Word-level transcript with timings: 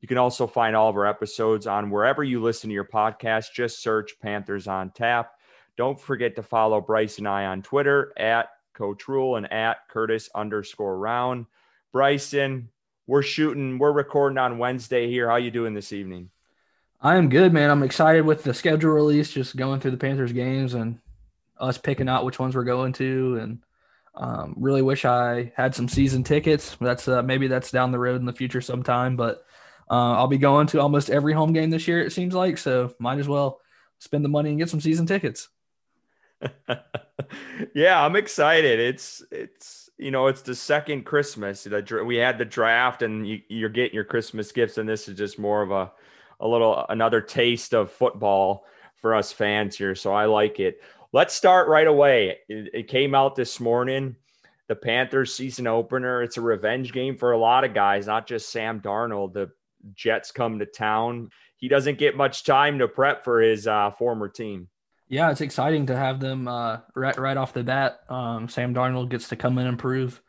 You 0.00 0.08
can 0.08 0.18
also 0.18 0.46
find 0.46 0.74
all 0.74 0.88
of 0.88 0.96
our 0.96 1.06
episodes 1.06 1.66
on 1.66 1.90
wherever 1.90 2.24
you 2.24 2.42
listen 2.42 2.70
to 2.70 2.74
your 2.74 2.84
podcast. 2.84 3.52
Just 3.54 3.82
search 3.82 4.18
Panthers 4.20 4.66
on 4.66 4.90
Tap. 4.90 5.32
Don't 5.76 6.00
forget 6.00 6.36
to 6.36 6.42
follow 6.42 6.80
Bryce 6.80 7.18
and 7.18 7.28
I 7.28 7.46
on 7.46 7.62
Twitter 7.62 8.12
at 8.16 8.48
Coach 8.72 9.08
Rule 9.08 9.36
and 9.36 9.52
at 9.52 9.88
Curtis 9.88 10.30
underscore 10.34 10.98
round. 10.98 11.46
Bryson, 11.92 12.70
we're 13.06 13.22
shooting, 13.22 13.78
we're 13.78 13.92
recording 13.92 14.38
on 14.38 14.58
Wednesday 14.58 15.08
here. 15.10 15.28
How 15.28 15.36
you 15.36 15.50
doing 15.50 15.74
this 15.74 15.92
evening? 15.92 16.30
I 17.02 17.16
am 17.16 17.28
good, 17.28 17.52
man. 17.52 17.70
I'm 17.70 17.82
excited 17.82 18.24
with 18.24 18.42
the 18.42 18.54
schedule 18.54 18.90
release, 18.90 19.30
just 19.30 19.56
going 19.56 19.80
through 19.80 19.92
the 19.92 19.96
Panthers 19.96 20.32
games 20.32 20.74
and 20.74 20.98
us 21.58 21.78
picking 21.78 22.08
out 22.08 22.24
which 22.24 22.38
ones 22.38 22.54
we're 22.54 22.64
going 22.64 22.92
to. 22.94 23.38
And 23.40 23.58
um, 24.14 24.54
really 24.56 24.82
wish 24.82 25.04
I 25.04 25.52
had 25.56 25.74
some 25.74 25.88
season 25.88 26.24
tickets. 26.24 26.76
That's 26.80 27.08
uh, 27.08 27.22
maybe 27.22 27.48
that's 27.48 27.70
down 27.70 27.90
the 27.90 27.98
road 27.98 28.20
in 28.20 28.26
the 28.26 28.32
future 28.32 28.60
sometime, 28.60 29.16
but 29.16 29.44
uh, 29.90 30.14
I'll 30.14 30.28
be 30.28 30.38
going 30.38 30.68
to 30.68 30.80
almost 30.80 31.10
every 31.10 31.32
home 31.32 31.52
game 31.52 31.70
this 31.70 31.88
year, 31.88 32.00
it 32.00 32.12
seems 32.12 32.32
like. 32.32 32.58
So 32.58 32.94
might 33.00 33.18
as 33.18 33.26
well 33.26 33.60
spend 33.98 34.24
the 34.24 34.28
money 34.28 34.50
and 34.50 34.58
get 34.58 34.70
some 34.70 34.80
season 34.80 35.04
tickets. 35.04 35.48
yeah, 37.74 38.02
I'm 38.02 38.14
excited. 38.14 38.78
It's, 38.78 39.22
it's, 39.32 39.90
you 39.98 40.12
know, 40.12 40.28
it's 40.28 40.42
the 40.42 40.54
second 40.54 41.04
Christmas. 41.04 41.66
We 42.06 42.16
had 42.16 42.38
the 42.38 42.44
draft 42.44 43.02
and 43.02 43.28
you, 43.28 43.40
you're 43.48 43.68
getting 43.68 43.94
your 43.94 44.04
Christmas 44.04 44.52
gifts, 44.52 44.78
and 44.78 44.88
this 44.88 45.08
is 45.08 45.18
just 45.18 45.38
more 45.38 45.60
of 45.60 45.72
a, 45.72 45.90
a 46.38 46.46
little, 46.46 46.86
another 46.88 47.20
taste 47.20 47.74
of 47.74 47.90
football 47.90 48.64
for 48.94 49.14
us 49.14 49.32
fans 49.32 49.76
here. 49.76 49.96
So 49.96 50.12
I 50.12 50.26
like 50.26 50.60
it. 50.60 50.80
Let's 51.12 51.34
start 51.34 51.68
right 51.68 51.86
away. 51.86 52.38
It, 52.48 52.70
it 52.72 52.88
came 52.88 53.14
out 53.14 53.34
this 53.34 53.58
morning 53.58 54.14
the 54.68 54.76
Panthers 54.76 55.34
season 55.34 55.66
opener. 55.66 56.22
It's 56.22 56.36
a 56.36 56.40
revenge 56.40 56.92
game 56.92 57.16
for 57.16 57.32
a 57.32 57.38
lot 57.38 57.64
of 57.64 57.74
guys, 57.74 58.06
not 58.06 58.28
just 58.28 58.50
Sam 58.50 58.80
Darnold. 58.80 59.32
The 59.32 59.50
Jets 59.94 60.32
come 60.32 60.58
to 60.58 60.66
town. 60.66 61.30
He 61.56 61.68
doesn't 61.68 61.98
get 61.98 62.16
much 62.16 62.44
time 62.44 62.78
to 62.78 62.88
prep 62.88 63.24
for 63.24 63.40
his 63.40 63.66
uh, 63.66 63.90
former 63.92 64.28
team. 64.28 64.68
Yeah, 65.08 65.30
it's 65.30 65.40
exciting 65.40 65.86
to 65.86 65.96
have 65.96 66.20
them 66.20 66.46
uh, 66.46 66.78
right 66.94 67.18
right 67.18 67.36
off 67.36 67.52
the 67.52 67.64
bat. 67.64 68.00
Um, 68.08 68.48
Sam 68.48 68.74
Darnold 68.74 69.08
gets 69.08 69.28
to 69.30 69.36
come 69.36 69.58
in 69.58 69.66
and 69.66 69.78
prove 69.78 70.22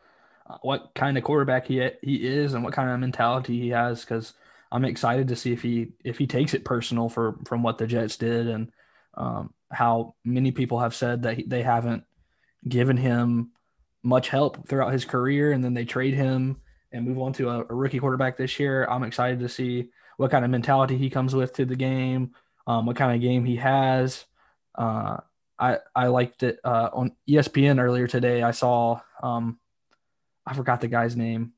uh, 0.50 0.58
what 0.64 0.92
kind 0.96 1.18
of 1.18 1.24
quarterback 1.24 1.68
he 1.68 1.88
he 2.02 2.28
is 2.28 2.54
and 2.54 2.64
what 2.64 2.74
kind 2.74 2.90
of 2.90 3.00
mentality 3.00 3.60
he 3.60 3.70
has. 3.70 4.02
Because 4.02 4.34
I'm 4.72 4.86
excited 4.86 5.28
to 5.28 5.36
see 5.36 5.54
if 5.54 5.62
he 5.62 5.90
if 6.04 6.18
he 6.18 6.26
takes 6.26 6.54
it 6.54 6.66
personal 6.66 7.10
for 7.10 7.38
from 7.46 7.62
what 7.62 7.78
the 7.78 7.86
Jets 7.86 8.18
did 8.18 8.48
and 8.48 8.72
um, 9.14 9.54
how 9.72 10.16
many 10.26 10.52
people 10.52 10.80
have 10.80 10.96
said 10.96 11.24
that 11.24 11.38
he, 11.38 11.44
they 11.44 11.62
haven't 11.62 12.04
given 12.68 12.98
him 12.98 13.52
much 14.04 14.30
help 14.30 14.68
throughout 14.68 14.94
his 14.94 15.06
career, 15.06 15.52
and 15.52 15.64
then 15.64 15.76
they 15.76 15.86
trade 15.86 16.16
him 16.16 16.58
and 16.92 17.06
move 17.06 17.20
on 17.20 17.34
to 17.34 17.50
a, 17.50 17.60
a, 17.62 17.74
rookie 17.74 18.00
quarterback 18.00 18.38
this 18.38 18.60
year. 18.60 18.86
I'm 18.86 19.04
excited 19.04 19.40
to 19.40 19.50
see 19.50 19.90
what 20.18 20.32
kind 20.32 20.44
of 20.44 20.52
mentality 20.52 20.98
he 20.98 21.10
comes 21.10 21.34
with 21.34 21.54
to 21.54 21.66
the 21.66 21.76
game, 21.76 22.32
um, 22.68 22.86
what 22.86 22.96
kind 22.96 23.16
of 23.16 23.22
game 23.22 23.46
he 23.46 23.56
has. 23.58 24.26
Uh, 24.76 25.18
I 25.58 25.78
I 25.96 26.08
liked 26.08 26.44
it 26.44 26.60
uh, 26.64 26.90
on 26.92 27.16
ESPN 27.30 27.80
earlier 27.80 28.08
today. 28.08 28.42
I 28.42 28.52
saw 28.52 29.00
um, 29.22 29.60
I 30.46 30.54
forgot 30.54 30.82
the 30.82 30.88
guy's 30.88 31.16
name, 31.16 31.54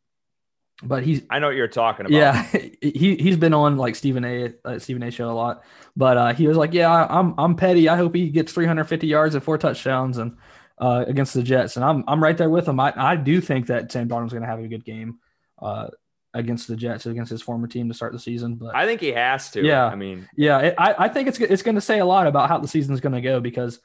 but 0.84 1.04
he's 1.04 1.24
I 1.30 1.40
know 1.40 1.48
what 1.48 1.56
you're 1.56 1.68
talking 1.68 2.06
about. 2.06 2.16
Yeah, 2.16 2.44
he 2.82 3.16
he's 3.16 3.38
been 3.38 3.54
on 3.54 3.78
like 3.78 3.96
Stephen 3.96 4.26
A. 4.26 4.54
Uh, 4.66 4.80
Stephen 4.80 5.04
A. 5.04 5.12
show 5.12 5.30
a 5.30 5.34
lot, 5.34 5.64
but 5.96 6.18
uh, 6.18 6.34
he 6.34 6.48
was 6.48 6.58
like, 6.58 6.74
yeah, 6.74 7.08
I'm 7.10 7.34
I'm 7.38 7.56
petty. 7.56 7.88
I 7.88 7.96
hope 7.96 8.14
he 8.14 8.30
gets 8.30 8.52
350 8.52 9.08
yards 9.08 9.36
and 9.36 9.44
four 9.44 9.58
touchdowns 9.58 10.18
and 10.18 10.38
uh, 10.78 11.06
against 11.08 11.34
the 11.34 11.44
Jets, 11.44 11.78
and 11.78 11.86
I'm 11.86 12.04
I'm 12.08 12.22
right 12.22 12.38
there 12.38 12.50
with 12.50 12.68
him. 12.68 12.80
I 12.80 12.94
I 12.96 13.16
do 13.16 13.40
think 13.40 13.68
that 13.68 13.92
Sam 13.92 14.10
Darnold's 14.10 14.34
going 14.34 14.44
to 14.44 14.50
have 14.50 14.60
a 14.60 14.68
good 14.68 14.84
game 14.84 15.20
uh, 15.64 15.88
against 16.34 16.68
the 16.68 16.76
Jets, 16.76 17.06
against 17.06 17.32
his 17.32 17.42
former 17.42 17.68
team 17.68 17.88
to 17.88 17.94
start 17.94 18.14
the 18.14 18.20
season. 18.20 18.56
But 18.56 18.76
I 18.76 18.86
think 18.86 19.02
he 19.02 19.14
has 19.14 19.52
to. 19.52 19.64
Yeah, 19.64 19.86
I 19.86 19.96
mean, 19.96 20.28
yeah, 20.36 20.60
it, 20.60 20.76
I 20.78 20.96
I 21.00 21.08
think 21.10 21.28
it's 21.28 21.40
it's 21.40 21.64
going 21.64 21.76
to 21.76 21.82
say 21.82 22.00
a 22.00 22.06
lot 22.06 22.28
about 22.28 22.50
how 22.50 22.60
the 22.60 22.68
season's 22.68 23.02
going 23.02 23.14
to 23.14 23.22
go 23.22 23.40
because 23.40 23.80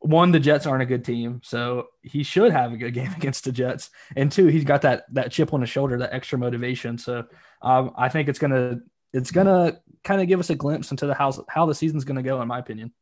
one, 0.00 0.32
the 0.32 0.40
Jets 0.40 0.66
aren't 0.66 0.82
a 0.82 0.86
good 0.86 1.04
team, 1.04 1.42
so 1.44 1.88
he 2.02 2.22
should 2.22 2.52
have 2.52 2.72
a 2.72 2.76
good 2.76 2.94
game 2.94 3.12
against 3.16 3.44
the 3.44 3.52
Jets, 3.52 3.90
and 4.16 4.32
two, 4.32 4.46
he's 4.46 4.64
got 4.64 4.82
that 4.82 5.04
that 5.14 5.30
chip 5.30 5.54
on 5.54 5.60
his 5.60 5.70
shoulder, 5.70 5.98
that 5.98 6.12
extra 6.12 6.38
motivation. 6.38 6.98
So 6.98 7.24
um, 7.62 7.92
I 7.96 8.08
think 8.08 8.28
it's 8.28 8.38
gonna 8.38 8.80
it's 9.12 9.30
gonna 9.30 9.80
kind 10.02 10.20
of 10.20 10.28
give 10.28 10.40
us 10.40 10.50
a 10.50 10.54
glimpse 10.54 10.90
into 10.90 11.06
the 11.06 11.14
house 11.14 11.38
how 11.48 11.66
the 11.66 11.74
season's 11.74 12.04
gonna 12.04 12.22
go, 12.22 12.40
in 12.40 12.48
my 12.48 12.58
opinion. 12.58 12.92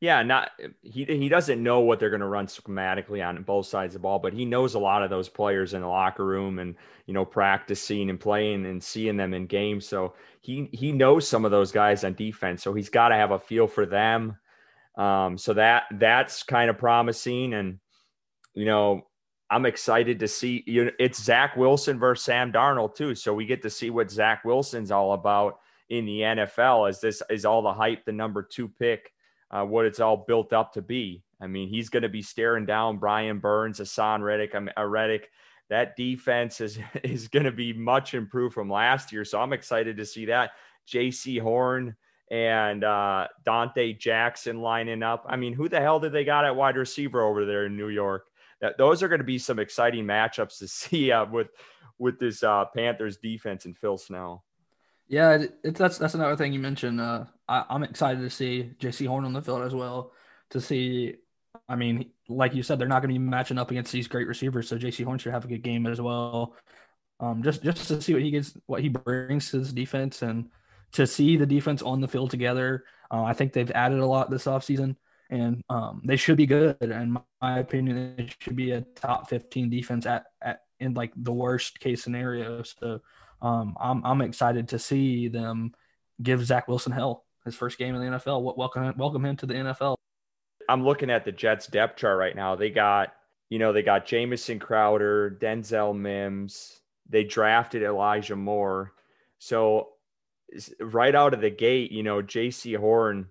Yeah, 0.00 0.22
not 0.22 0.50
he 0.82 1.04
he 1.04 1.28
doesn't 1.30 1.62
know 1.62 1.80
what 1.80 1.98
they're 1.98 2.10
going 2.10 2.20
to 2.20 2.26
run 2.26 2.46
schematically 2.48 3.26
on 3.26 3.42
both 3.44 3.66
sides 3.66 3.94
of 3.94 4.00
the 4.00 4.02
ball, 4.02 4.18
but 4.18 4.34
he 4.34 4.44
knows 4.44 4.74
a 4.74 4.78
lot 4.78 5.02
of 5.02 5.08
those 5.08 5.28
players 5.28 5.72
in 5.72 5.80
the 5.80 5.88
locker 5.88 6.24
room 6.24 6.58
and 6.58 6.74
you 7.06 7.14
know 7.14 7.24
practicing 7.24 8.10
and 8.10 8.20
playing 8.20 8.66
and 8.66 8.82
seeing 8.82 9.16
them 9.16 9.32
in 9.32 9.46
games. 9.46 9.88
So 9.88 10.12
he 10.42 10.68
he 10.72 10.92
knows 10.92 11.26
some 11.26 11.46
of 11.46 11.50
those 11.50 11.72
guys 11.72 12.04
on 12.04 12.12
defense. 12.12 12.62
So 12.62 12.74
he's 12.74 12.90
got 12.90 13.08
to 13.08 13.14
have 13.14 13.30
a 13.30 13.38
feel 13.38 13.66
for 13.66 13.86
them. 13.86 14.36
Um, 14.98 15.38
so 15.38 15.54
that 15.54 15.84
that's 15.92 16.42
kind 16.42 16.68
of 16.68 16.76
promising, 16.76 17.54
and 17.54 17.78
you 18.52 18.66
know 18.66 19.06
I'm 19.48 19.64
excited 19.64 20.20
to 20.20 20.28
see. 20.28 20.62
You 20.66 20.86
know, 20.86 20.90
it's 20.98 21.22
Zach 21.22 21.56
Wilson 21.56 21.98
versus 21.98 22.22
Sam 22.22 22.52
Darnold 22.52 22.96
too, 22.96 23.14
so 23.14 23.32
we 23.32 23.46
get 23.46 23.62
to 23.62 23.70
see 23.70 23.88
what 23.88 24.10
Zach 24.10 24.44
Wilson's 24.44 24.90
all 24.90 25.14
about 25.14 25.58
in 25.88 26.04
the 26.04 26.20
NFL. 26.20 26.86
As 26.86 27.00
this 27.00 27.22
is 27.30 27.46
all 27.46 27.62
the 27.62 27.72
hype, 27.72 28.04
the 28.04 28.12
number 28.12 28.42
two 28.42 28.68
pick 28.68 29.12
uh, 29.50 29.64
what 29.64 29.86
it's 29.86 30.00
all 30.00 30.24
built 30.26 30.52
up 30.52 30.72
to 30.74 30.82
be. 30.82 31.22
I 31.40 31.46
mean, 31.46 31.68
he's 31.68 31.88
going 31.88 32.02
to 32.02 32.08
be 32.08 32.22
staring 32.22 32.66
down 32.66 32.98
Brian 32.98 33.38
Burns, 33.38 33.80
Haason 33.80 34.22
Reddick, 34.22 34.54
I 34.54 34.60
mean, 34.60 34.72
uh, 34.76 34.84
Reddick. 34.84 35.30
That 35.68 35.96
defense 35.96 36.60
is 36.60 36.78
is 37.02 37.28
going 37.28 37.44
to 37.44 37.52
be 37.52 37.72
much 37.72 38.14
improved 38.14 38.54
from 38.54 38.70
last 38.70 39.12
year, 39.12 39.24
so 39.24 39.40
I'm 39.40 39.52
excited 39.52 39.96
to 39.96 40.06
see 40.06 40.26
that. 40.26 40.52
Jaycee 40.88 41.40
Horn 41.40 41.96
and 42.30 42.84
uh, 42.84 43.28
Donte 43.44 43.98
Jackson 43.98 44.60
lining 44.60 45.02
up. 45.02 45.24
I 45.28 45.36
mean, 45.36 45.52
who 45.52 45.68
the 45.68 45.80
hell 45.80 46.00
did 46.00 46.12
they 46.12 46.24
got 46.24 46.44
at 46.44 46.54
wide 46.54 46.76
receiver 46.76 47.22
over 47.22 47.44
there 47.44 47.66
in 47.66 47.76
New 47.76 47.88
York? 47.88 48.26
That 48.60 48.78
those 48.78 49.02
are 49.02 49.08
going 49.08 49.20
to 49.20 49.24
be 49.24 49.38
some 49.38 49.58
exciting 49.58 50.04
matchups 50.04 50.58
to 50.58 50.68
see 50.68 51.12
uh, 51.12 51.26
with 51.26 51.48
with 51.98 52.18
this 52.18 52.42
uh, 52.42 52.64
Panthers 52.74 53.18
defense 53.18 53.64
and 53.64 53.76
Phil 53.76 53.98
Snow. 53.98 54.42
Yeah, 55.08 55.44
it's 55.62 55.78
that's 55.78 55.98
that's 55.98 56.14
another 56.14 56.36
thing 56.36 56.52
you 56.52 56.58
mentioned. 56.58 57.00
Uh, 57.00 57.24
I, 57.48 57.64
am 57.70 57.84
excited 57.84 58.20
to 58.20 58.30
see 58.30 58.72
Jaycee 58.80 59.06
Horn 59.06 59.24
on 59.24 59.32
the 59.32 59.42
field 59.42 59.62
as 59.62 59.74
well. 59.74 60.12
To 60.50 60.60
see, 60.60 61.14
I 61.68 61.76
mean, 61.76 62.10
like 62.28 62.54
you 62.54 62.62
said, 62.62 62.78
they're 62.78 62.88
not 62.88 63.02
going 63.02 63.14
to 63.14 63.18
be 63.18 63.24
matching 63.24 63.58
up 63.58 63.70
against 63.70 63.92
these 63.92 64.08
great 64.08 64.26
receivers, 64.26 64.68
so 64.68 64.76
Jaycee 64.76 65.04
Horn 65.04 65.18
should 65.18 65.32
have 65.32 65.44
a 65.44 65.48
good 65.48 65.62
game 65.62 65.86
as 65.86 66.00
well. 66.00 66.56
Um, 67.20 67.42
just 67.42 67.62
just 67.62 67.86
to 67.88 68.02
see 68.02 68.14
what 68.14 68.22
he 68.22 68.30
gets, 68.32 68.56
what 68.66 68.82
he 68.82 68.88
brings 68.88 69.50
to 69.50 69.58
his 69.58 69.72
defense, 69.72 70.22
and 70.22 70.50
to 70.92 71.06
see 71.06 71.36
the 71.36 71.46
defense 71.46 71.82
on 71.82 72.00
the 72.00 72.08
field 72.08 72.30
together. 72.30 72.84
Uh, 73.10 73.22
I 73.22 73.32
think 73.32 73.52
they've 73.52 73.70
added 73.70 74.00
a 74.00 74.06
lot 74.06 74.28
this 74.28 74.46
offseason, 74.46 74.96
and 75.30 75.62
um, 75.68 76.02
they 76.04 76.16
should 76.16 76.36
be 76.36 76.46
good. 76.46 76.76
In 76.80 77.16
my 77.40 77.58
opinion, 77.58 78.16
it 78.18 78.34
should 78.40 78.56
be 78.56 78.72
a 78.72 78.80
top 78.80 79.30
15 79.30 79.70
defense 79.70 80.04
at, 80.04 80.26
at 80.42 80.62
in 80.80 80.94
like 80.94 81.12
the 81.16 81.32
worst 81.32 81.78
case 81.80 82.02
scenario. 82.02 82.62
So 82.64 83.00
um, 83.42 83.76
I'm 83.80 84.04
I'm 84.04 84.20
excited 84.22 84.68
to 84.68 84.78
see 84.78 85.28
them 85.28 85.72
give 86.22 86.44
Zach 86.44 86.68
Wilson 86.68 86.92
hell 86.92 87.24
his 87.44 87.54
first 87.54 87.78
game 87.78 87.94
in 87.94 88.00
the 88.00 88.18
NFL. 88.18 88.56
Welcome 88.56 88.94
welcome 88.96 89.24
him 89.24 89.36
to 89.36 89.46
the 89.46 89.54
NFL. 89.54 89.96
I'm 90.68 90.84
looking 90.84 91.10
at 91.10 91.24
the 91.24 91.32
Jets 91.32 91.66
depth 91.66 91.98
chart 91.98 92.18
right 92.18 92.34
now. 92.34 92.56
They 92.56 92.70
got 92.70 93.12
you 93.50 93.58
know 93.58 93.72
they 93.72 93.82
got 93.82 94.06
Jamison 94.06 94.58
Crowder, 94.58 95.36
Denzel 95.40 95.96
Mims. 95.96 96.80
They 97.08 97.24
drafted 97.24 97.82
Elijah 97.82 98.36
Moore. 98.36 98.92
So 99.38 99.90
right 100.80 101.14
out 101.14 101.34
of 101.34 101.40
the 101.40 101.50
gate, 101.50 101.92
you 101.92 102.02
know 102.02 102.22
Jaycee 102.22 102.76
Horn. 102.76 103.28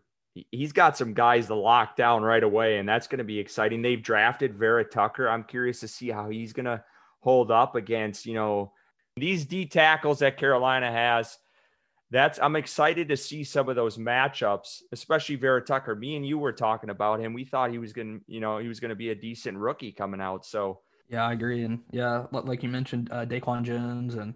He's 0.52 0.74
got 0.74 0.98
some 0.98 1.14
guys 1.14 1.48
to 1.48 1.56
lock 1.56 1.96
down 1.96 2.22
right 2.22 2.44
away, 2.44 2.78
and 2.78 2.88
that's 2.88 3.08
going 3.08 3.20
to 3.20 3.24
be 3.24 3.40
exciting. 3.40 3.82
They've 3.82 4.02
drafted 4.02 4.56
Vera 4.56 4.84
Tucker. 4.84 5.30
I'm 5.30 5.46
curious 5.46 5.80
to 5.80 5.88
see 5.88 6.10
how 6.10 6.30
he's 6.30 6.52
going 6.52 6.66
to 6.66 6.84
hold 7.22 7.52
up 7.52 7.76
against, 7.76 8.26
you 8.26 8.34
know, 8.34 8.74
these 9.16 9.46
D 9.46 9.66
tackles 9.66 10.20
that 10.20 10.38
Carolina 10.38 10.92
has, 10.92 11.38
that's 12.12 12.40
I'm 12.40 12.56
excited 12.56 13.10
to 13.10 13.18
see 13.18 13.44
some 13.44 13.70
of 13.70 13.76
those 13.76 13.98
matchups, 13.98 14.82
especially 14.92 15.36
Vera 15.36 15.62
Tucker. 15.62 15.96
Me 15.96 16.16
and 16.16 16.26
you 16.26 16.38
were 16.38 16.54
talking 16.54 16.90
about 16.90 17.20
him. 17.20 17.34
We 17.34 17.46
thought 17.46 17.72
he 17.72 17.78
was 17.78 17.94
going 17.94 18.20
to, 18.20 18.26
you 18.28 18.40
know, 18.40 18.58
he 18.58 18.68
was 18.68 18.80
going 18.80 18.90
to 18.90 18.96
be 18.96 19.10
a 19.10 19.16
decent 19.16 19.58
rookie 19.58 19.92
coming 19.92 20.22
out. 20.22 20.46
So 20.46 20.82
yeah, 21.10 21.26
I 21.26 21.34
agree. 21.34 21.64
And 21.64 21.82
yeah, 21.92 22.26
like 22.32 22.64
you 22.64 22.70
mentioned, 22.70 23.10
uh, 23.12 23.26
Daquan 23.26 23.64
Jones 23.64 24.16
and 24.16 24.34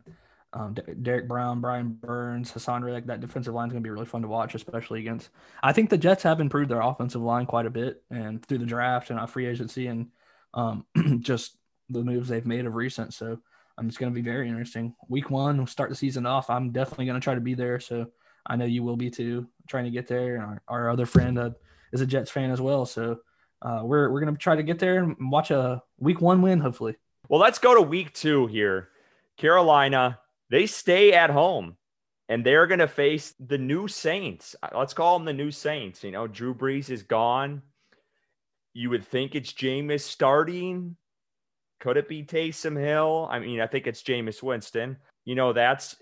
um, 0.54 0.74
D- 0.74 0.82
Derrick 1.02 1.28
Brown, 1.28 1.62
Brian 1.62 1.90
Burns, 1.90 2.52
Haason 2.52 2.84
Reddick. 2.84 3.06
That 3.06 3.22
defensive 3.22 3.54
line 3.54 3.68
is 3.68 3.74
going 3.74 3.84
to 3.84 3.88
be 3.88 3.92
really 3.92 4.06
fun 4.06 4.22
to 4.22 4.28
watch, 4.28 4.56
especially 4.56 5.00
against. 5.00 5.30
I 5.62 5.74
think 5.74 5.90
the 5.90 5.98
Jets 5.98 6.24
have 6.24 6.42
improved 6.42 6.72
their 6.72 6.82
offensive 6.82 7.22
line 7.22 7.46
quite 7.46 7.66
a 7.66 7.72
bit, 7.72 8.02
and 8.10 8.44
through 8.46 8.60
the 8.60 8.66
draft 8.66 9.10
and 9.10 9.20
our 9.20 9.28
free 9.28 9.46
agency 9.46 9.88
and 9.88 10.08
um, 10.54 10.86
just 11.20 11.58
the 11.90 12.04
moves 12.04 12.30
they've 12.30 12.46
made 12.46 12.66
of 12.66 12.76
recent. 12.76 13.14
So 13.14 13.40
um, 13.80 13.88
it's 13.88 13.98
going 13.98 14.12
to 14.12 14.16
be 14.16 14.22
very 14.22 14.48
interesting. 14.48 14.94
Week 15.08 15.30
one, 15.30 15.58
we'll 15.58 15.68
start 15.68 15.90
the 15.90 15.96
season 15.96 16.26
off. 16.26 16.50
I'm 16.50 16.72
definitely 16.72 17.06
going 17.06 17.20
to 17.20 17.24
try 17.24 17.36
to 17.36 17.42
be 17.42 17.54
there. 17.54 17.80
So 17.80 18.08
I 18.46 18.56
know 18.56 18.66
you 18.66 18.84
will 18.84 18.98
be 18.98 19.10
too, 19.10 19.48
trying 19.68 19.86
to 19.86 19.90
get 19.90 20.08
there. 20.08 20.42
Our, 20.42 20.62
our 20.68 20.90
other 20.90 21.06
friend 21.06 21.40
uh, 21.40 21.52
is 21.94 22.02
a 22.02 22.06
Jets 22.06 22.30
fan 22.30 22.52
as 22.52 22.60
well. 22.60 22.86
So 22.86 23.20
uh, 23.62 23.82
we're 23.84 24.12
we're 24.12 24.22
going 24.22 24.34
to 24.34 24.40
try 24.40 24.56
to 24.56 24.64
get 24.64 24.80
there 24.80 25.04
and 25.04 25.16
watch 25.32 25.52
a 25.52 25.82
week 25.98 26.22
one 26.22 26.42
win, 26.42 26.60
hopefully. 26.60 26.96
Well, 27.30 27.40
let's 27.40 27.60
go 27.60 27.76
to 27.76 27.82
week 27.82 28.14
two 28.14 28.48
here. 28.48 28.90
Carolina, 29.38 30.20
they 30.50 30.66
stay 30.66 31.14
at 31.14 31.30
home 31.30 31.78
and 32.28 32.46
they're 32.46 32.68
going 32.68 32.80
to 32.80 32.88
face 32.88 33.34
the 33.40 33.58
new 33.58 33.88
Saints. 33.88 34.56
Let's 34.76 34.94
call 34.94 35.18
them 35.18 35.26
the 35.26 35.34
new 35.34 35.52
Saints. 35.52 36.04
You 36.04 36.12
know, 36.12 36.28
Drew 36.28 36.54
Brees 36.54 36.90
is 36.90 37.04
gone. 37.04 37.62
You 38.74 38.90
would 38.90 39.06
think 39.06 39.36
it's 39.36 39.54
Jameis 39.54 40.02
starting. 40.02 40.96
Could 41.80 41.98
it 41.98 42.10
be 42.10 42.24
Taysom 42.24 42.78
Hill? 42.78 43.28
I 43.32 43.40
mean, 43.40 43.62
I 43.62 43.68
think 43.68 43.88
it's 43.88 44.04
Jameis 44.04 44.44
Winston. 44.44 44.98
You 45.26 45.36
know, 45.36 45.54
that's 45.54 45.96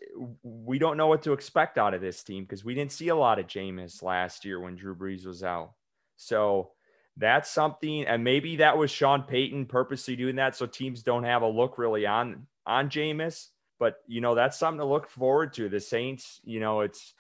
we 0.44 0.80
don't 0.80 0.98
know 0.98 1.08
what 1.08 1.22
to 1.24 1.34
expect 1.34 1.78
out 1.78 1.94
of 1.94 2.02
this 2.02 2.24
team 2.24 2.44
because 2.44 2.64
we 2.64 2.74
didn't 2.74 2.92
see 2.92 3.10
a 3.10 3.16
lot 3.16 3.40
of 3.40 3.48
Jameis 3.48 4.02
last 4.02 4.46
year 4.46 4.60
when 4.60 4.76
Drew 4.76 4.96
Brees 4.96 5.26
was 5.26 5.44
out. 5.44 5.74
So 6.16 6.72
that's 7.18 7.50
something, 7.50 8.06
and 8.06 8.24
maybe 8.24 8.58
that 8.58 8.78
was 8.78 8.90
Sean 8.90 9.24
Payton 9.24 9.66
purposely 9.66 10.16
doing 10.16 10.38
that 10.38 10.56
so 10.56 10.66
teams 10.66 11.04
don't 11.04 11.24
have 11.24 11.42
a 11.42 11.48
look 11.48 11.78
really 11.78 12.06
on 12.06 12.48
on 12.66 12.90
Jameis. 12.90 13.48
But 13.80 13.98
you 14.08 14.22
know, 14.22 14.34
that's 14.34 14.58
something 14.58 14.80
to 14.80 14.86
look 14.86 15.10
forward 15.10 15.54
to. 15.54 15.70
The 15.70 15.80
Saints, 15.80 16.40
you 16.44 16.60
know, 16.60 16.82
it's 16.82 17.14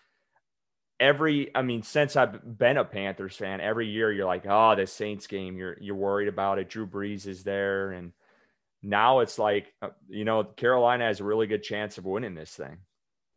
every 0.99 1.55
I 1.55 1.61
mean, 1.61 1.83
since 1.83 2.15
I've 2.15 2.57
been 2.57 2.77
a 2.77 2.85
Panthers 2.85 3.35
fan, 3.35 3.61
every 3.61 3.87
year 3.87 4.11
you're 4.11 4.25
like, 4.25 4.45
ah, 4.47 4.71
oh, 4.71 4.75
the 4.75 4.87
Saints 4.87 5.27
game, 5.27 5.57
you're 5.57 5.77
you're 5.79 5.95
worried 5.95 6.27
about 6.27 6.59
it. 6.59 6.69
Drew 6.69 6.87
Brees 6.87 7.27
is 7.27 7.43
there, 7.43 7.91
and 7.91 8.13
now 8.81 9.19
it's 9.19 9.39
like, 9.39 9.73
uh, 9.81 9.89
you 10.07 10.25
know, 10.25 10.43
Carolina 10.43 11.05
has 11.05 11.19
a 11.19 11.23
really 11.23 11.47
good 11.47 11.63
chance 11.63 11.97
of 11.97 12.05
winning 12.05 12.35
this 12.35 12.51
thing. 12.51 12.77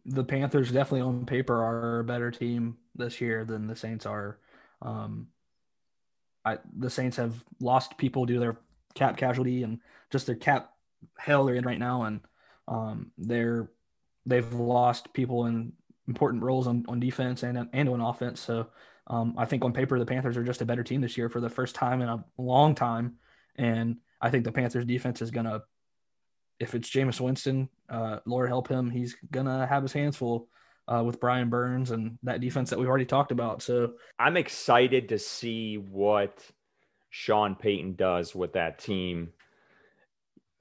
The 0.06 0.24
Panthers 0.24 0.70
definitely 0.70 1.02
on 1.02 1.26
paper 1.26 1.62
are 1.62 2.00
a 2.00 2.04
better 2.04 2.30
team 2.30 2.78
this 2.94 3.20
year 3.20 3.44
than 3.44 3.66
the 3.66 3.76
Saints 3.76 4.06
are. 4.06 4.38
Um, 4.82 5.28
I, 6.44 6.58
the 6.76 6.90
Saints 6.90 7.16
have 7.16 7.34
lost 7.60 7.98
people 7.98 8.26
due 8.26 8.34
to 8.34 8.40
their 8.40 8.56
cap 8.94 9.16
casualty 9.16 9.62
and 9.62 9.80
just 10.10 10.26
their 10.26 10.36
cap 10.36 10.72
hell 11.18 11.44
they're 11.44 11.54
in 11.56 11.64
right 11.64 11.78
now, 11.78 12.04
and 12.04 12.20
um, 12.68 13.12
they're 13.18 13.70
they've 14.26 14.52
lost 14.52 15.12
people 15.12 15.46
in 15.46 15.72
important 16.08 16.42
roles 16.42 16.66
on, 16.66 16.84
on 16.88 17.00
defense 17.00 17.42
and 17.42 17.68
and 17.72 17.88
on 17.88 18.00
offense. 18.00 18.40
So 18.40 18.68
um, 19.06 19.34
I 19.36 19.44
think 19.44 19.64
on 19.64 19.72
paper 19.72 19.98
the 19.98 20.06
Panthers 20.06 20.36
are 20.36 20.44
just 20.44 20.62
a 20.62 20.66
better 20.66 20.82
team 20.82 21.00
this 21.00 21.16
year 21.16 21.28
for 21.28 21.40
the 21.40 21.50
first 21.50 21.74
time 21.74 22.00
in 22.00 22.08
a 22.08 22.24
long 22.38 22.74
time, 22.74 23.16
and 23.56 23.96
I 24.20 24.30
think 24.30 24.44
the 24.44 24.52
Panthers 24.52 24.84
defense 24.84 25.22
is 25.22 25.30
gonna, 25.30 25.62
if 26.58 26.74
it's 26.74 26.90
Jameis 26.90 27.20
Winston, 27.20 27.68
uh, 27.88 28.18
Lord 28.26 28.48
help 28.48 28.68
him, 28.68 28.90
he's 28.90 29.16
gonna 29.30 29.66
have 29.66 29.82
his 29.82 29.92
hands 29.92 30.16
full. 30.16 30.48
Uh, 30.88 31.04
with 31.04 31.20
Brian 31.20 31.48
Burns 31.48 31.92
and 31.92 32.18
that 32.24 32.40
defense 32.40 32.70
that 32.70 32.78
we've 32.78 32.88
already 32.88 33.04
talked 33.04 33.30
about. 33.30 33.62
So 33.62 33.92
I'm 34.18 34.36
excited 34.36 35.10
to 35.10 35.20
see 35.20 35.76
what 35.76 36.44
Sean 37.10 37.54
Payton 37.54 37.94
does 37.94 38.34
with 38.34 38.54
that 38.54 38.78
team. 38.78 39.32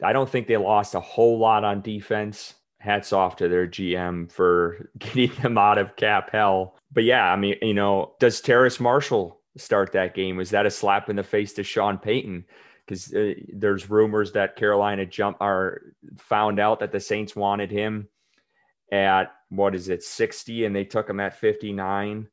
I 0.04 0.14
don't 0.14 0.30
think 0.30 0.48
they 0.48 0.58
lost 0.58 0.96
a 0.96 1.00
whole 1.00 1.38
lot 1.38 1.64
on 1.64 1.82
defense. 1.82 2.56
Hats 2.80 3.12
off 3.12 3.38
to 3.38 3.50
their 3.50 3.68
GM 3.68 4.32
for 4.32 4.90
getting 5.00 5.32
them 5.42 5.58
out 5.58 5.78
of 5.78 5.96
cap 5.96 6.32
hell. 6.32 6.76
But 6.92 7.04
yeah, 7.04 7.32
I 7.32 7.36
mean, 7.36 7.56
you 7.62 7.74
know, 7.74 8.14
does 8.20 8.42
Terrace 8.42 8.80
Marshall 8.80 9.40
start 9.58 9.92
that 9.94 10.16
game? 10.16 10.38
Was 10.38 10.52
that 10.52 10.66
a 10.66 10.72
slap 10.72 11.10
in 11.10 11.16
the 11.16 11.24
face 11.24 11.54
to 11.54 11.64
Sean 11.64 11.98
Payton? 11.98 12.46
Because 12.90 13.14
uh, 13.14 13.34
there's 13.54 13.90
rumors 13.90 14.32
that 14.32 14.56
Carolina 14.56 15.06
jump 15.06 15.38
are 15.42 15.82
found 16.18 16.60
out 16.60 16.80
that 16.80 16.92
the 16.92 17.00
Saints 17.00 17.36
wanted 17.36 17.70
him 17.70 18.08
at 18.92 19.32
what 19.50 19.76
is 19.76 19.90
it 19.90 20.02
60 20.02 20.66
and 20.66 20.76
they 20.76 20.84
took 20.84 21.08
him 21.08 21.20
at 21.20 21.38
59 21.38 22.28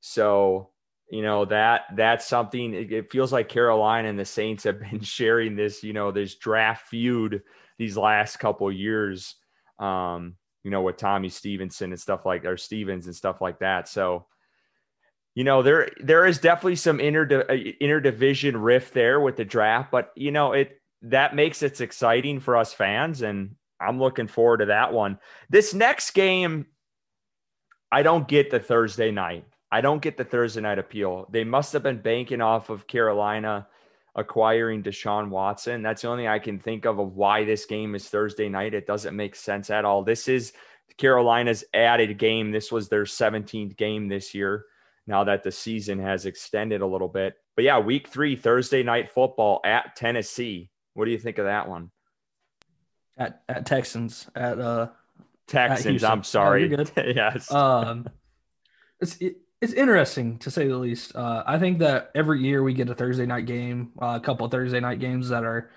so 0.00 0.70
you 1.08 1.22
know 1.22 1.44
that 1.44 1.82
that's 1.94 2.26
something 2.26 2.74
it, 2.74 2.92
it 2.92 3.12
feels 3.12 3.32
like 3.32 3.48
Carolina 3.48 4.08
and 4.08 4.18
the 4.18 4.24
Saints 4.24 4.64
have 4.64 4.80
been 4.90 5.00
sharing 5.00 5.54
this 5.54 5.84
you 5.84 5.92
know 5.92 6.10
this 6.10 6.34
draft 6.34 6.88
feud 6.88 7.42
these 7.78 7.96
last 7.96 8.38
couple 8.38 8.70
years 8.72 9.36
um 9.78 10.34
you 10.64 10.70
know 10.70 10.82
with 10.82 10.96
Tommy 10.96 11.28
Stevenson 11.28 11.92
and 11.92 12.00
stuff 12.00 12.26
like 12.26 12.44
or 12.44 12.56
Stevens 12.56 13.06
and 13.06 13.14
stuff 13.14 13.40
like 13.40 13.60
that. 13.60 13.88
So 13.88 14.26
you 15.34 15.44
know 15.44 15.62
there 15.62 15.90
there 16.00 16.26
is 16.26 16.38
definitely 16.38 16.76
some 16.76 17.00
inter 17.00 17.46
uh, 17.48 17.52
interdivision 17.52 18.54
rift 18.56 18.94
there 18.94 19.20
with 19.20 19.36
the 19.36 19.44
draft, 19.44 19.90
but 19.90 20.12
you 20.16 20.32
know 20.32 20.52
it 20.52 20.80
that 21.02 21.34
makes 21.34 21.62
it 21.62 21.80
exciting 21.80 22.40
for 22.40 22.56
us 22.56 22.72
fans, 22.72 23.22
and 23.22 23.54
I'm 23.80 23.98
looking 23.98 24.26
forward 24.26 24.58
to 24.58 24.66
that 24.66 24.92
one. 24.92 25.18
This 25.48 25.72
next 25.72 26.10
game, 26.12 26.66
I 27.90 28.02
don't 28.02 28.28
get 28.28 28.50
the 28.50 28.60
Thursday 28.60 29.10
night. 29.10 29.46
I 29.72 29.80
don't 29.80 30.02
get 30.02 30.16
the 30.16 30.24
Thursday 30.24 30.60
night 30.60 30.78
appeal. 30.78 31.28
They 31.30 31.44
must 31.44 31.72
have 31.72 31.84
been 31.84 32.02
banking 32.02 32.40
off 32.40 32.70
of 32.70 32.86
Carolina 32.86 33.68
acquiring 34.16 34.82
Deshaun 34.82 35.28
Watson. 35.28 35.82
That's 35.82 36.02
the 36.02 36.08
only 36.08 36.26
I 36.26 36.40
can 36.40 36.58
think 36.58 36.84
of 36.84 36.98
of 36.98 37.14
why 37.14 37.44
this 37.44 37.66
game 37.66 37.94
is 37.94 38.08
Thursday 38.08 38.48
night. 38.48 38.74
It 38.74 38.86
doesn't 38.86 39.14
make 39.14 39.36
sense 39.36 39.70
at 39.70 39.84
all. 39.84 40.02
This 40.02 40.26
is 40.26 40.52
Carolina's 40.98 41.62
added 41.72 42.18
game. 42.18 42.50
This 42.50 42.72
was 42.72 42.88
their 42.88 43.04
17th 43.04 43.76
game 43.76 44.08
this 44.08 44.34
year 44.34 44.66
now 45.10 45.24
that 45.24 45.42
the 45.42 45.52
season 45.52 45.98
has 45.98 46.24
extended 46.24 46.80
a 46.80 46.86
little 46.86 47.08
bit. 47.08 47.34
But 47.56 47.64
yeah, 47.64 47.78
week 47.78 48.08
three, 48.08 48.36
Thursday 48.36 48.82
night 48.82 49.10
football 49.10 49.60
at 49.64 49.96
Tennessee. 49.96 50.70
What 50.94 51.04
do 51.04 51.10
you 51.10 51.18
think 51.18 51.38
of 51.38 51.44
that 51.44 51.68
one? 51.68 51.90
At 53.18 53.42
at 53.48 53.66
Texans 53.66 54.30
at 54.34 54.58
uh 54.58 54.88
Texans. 55.46 56.02
At 56.02 56.10
I'm 56.10 56.24
sorry. 56.24 56.74
Oh, 56.74 56.84
yes. 56.96 57.52
Um, 57.52 58.08
it's 59.00 59.16
it, 59.16 59.36
it's 59.60 59.74
interesting 59.74 60.38
to 60.38 60.50
say 60.50 60.68
the 60.68 60.78
least. 60.78 61.14
Uh, 61.14 61.42
I 61.46 61.58
think 61.58 61.80
that 61.80 62.10
every 62.14 62.40
year 62.40 62.62
we 62.62 62.72
get 62.72 62.88
a 62.88 62.94
Thursday 62.94 63.26
night 63.26 63.44
game, 63.44 63.92
uh, 64.00 64.18
a 64.20 64.24
couple 64.24 64.46
of 64.46 64.52
Thursday 64.52 64.80
night 64.80 65.00
games 65.00 65.28
that 65.28 65.44
are 65.44 65.70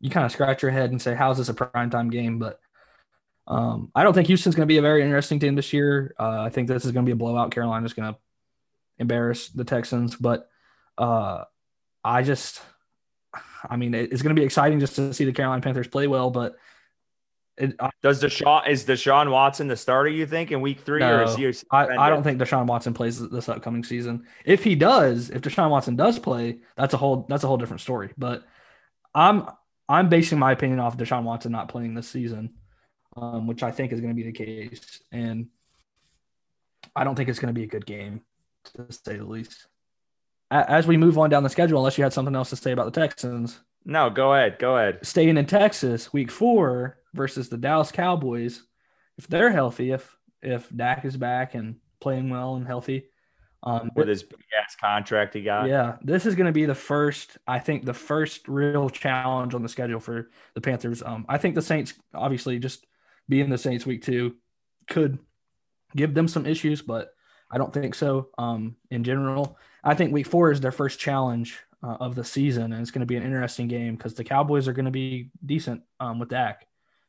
you 0.00 0.08
kind 0.08 0.24
of 0.24 0.32
scratch 0.32 0.62
your 0.62 0.70
head 0.70 0.92
and 0.92 1.02
say, 1.02 1.14
"How's 1.14 1.36
this 1.36 1.50
a 1.50 1.54
primetime 1.54 2.10
game?" 2.10 2.38
But 2.38 2.58
um, 3.46 3.90
I 3.94 4.02
don't 4.02 4.14
think 4.14 4.28
Houston's 4.28 4.54
going 4.54 4.66
to 4.66 4.72
be 4.72 4.78
a 4.78 4.82
very 4.82 5.02
interesting 5.02 5.40
team 5.40 5.56
this 5.56 5.72
year. 5.72 6.14
Uh, 6.18 6.40
I 6.40 6.48
think 6.48 6.68
this 6.68 6.84
is 6.84 6.92
going 6.92 7.04
to 7.04 7.08
be 7.08 7.14
a 7.14 7.16
blowout. 7.16 7.50
Carolina's 7.50 7.92
going 7.92 8.14
to 8.14 8.18
embarrass 8.98 9.48
the 9.48 9.64
Texans. 9.64 10.16
But 10.16 10.48
uh, 10.96 11.44
I 12.04 12.22
just, 12.22 12.60
I 13.68 13.76
mean, 13.76 13.94
it's 13.94 14.22
going 14.22 14.34
to 14.34 14.40
be 14.40 14.44
exciting 14.44 14.80
just 14.80 14.96
to 14.96 15.12
see 15.14 15.24
the 15.24 15.32
Carolina 15.32 15.62
Panthers 15.62 15.88
play 15.88 16.06
well. 16.06 16.30
But 16.30 16.56
it, 17.56 17.76
does 18.02 18.22
Deshaun 18.22 18.68
is 18.68 18.84
Deshaun 18.84 19.30
Watson 19.30 19.66
the 19.66 19.76
starter? 19.76 20.08
You 20.08 20.26
think 20.26 20.52
in 20.52 20.60
Week 20.60 20.80
Three, 20.80 21.00
no, 21.00 21.16
or 21.16 21.22
is 21.24 21.34
he? 21.34 21.52
I, 21.70 21.86
I 21.88 22.08
don't 22.08 22.22
think 22.22 22.40
Deshaun 22.40 22.66
Watson 22.66 22.94
plays 22.94 23.26
this 23.28 23.48
upcoming 23.48 23.82
season. 23.82 24.26
If 24.44 24.62
he 24.62 24.74
does, 24.74 25.30
if 25.30 25.42
Deshaun 25.42 25.70
Watson 25.70 25.96
does 25.96 26.18
play, 26.18 26.58
that's 26.76 26.94
a 26.94 26.96
whole 26.96 27.26
that's 27.28 27.44
a 27.44 27.48
whole 27.48 27.56
different 27.56 27.80
story. 27.80 28.10
But 28.16 28.44
I'm 29.14 29.48
I'm 29.88 30.08
basing 30.08 30.38
my 30.38 30.52
opinion 30.52 30.78
off 30.78 30.96
Deshaun 30.96 31.24
Watson 31.24 31.50
not 31.50 31.68
playing 31.68 31.94
this 31.94 32.08
season, 32.08 32.54
um, 33.16 33.46
which 33.46 33.62
I 33.62 33.72
think 33.72 33.92
is 33.92 34.00
going 34.00 34.14
to 34.14 34.22
be 34.22 34.30
the 34.30 34.32
case, 34.32 35.02
and 35.10 35.48
I 36.94 37.04
don't 37.04 37.16
think 37.16 37.28
it's 37.28 37.40
going 37.40 37.52
to 37.52 37.58
be 37.58 37.64
a 37.64 37.68
good 37.68 37.86
game 37.86 38.22
to 38.74 38.86
say 38.90 39.16
the 39.16 39.24
least. 39.24 39.66
As 40.50 40.86
we 40.86 40.96
move 40.96 41.18
on 41.18 41.28
down 41.28 41.42
the 41.42 41.50
schedule, 41.50 41.78
unless 41.78 41.98
you 41.98 42.04
had 42.04 42.12
something 42.12 42.34
else 42.34 42.50
to 42.50 42.56
say 42.56 42.72
about 42.72 42.92
the 42.92 43.00
Texans. 43.00 43.60
No, 43.84 44.08
go 44.08 44.34
ahead. 44.34 44.58
Go 44.58 44.76
ahead. 44.76 45.00
Staying 45.02 45.36
in 45.36 45.46
Texas, 45.46 46.12
week 46.12 46.30
four 46.30 46.98
versus 47.14 47.48
the 47.48 47.58
Dallas 47.58 47.92
Cowboys. 47.92 48.62
If 49.18 49.28
they're 49.28 49.50
healthy, 49.50 49.90
if 49.90 50.16
if 50.40 50.68
Dak 50.74 51.04
is 51.04 51.16
back 51.16 51.54
and 51.54 51.76
playing 52.00 52.30
well 52.30 52.56
and 52.56 52.66
healthy, 52.66 53.06
um, 53.62 53.90
with 53.96 54.08
his 54.08 54.22
big 54.22 54.38
ass 54.62 54.76
contract 54.76 55.34
he 55.34 55.42
got. 55.42 55.68
Yeah, 55.68 55.96
this 56.02 56.26
is 56.26 56.34
going 56.34 56.46
to 56.46 56.52
be 56.52 56.64
the 56.64 56.74
first, 56.74 57.38
I 57.46 57.58
think, 57.58 57.84
the 57.84 57.94
first 57.94 58.46
real 58.48 58.88
challenge 58.88 59.54
on 59.54 59.62
the 59.62 59.68
schedule 59.68 60.00
for 60.00 60.30
the 60.54 60.60
Panthers. 60.60 61.02
Um, 61.02 61.26
I 61.28 61.38
think 61.38 61.54
the 61.54 61.62
Saints, 61.62 61.94
obviously, 62.14 62.58
just 62.58 62.86
being 63.28 63.50
the 63.50 63.58
Saints 63.58 63.84
week 63.84 64.02
two, 64.02 64.36
could 64.88 65.18
give 65.96 66.14
them 66.14 66.28
some 66.28 66.46
issues, 66.46 66.82
but 66.82 67.10
I 67.50 67.58
don't 67.58 67.72
think 67.72 67.94
so. 67.94 68.28
Um, 68.36 68.76
in 68.90 69.04
general, 69.04 69.58
I 69.82 69.94
think 69.94 70.12
Week 70.12 70.26
Four 70.26 70.52
is 70.52 70.60
their 70.60 70.72
first 70.72 70.98
challenge 70.98 71.58
uh, 71.82 71.96
of 72.00 72.14
the 72.14 72.24
season, 72.24 72.72
and 72.72 72.82
it's 72.82 72.90
going 72.90 73.00
to 73.00 73.06
be 73.06 73.16
an 73.16 73.22
interesting 73.22 73.68
game 73.68 73.96
because 73.96 74.14
the 74.14 74.24
Cowboys 74.24 74.68
are 74.68 74.72
going 74.72 74.84
to 74.84 74.90
be 74.90 75.30
decent 75.44 75.82
um, 76.00 76.18
with 76.18 76.28
Dak 76.28 76.66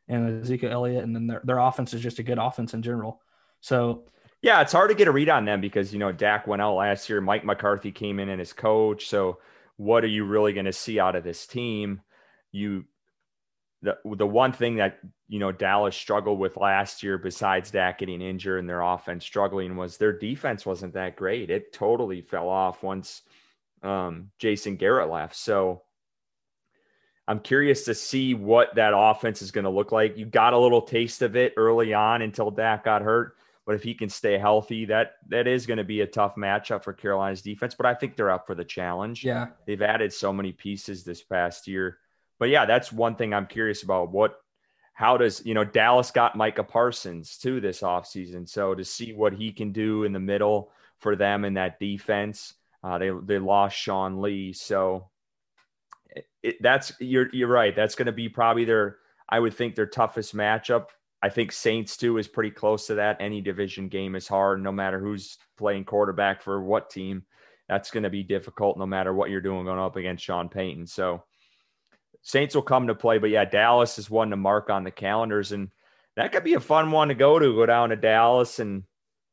and 0.07 0.41
Ezekiel 0.43 0.71
Elliott, 0.71 1.03
and 1.03 1.15
then 1.15 1.27
their 1.27 1.41
their 1.43 1.59
offense 1.59 1.93
is 1.93 2.01
just 2.01 2.19
a 2.19 2.23
good 2.23 2.39
offense 2.39 2.73
in 2.73 2.81
general. 2.81 3.21
So. 3.61 4.05
Yeah, 4.41 4.61
it's 4.61 4.71
hard 4.71 4.89
to 4.89 4.95
get 4.95 5.09
a 5.09 5.11
read 5.11 5.27
on 5.27 5.43
them 5.43 5.59
because 5.59 5.91
you 5.91 5.99
know 5.99 6.13
Dak 6.13 6.47
went 6.47 6.61
out 6.61 6.75
last 6.75 7.09
year. 7.09 7.19
Mike 7.19 7.43
McCarthy 7.43 7.91
came 7.91 8.21
in 8.21 8.29
and 8.29 8.39
his 8.39 8.53
coach. 8.53 9.09
So, 9.09 9.39
what 9.75 10.05
are 10.05 10.07
you 10.07 10.23
really 10.23 10.53
going 10.53 10.65
to 10.65 10.71
see 10.71 10.97
out 10.97 11.17
of 11.17 11.25
this 11.25 11.45
team? 11.45 11.99
You 12.53 12.85
the 13.81 13.97
the 14.15 14.27
one 14.27 14.51
thing 14.51 14.75
that 14.75 14.99
you 15.27 15.39
know 15.39 15.51
Dallas 15.51 15.95
struggled 15.95 16.39
with 16.39 16.57
last 16.57 17.01
year, 17.01 17.17
besides 17.17 17.71
Dak 17.71 17.99
getting 17.99 18.21
injured 18.21 18.59
and 18.59 18.67
their 18.67 18.81
offense 18.81 19.25
struggling, 19.25 19.75
was 19.77 19.97
their 19.97 20.11
defense 20.11 20.65
wasn't 20.65 20.93
that 20.93 21.15
great. 21.15 21.49
It 21.49 21.71
totally 21.71 22.21
fell 22.21 22.49
off 22.49 22.83
once 22.83 23.21
um, 23.81 24.31
Jason 24.37 24.75
Garrett 24.75 25.09
left. 25.09 25.35
So 25.35 25.83
I'm 27.27 27.39
curious 27.39 27.85
to 27.85 27.95
see 27.95 28.33
what 28.33 28.75
that 28.75 28.93
offense 28.95 29.41
is 29.41 29.51
going 29.51 29.63
to 29.63 29.69
look 29.69 29.91
like. 29.91 30.17
You 30.17 30.25
got 30.25 30.53
a 30.53 30.57
little 30.57 30.81
taste 30.81 31.21
of 31.21 31.37
it 31.37 31.53
early 31.55 31.93
on 31.93 32.21
until 32.21 32.51
Dak 32.51 32.83
got 32.83 33.01
hurt, 33.01 33.37
but 33.65 33.75
if 33.75 33.83
he 33.83 33.93
can 33.93 34.09
stay 34.09 34.37
healthy, 34.37 34.83
that 34.85 35.13
that 35.29 35.47
is 35.47 35.65
going 35.65 35.77
to 35.77 35.85
be 35.85 36.01
a 36.01 36.07
tough 36.07 36.35
matchup 36.35 36.83
for 36.83 36.91
Carolina's 36.91 37.41
defense. 37.41 37.75
But 37.75 37.85
I 37.85 37.93
think 37.93 38.17
they're 38.17 38.31
up 38.31 38.45
for 38.45 38.55
the 38.55 38.65
challenge. 38.65 39.23
Yeah, 39.23 39.47
they've 39.65 39.81
added 39.81 40.11
so 40.11 40.33
many 40.33 40.51
pieces 40.51 41.05
this 41.05 41.23
past 41.23 41.65
year 41.65 41.99
but 42.39 42.49
yeah, 42.49 42.65
that's 42.65 42.91
one 42.91 43.15
thing 43.15 43.33
I'm 43.33 43.45
curious 43.45 43.83
about. 43.83 44.11
What, 44.11 44.37
how 44.93 45.17
does, 45.17 45.45
you 45.45 45.53
know, 45.53 45.63
Dallas 45.63 46.11
got 46.11 46.35
Micah 46.35 46.63
Parsons 46.63 47.37
too 47.37 47.61
this 47.61 47.81
offseason. 47.81 48.49
So 48.49 48.73
to 48.73 48.83
see 48.83 49.13
what 49.13 49.33
he 49.33 49.51
can 49.51 49.71
do 49.71 50.03
in 50.03 50.13
the 50.13 50.19
middle 50.19 50.71
for 50.99 51.15
them 51.15 51.45
in 51.45 51.53
that 51.53 51.79
defense, 51.79 52.55
uh, 52.83 52.97
they, 52.97 53.11
they 53.23 53.39
lost 53.39 53.77
Sean 53.77 54.21
Lee. 54.21 54.53
So 54.53 55.09
it, 56.41 56.57
that's, 56.61 56.91
you're, 56.99 57.29
you're 57.33 57.47
right. 57.47 57.75
That's 57.75 57.95
going 57.95 58.07
to 58.07 58.11
be 58.11 58.29
probably 58.29 58.65
their, 58.65 58.97
I 59.29 59.39
would 59.39 59.53
think 59.53 59.75
their 59.75 59.85
toughest 59.85 60.35
matchup. 60.35 60.87
I 61.21 61.29
think 61.29 61.51
Saints 61.51 61.97
too 61.97 62.17
is 62.17 62.27
pretty 62.27 62.51
close 62.51 62.87
to 62.87 62.95
that. 62.95 63.17
Any 63.19 63.41
division 63.41 63.89
game 63.89 64.15
is 64.15 64.27
hard, 64.27 64.63
no 64.63 64.71
matter 64.71 64.99
who's 64.99 65.37
playing 65.57 65.83
quarterback 65.83 66.41
for 66.41 66.61
what 66.63 66.89
team. 66.89 67.23
That's 67.67 67.91
going 67.91 68.03
to 68.03 68.09
be 68.09 68.23
difficult, 68.23 68.77
no 68.77 68.85
matter 68.85 69.13
what 69.13 69.29
you're 69.29 69.41
doing 69.41 69.65
going 69.65 69.79
up 69.79 69.97
against 69.97 70.23
Sean 70.23 70.49
Payton. 70.49 70.87
So 70.87 71.23
Saints 72.21 72.55
will 72.55 72.61
come 72.61 72.87
to 72.87 72.95
play, 72.95 73.17
but 73.17 73.29
yeah, 73.29 73.45
Dallas 73.45 73.97
is 73.97 74.09
one 74.09 74.29
to 74.31 74.35
mark 74.35 74.69
on 74.69 74.83
the 74.83 74.91
calendars, 74.91 75.51
and 75.51 75.69
that 76.15 76.31
could 76.31 76.43
be 76.43 76.53
a 76.53 76.59
fun 76.59 76.91
one 76.91 77.07
to 77.07 77.15
go 77.15 77.39
to. 77.39 77.55
Go 77.55 77.65
down 77.65 77.89
to 77.89 77.95
Dallas 77.95 78.59
and 78.59 78.83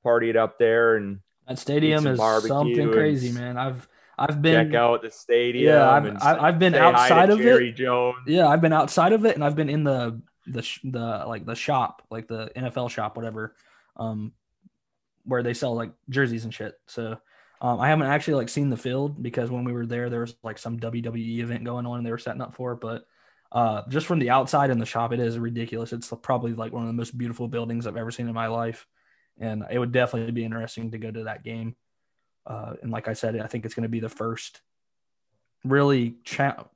party 0.02 0.30
it 0.30 0.36
up 0.36 0.58
there, 0.58 0.96
and 0.96 1.20
that 1.48 1.58
stadium 1.58 2.06
is 2.06 2.18
something 2.18 2.92
crazy, 2.92 3.32
man. 3.32 3.56
I've 3.56 3.88
I've 4.18 4.40
been 4.40 4.70
check 4.70 4.74
out 4.74 5.02
the 5.02 5.10
stadium. 5.10 5.74
Yeah, 5.74 5.90
I've, 5.90 6.22
I've 6.22 6.58
been 6.58 6.74
outside 6.74 7.30
of 7.30 7.38
Jerry 7.38 7.70
it. 7.70 7.72
Jones. 7.72 8.18
Yeah, 8.26 8.46
I've 8.46 8.60
been 8.60 8.72
outside 8.72 9.12
of 9.12 9.26
it, 9.26 9.34
and 9.34 9.44
I've 9.44 9.56
been 9.56 9.68
in 9.68 9.84
the 9.84 10.22
the 10.46 10.66
the 10.84 11.24
like 11.26 11.44
the 11.44 11.54
shop, 11.54 12.02
like 12.10 12.28
the 12.28 12.50
NFL 12.56 12.90
shop, 12.90 13.16
whatever, 13.16 13.54
um, 13.96 14.32
where 15.24 15.42
they 15.42 15.54
sell 15.54 15.74
like 15.74 15.92
jerseys 16.08 16.44
and 16.44 16.54
shit. 16.54 16.74
So 16.86 17.18
um, 17.60 17.80
I 17.80 17.88
haven't 17.88 18.06
actually 18.06 18.34
like 18.34 18.48
seen 18.48 18.70
the 18.70 18.76
field 18.76 19.22
because 19.22 19.50
when 19.50 19.64
we 19.64 19.72
were 19.72 19.86
there, 19.86 20.10
there 20.10 20.20
was 20.20 20.34
like 20.42 20.58
some 20.58 20.78
WWE 20.78 21.38
event 21.38 21.64
going 21.64 21.86
on 21.86 21.98
and 21.98 22.06
they 22.06 22.10
were 22.10 22.18
setting 22.18 22.42
up 22.42 22.54
for 22.54 22.72
it. 22.72 22.80
But 22.80 23.06
uh, 23.50 23.82
just 23.88 24.06
from 24.06 24.18
the 24.18 24.30
outside 24.30 24.70
in 24.70 24.78
the 24.78 24.86
shop, 24.86 25.12
it 25.12 25.20
is 25.20 25.38
ridiculous. 25.38 25.92
It's 25.92 26.12
probably 26.22 26.52
like 26.52 26.72
one 26.72 26.82
of 26.82 26.88
the 26.88 26.92
most 26.92 27.16
beautiful 27.16 27.48
buildings 27.48 27.86
I've 27.86 27.96
ever 27.96 28.10
seen 28.10 28.28
in 28.28 28.34
my 28.34 28.48
life, 28.48 28.86
and 29.38 29.64
it 29.70 29.78
would 29.78 29.92
definitely 29.92 30.32
be 30.32 30.44
interesting 30.44 30.90
to 30.90 30.98
go 30.98 31.10
to 31.10 31.24
that 31.24 31.44
game. 31.44 31.76
Uh, 32.46 32.74
and 32.82 32.90
like 32.90 33.08
I 33.08 33.14
said, 33.14 33.38
I 33.40 33.46
think 33.46 33.64
it's 33.64 33.74
going 33.74 33.84
to 33.84 33.88
be 33.88 34.00
the 34.00 34.08
first 34.08 34.60
really 35.64 36.16
cha- 36.24 36.66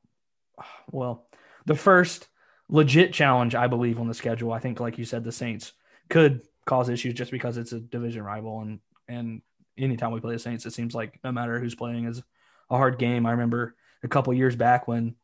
well, 0.90 1.26
the 1.66 1.76
first 1.76 2.28
legit 2.68 3.12
challenge 3.12 3.54
I 3.54 3.66
believe 3.66 4.00
on 4.00 4.08
the 4.08 4.14
schedule. 4.14 4.52
I 4.52 4.60
think, 4.60 4.80
like 4.80 4.98
you 4.98 5.04
said, 5.04 5.24
the 5.24 5.32
Saints 5.32 5.72
could 6.08 6.42
cause 6.64 6.88
issues 6.88 7.14
just 7.14 7.30
because 7.30 7.56
it's 7.56 7.72
a 7.72 7.80
division 7.80 8.22
rival 8.22 8.60
and 8.60 8.80
and 9.08 9.42
anytime 9.78 10.12
we 10.12 10.20
play 10.20 10.34
the 10.34 10.38
Saints, 10.38 10.66
it 10.66 10.72
seems 10.72 10.94
like 10.94 11.18
no 11.24 11.32
matter 11.32 11.58
who's 11.58 11.74
playing 11.74 12.06
is 12.06 12.22
a 12.70 12.76
hard 12.76 12.98
game. 12.98 13.26
I 13.26 13.32
remember 13.32 13.74
a 14.02 14.08
couple 14.08 14.32
years 14.32 14.56
back 14.56 14.88
when 14.88 15.14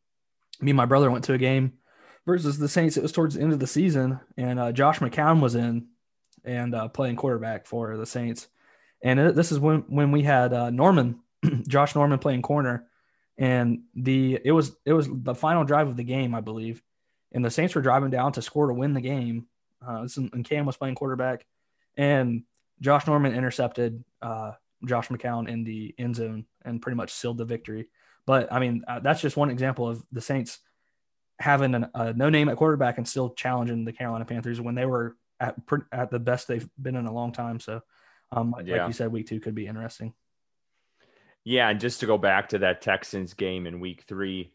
me 0.61 0.71
and 0.71 0.76
my 0.76 0.87
brother 0.87 1.11
went 1.11 1.25
to 1.25 1.35
a 1.35 1.38
game 1.38 1.75
versus 2.26 2.59
the 2.59 2.69
Saints. 2.69 2.97
It 2.97 3.03
was 3.03 3.12
towards 3.12 3.35
the 3.35 3.43
end 3.43 3.53
of 3.53 3.61
the 3.61 3.67
season, 3.67 4.21
and 4.37 4.59
uh, 4.59 4.73
Josh 4.73 4.99
McCown 4.99 5.41
was 5.41 5.55
in 5.55 5.88
and 6.45 6.75
uh, 6.75 6.88
playing 6.88 7.17
quarterback 7.17 7.67
for 7.67 7.97
the 7.97 8.07
Saints. 8.07 8.49
And 9.03 9.19
it, 9.21 9.35
this 9.35 9.53
is 9.53 9.59
when 9.59 9.85
when 9.88 10.12
we 10.12 10.23
had 10.23 10.53
uh, 10.53 10.71
Norman, 10.71 11.21
Josh 11.69 11.95
Norman 11.95 12.19
playing 12.19 12.43
corner, 12.43 12.87
and 13.38 13.83
the 13.95 14.41
it 14.45 14.53
was 14.53 14.75
it 14.85 14.93
was 14.93 15.09
the 15.11 15.35
final 15.35 15.65
drive 15.65 15.88
of 15.88 15.97
the 15.97 16.05
game, 16.05 16.35
I 16.35 16.41
believe, 16.41 16.83
and 17.33 17.45
the 17.45 17.50
Saints 17.50 17.75
were 17.75 17.83
driving 17.83 18.11
down 18.11 18.33
to 18.33 18.43
score 18.43 18.69
to 18.69 18.75
win 18.75 18.95
the 18.95 19.00
game. 19.00 19.47
Uh, 19.87 20.09
and 20.17 20.45
Cam 20.45 20.67
was 20.67 20.76
playing 20.76 20.95
quarterback, 20.95 21.47
and 21.97 22.43
Josh 22.80 23.06
Norman 23.06 23.35
intercepted 23.35 24.04
uh, 24.23 24.52
Josh 24.85 25.09
McCown 25.09 25.49
in 25.49 25.64
the 25.64 25.95
end 25.99 26.16
zone 26.16 26.45
and 26.64 26.80
pretty 26.80 26.97
much 26.97 27.12
sealed 27.12 27.38
the 27.38 27.45
victory. 27.45 27.88
But 28.26 28.52
I 28.52 28.59
mean, 28.59 28.85
uh, 28.87 29.00
that's 29.00 29.21
just 29.21 29.37
one 29.37 29.50
example 29.50 29.88
of 29.88 30.04
the 30.12 30.21
Saints 30.21 30.59
having 31.38 31.75
an, 31.75 31.88
a 31.95 32.12
no 32.12 32.28
name 32.28 32.49
at 32.49 32.56
quarterback 32.56 32.99
and 32.99 33.06
still 33.09 33.30
challenging 33.30 33.85
the 33.85 33.92
Carolina 33.92 34.25
Panthers 34.25 34.61
when 34.61 34.75
they 34.75 34.87
were 34.87 35.16
at 35.38 35.56
at 35.92 36.11
the 36.11 36.18
best 36.18 36.49
they've 36.49 36.68
been 36.80 36.97
in 36.97 37.06
a 37.06 37.12
long 37.12 37.33
time. 37.33 37.61
So, 37.61 37.83
um, 38.33 38.54
yeah. 38.64 38.78
like 38.78 38.88
you 38.88 38.92
said, 38.92 39.12
week 39.12 39.28
two 39.28 39.40
could 39.40 39.54
be 39.54 39.66
interesting. 39.66 40.12
Yeah, 41.45 41.68
and 41.68 41.78
just 41.78 42.00
to 42.00 42.06
go 42.06 42.18
back 42.18 42.49
to 42.49 42.59
that 42.59 42.83
Texans 42.83 43.35
game 43.35 43.68
in 43.68 43.78
week 43.78 44.04
three, 44.09 44.52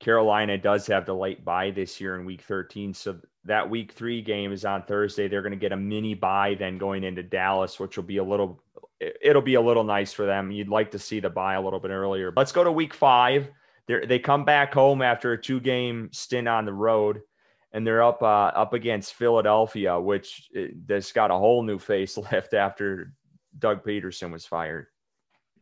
Carolina 0.00 0.58
does 0.58 0.88
have 0.88 1.06
the 1.06 1.14
late 1.14 1.44
bye 1.44 1.70
this 1.70 2.00
year 2.00 2.18
in 2.18 2.24
week 2.24 2.42
13. 2.42 2.92
So 2.92 3.20
that 3.46 3.68
week 3.68 3.92
three 3.92 4.22
game 4.22 4.52
is 4.52 4.64
on 4.64 4.82
Thursday. 4.82 5.28
They're 5.28 5.42
going 5.42 5.52
to 5.52 5.58
get 5.58 5.72
a 5.72 5.76
mini 5.76 6.14
bye 6.14 6.56
then 6.58 6.78
going 6.78 7.04
into 7.04 7.22
Dallas, 7.22 7.78
which 7.78 7.96
will 7.96 8.04
be 8.04 8.16
a 8.16 8.24
little, 8.24 8.62
it'll 9.00 9.42
be 9.42 9.54
a 9.54 9.60
little 9.60 9.84
nice 9.84 10.12
for 10.12 10.26
them. 10.26 10.50
You'd 10.50 10.68
like 10.68 10.90
to 10.92 10.98
see 10.98 11.20
the 11.20 11.30
bye 11.30 11.54
a 11.54 11.60
little 11.60 11.80
bit 11.80 11.90
earlier. 11.90 12.32
Let's 12.34 12.52
go 12.52 12.64
to 12.64 12.72
week 12.72 12.94
five. 12.94 13.48
They're, 13.86 14.06
they 14.06 14.18
come 14.18 14.44
back 14.44 14.72
home 14.72 15.02
after 15.02 15.32
a 15.32 15.40
two 15.40 15.60
game 15.60 16.08
stint 16.12 16.48
on 16.48 16.64
the 16.64 16.72
road 16.72 17.20
and 17.72 17.86
they're 17.86 18.02
up, 18.02 18.22
uh, 18.22 18.26
up 18.26 18.72
against 18.72 19.14
Philadelphia, 19.14 20.00
which 20.00 20.48
has 20.88 21.12
got 21.12 21.30
a 21.30 21.34
whole 21.34 21.62
new 21.62 21.78
facelift 21.78 22.54
after 22.54 23.12
Doug 23.58 23.84
Pederson 23.84 24.32
was 24.32 24.46
fired. 24.46 24.86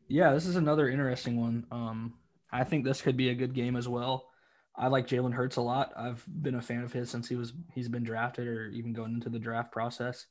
Yeah, 0.09 0.33
this 0.33 0.47
is 0.47 0.57
another 0.57 0.89
interesting 0.89 1.41
one. 1.41 1.67
Um, 1.73 2.15
I 2.53 2.65
think 2.65 2.85
this 2.85 3.01
could 3.01 3.17
be 3.17 3.31
a 3.31 3.35
good 3.35 3.55
game 3.55 3.77
as 3.77 3.89
well. 3.89 4.27
I 4.77 4.89
like 4.89 5.07
Jalen 5.07 5.35
Hurts 5.35 5.57
a 5.57 5.63
lot. 5.63 5.93
I've 5.97 6.25
been 6.27 6.55
a 6.55 6.63
fan 6.63 6.83
of 6.83 6.93
his 6.93 7.11
since 7.11 7.29
he 7.29 7.37
was 7.37 7.53
he's 7.75 7.89
been 7.89 8.05
drafted 8.05 8.49
or 8.49 8.69
even 8.69 8.93
going 8.93 9.13
into 9.13 9.29
the 9.29 9.39
draft 9.39 9.71
process. 9.71 10.27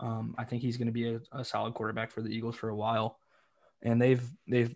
Um, 0.00 0.34
I 0.36 0.44
think 0.44 0.62
he's 0.62 0.76
going 0.76 0.86
to 0.86 0.92
be 0.92 1.14
a, 1.14 1.20
a, 1.32 1.44
solid 1.44 1.74
quarterback 1.74 2.10
for 2.10 2.20
the 2.20 2.28
Eagles 2.28 2.56
for 2.56 2.68
a 2.68 2.74
while. 2.74 3.18
And 3.82 4.02
they've 4.02 4.22
they've 4.48 4.74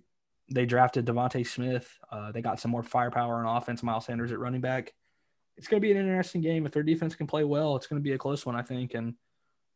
they 0.51 0.65
drafted 0.65 1.07
DeVonta 1.07 1.47
Smith. 1.47 1.99
Uh, 2.11 2.31
they 2.31 2.41
got 2.41 2.61
some 2.61 2.71
more 2.71 2.83
firepower 2.83 3.45
on 3.45 3.57
offense. 3.57 3.83
Miles 3.83 4.07
Sanders 4.07 4.33
at 4.33 4.39
running 4.39 4.61
back. 4.61 4.93
It's 5.57 5.67
going 5.67 5.83
to 5.83 5.87
be 5.87 5.91
an 5.91 5.99
interesting 5.99 6.41
game. 6.41 6.67
If 6.67 6.73
their 6.73 6.85
defense 6.85 7.17
can 7.17 7.27
play 7.27 7.43
well, 7.43 7.75
it's 7.75 7.89
going 7.89 8.01
to 8.01 8.05
be 8.05 8.13
a 8.13 8.19
close 8.19 8.47
one, 8.47 8.55
I 8.55 8.63
think, 8.63 8.95
and 8.95 9.15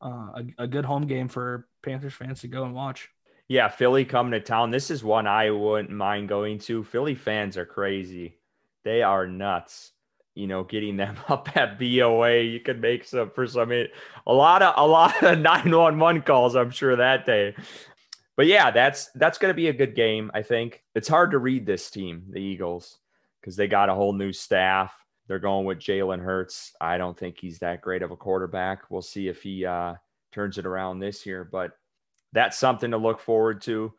uh, 0.01 0.31
a, 0.37 0.45
a 0.59 0.67
good 0.69 0.85
home 0.85 1.07
game 1.07 1.29
for 1.29 1.67
Panthers 1.83 2.15
fans 2.15 2.41
to 2.43 2.49
go 2.49 2.65
and 2.65 2.73
watch. 2.73 3.09
Yeah, 3.49 3.69
Philly 3.69 4.05
coming 4.05 4.33
to 4.33 4.41
town. 4.41 4.71
This 4.71 4.91
is 4.91 5.03
one 5.03 5.27
I 5.27 5.51
wouldn't 5.51 5.91
mind 5.91 6.29
going 6.29 6.59
to. 6.61 6.85
Philly 6.85 7.17
fans 7.17 7.57
are 7.57 7.67
crazy. 7.67 8.39
They 8.85 9.03
are 9.03 9.27
nuts. 9.27 9.93
You 10.35 10.47
know, 10.47 10.65
getting 10.65 10.97
them 10.97 11.17
up 11.29 11.55
at 11.57 11.79
BOA, 11.79 12.43
you 12.43 12.61
could 12.61 12.81
make 12.81 13.05
some 13.05 13.31
for 13.31 13.47
some 13.47 13.71
a 13.73 14.33
lot 14.33 14.63
of 14.63 14.75
a 14.77 14.87
lot 14.87 15.23
of 15.23 15.39
911 15.41 16.23
calls, 16.23 16.57
I'm 16.57 16.71
sure 16.71 16.97
that 16.97 17.27
day. 17.27 17.55
But 18.37 18.47
yeah, 18.47 18.71
that's 18.71 19.11
that's 19.15 19.39
gonna 19.39 19.55
be 19.55 19.69
a 19.69 19.75
good 19.75 19.95
game, 19.95 20.31
I 20.33 20.43
think. 20.43 20.83
It's 20.95 21.09
hard 21.09 21.33
to 21.33 21.39
read 21.39 21.67
this 21.67 21.91
team, 21.91 22.25
the 22.31 22.41
Eagles, 22.41 22.99
because 23.41 23.57
they 23.57 23.69
got 23.69 23.91
a 23.91 23.95
whole 23.95 24.15
new 24.15 24.33
staff. 24.33 24.95
They're 25.29 25.39
going 25.39 25.67
with 25.67 25.79
Jalen 25.79 26.21
Hurts. 26.21 26.73
I 26.81 26.99
don't 26.99 27.17
think 27.17 27.39
he's 27.39 27.59
that 27.61 27.81
great 27.81 28.03
of 28.03 28.11
a 28.11 28.17
quarterback. 28.17 28.91
We'll 28.91 29.03
see 29.03 29.29
if 29.29 29.43
he 29.43 29.65
uh, 29.65 29.95
turns 30.33 30.59
it 30.59 30.67
around 30.67 30.99
this 30.99 31.25
year, 31.25 31.45
but 31.45 31.73
that's 32.33 32.59
something 32.59 32.91
to 32.91 32.97
look 32.97 33.21
forward 33.21 33.63
to. 33.63 33.93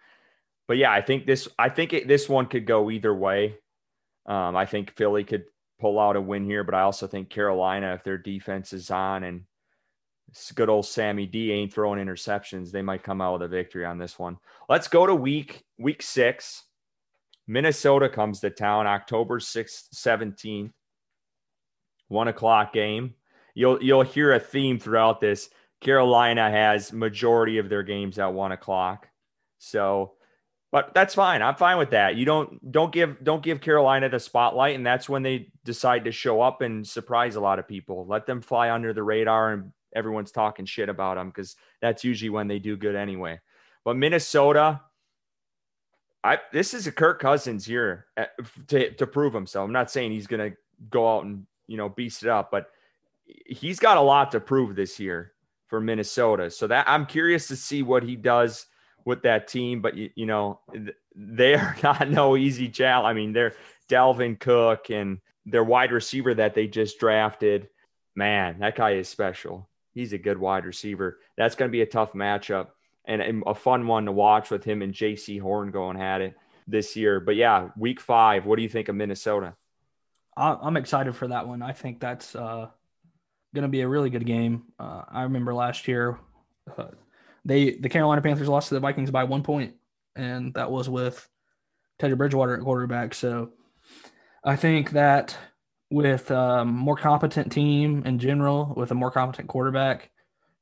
But 0.68 0.78
yeah, 0.78 0.92
I 0.92 1.02
think 1.02 1.26
this 1.26 1.48
I 1.60 1.70
think 1.70 1.94
it, 1.94 2.08
this 2.08 2.28
one 2.28 2.48
could 2.48 2.66
go 2.66 2.90
either 2.90 3.14
way. 3.14 3.58
Um, 4.26 4.56
I 4.56 4.66
think 4.66 4.92
Philly 4.92 5.24
could 5.24 5.44
pull 5.80 6.00
out 6.00 6.16
a 6.16 6.22
win 6.22 6.46
here, 6.46 6.64
but 6.64 6.76
I 6.76 6.82
also 6.82 7.08
think 7.08 7.30
Carolina, 7.30 7.94
if 7.94 8.04
their 8.04 8.18
defense 8.18 8.74
is 8.74 8.90
on 8.90 9.24
and 9.24 9.42
good 10.56 10.70
old 10.70 10.86
Sammy 10.86 11.26
D 11.26 11.52
ain't 11.52 11.74
throwing 11.74 12.04
interceptions, 12.04 12.72
they 12.72 12.82
might 12.82 13.04
come 13.04 13.22
out 13.22 13.34
with 13.34 13.44
a 13.44 13.48
victory 13.48 13.86
on 13.86 13.98
this 13.98 14.18
one. 14.18 14.38
Let's 14.70 14.88
go 14.88 15.06
to 15.06 15.14
week 15.14 15.64
week 15.78 16.02
six. 16.02 16.64
Minnesota 17.48 18.08
comes 18.08 18.40
to 18.40 18.50
town 18.50 18.88
October 18.88 19.40
6th, 19.40 19.94
17th. 19.94 20.72
One 22.08 22.30
o'clock 22.30 22.72
game. 22.74 23.16
You'll 23.54 23.84
you'll 23.84 24.04
hear 24.04 24.34
a 24.34 24.40
theme 24.40 24.80
throughout 24.80 25.20
this. 25.20 25.50
Carolina 25.82 26.50
has 26.50 26.94
majority 26.94 27.58
of 27.58 27.70
their 27.70 27.84
games 27.84 28.18
at 28.18 28.34
one 28.34 28.54
o'clock. 28.54 29.10
So 29.60 30.14
but 30.74 30.92
that's 30.96 31.14
fine. 31.14 31.44
I'm 31.44 31.54
fine 31.54 31.78
with 31.78 31.92
that. 31.92 32.16
You 32.16 32.26
don't 32.26 32.72
don't 32.72 32.92
give 32.92 33.24
don't 33.24 33.44
give 33.44 33.62
Carolina 33.62 34.10
the 34.10 34.20
spotlight, 34.20 34.76
and 34.76 34.84
that's 34.84 35.08
when 35.08 35.22
they 35.22 35.52
decide 35.64 36.04
to 36.06 36.12
show 36.12 36.42
up 36.42 36.62
and 36.62 36.86
surprise 36.86 37.36
a 37.36 37.40
lot 37.40 37.60
of 37.60 37.68
people. 37.68 38.08
Let 38.08 38.26
them 38.26 38.42
fly 38.42 38.72
under 38.72 38.92
the 38.92 39.04
radar, 39.04 39.54
and 39.54 39.72
everyone's 39.96 40.32
talking 40.32 40.66
shit 40.66 40.90
about 40.90 41.18
them 41.18 41.28
because 41.28 41.56
that's 41.80 42.04
usually 42.04 42.32
when 42.32 42.48
they 42.48 42.58
do 42.58 42.76
good 42.76 42.96
anyway. 42.96 43.40
But 43.86 43.98
Minnesota, 43.98 44.82
I 46.24 46.40
this 46.52 46.74
is 46.74 46.88
a 46.88 46.92
Kirk 46.92 47.22
Cousins 47.22 47.68
year 47.68 48.08
uh, 48.18 48.26
to 48.70 48.96
to 48.96 49.06
prove 49.06 49.32
himself. 49.32 49.68
I'm 49.68 49.74
not 49.74 49.92
saying 49.92 50.12
he's 50.12 50.28
gonna 50.28 50.54
go 50.90 51.18
out 51.18 51.24
and 51.24 51.46
you 51.68 51.78
know, 51.78 51.88
beast 51.88 52.24
it 52.24 52.30
up. 52.30 52.50
But 52.50 52.72
he's 53.26 53.78
got 53.78 53.98
a 53.98 54.02
lot 54.02 54.32
to 54.32 54.40
prove 54.40 54.76
this 54.76 55.00
year 55.00 55.34
for 55.68 55.80
Minnesota. 55.80 56.50
So 56.50 56.66
that 56.66 56.90
I'm 56.90 57.06
curious 57.06 57.48
to 57.50 57.56
see 57.56 57.84
what 57.84 58.02
he 58.02 58.16
does 58.16 58.66
with 59.06 59.24
that 59.24 59.48
team. 59.48 59.82
But 59.82 59.96
you, 59.96 60.10
you 60.16 60.26
know, 60.26 60.60
they 61.16 61.56
are 61.56 61.76
not 61.84 62.10
no 62.10 62.38
easy 62.38 62.70
challenge. 62.70 63.12
I 63.12 63.14
mean, 63.14 63.34
they're 63.34 63.56
Dalvin 63.90 64.40
Cook 64.40 64.90
and 64.90 65.20
their 65.46 65.64
wide 65.64 65.92
receiver 65.92 66.34
that 66.36 66.54
they 66.54 66.68
just 66.68 67.00
drafted. 67.00 67.70
Man, 68.16 68.60
that 68.60 68.76
guy 68.76 68.92
is 68.92 69.10
special. 69.10 69.70
He's 69.94 70.14
a 70.14 70.18
good 70.18 70.38
wide 70.38 70.66
receiver. 70.66 71.20
That's 71.38 71.56
going 71.56 71.70
to 71.70 71.72
be 71.72 71.82
a 71.82 71.86
tough 71.86 72.14
matchup 72.14 72.68
and 73.06 73.44
a 73.46 73.54
fun 73.54 73.86
one 73.88 74.06
to 74.06 74.12
watch 74.12 74.50
with 74.50 74.64
him 74.64 74.82
and 74.82 74.94
Jaycee 74.94 75.42
Horn 75.42 75.72
going 75.72 76.00
at 76.00 76.22
it 76.22 76.36
this 76.68 76.96
year. 76.96 77.20
But 77.20 77.36
yeah, 77.36 77.70
week 77.78 78.00
five, 78.00 78.46
what 78.46 78.56
do 78.56 78.64
you 78.64 78.70
think 78.70 78.88
of 78.88 78.96
Minnesota? 78.96 79.56
I'm 80.36 80.78
excited 80.78 81.16
for 81.16 81.28
that 81.28 81.48
one. 81.48 81.62
I 81.62 81.74
think 81.74 82.00
that's 82.00 82.36
uh, 82.36 82.70
going 83.54 83.64
to 83.64 83.68
be 83.68 83.82
a 83.82 83.88
really 83.88 84.10
good 84.10 84.26
game. 84.26 84.64
Uh, 84.80 85.04
I 85.10 85.24
remember 85.24 85.54
last 85.54 85.88
year, 85.88 86.18
uh, 86.78 86.88
they 87.46 87.72
the 87.76 87.90
Carolina 87.90 88.22
Panthers 88.22 88.48
lost 88.48 88.70
to 88.70 88.76
the 88.76 88.80
Vikings 88.80 89.12
by 89.12 89.24
one 89.24 89.44
point, 89.44 89.76
and 90.16 90.54
that 90.54 90.72
was 90.72 90.90
with 90.90 91.28
Teddy 92.00 92.16
Bridgewater 92.16 92.56
at 92.56 92.64
quarterback. 92.64 93.14
So 93.14 93.52
I 94.44 94.56
think 94.56 94.92
that 94.92 95.38
with 95.90 96.32
a 96.32 96.40
um, 96.40 96.70
more 96.74 96.98
competent 96.98 97.52
team 97.52 98.04
in 98.06 98.18
general, 98.18 98.74
with 98.76 98.92
a 98.92 98.96
more 98.96 99.12
competent 99.12 99.48
quarterback, 99.48 100.10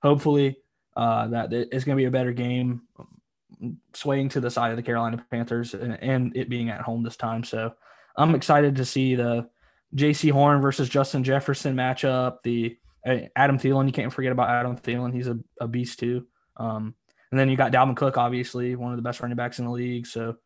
hopefully 0.01 0.57
uh, 0.97 1.27
that 1.27 1.53
it's 1.53 1.85
going 1.85 1.95
to 1.95 2.01
be 2.01 2.05
a 2.05 2.11
better 2.11 2.33
game, 2.33 2.81
swaying 3.93 4.29
to 4.29 4.41
the 4.41 4.51
side 4.51 4.71
of 4.71 4.77
the 4.77 4.83
Carolina 4.83 5.23
Panthers 5.31 5.73
and, 5.73 5.97
and 6.01 6.35
it 6.35 6.49
being 6.49 6.69
at 6.69 6.81
home 6.81 7.03
this 7.03 7.15
time. 7.15 7.43
So 7.43 7.73
I'm 8.17 8.35
excited 8.35 8.75
to 8.75 8.85
see 8.85 9.15
the 9.15 9.49
Jaycee 9.95 10.31
Horn 10.31 10.61
versus 10.61 10.89
Justin 10.89 11.23
Jefferson 11.23 11.75
matchup. 11.75 12.43
The 12.43 12.77
uh, 13.05 13.19
Adam 13.35 13.57
Thielen, 13.57 13.87
you 13.87 13.93
can't 13.93 14.13
forget 14.13 14.31
about 14.31 14.49
Adam 14.49 14.77
Thielen. 14.77 15.13
He's 15.13 15.27
a, 15.27 15.39
a 15.59 15.67
beast 15.67 15.99
too. 15.99 16.25
Um, 16.61 16.95
and 17.31 17.39
then 17.39 17.49
you 17.49 17.57
got 17.57 17.71
Dalvin 17.71 17.95
Cook, 17.95 18.17
obviously 18.17 18.75
one 18.75 18.91
of 18.91 18.97
the 18.97 19.03
best 19.03 19.21
running 19.21 19.37
backs 19.37 19.59
in 19.59 19.65
the 19.65 19.71
league. 19.71 20.05
So 20.05 20.37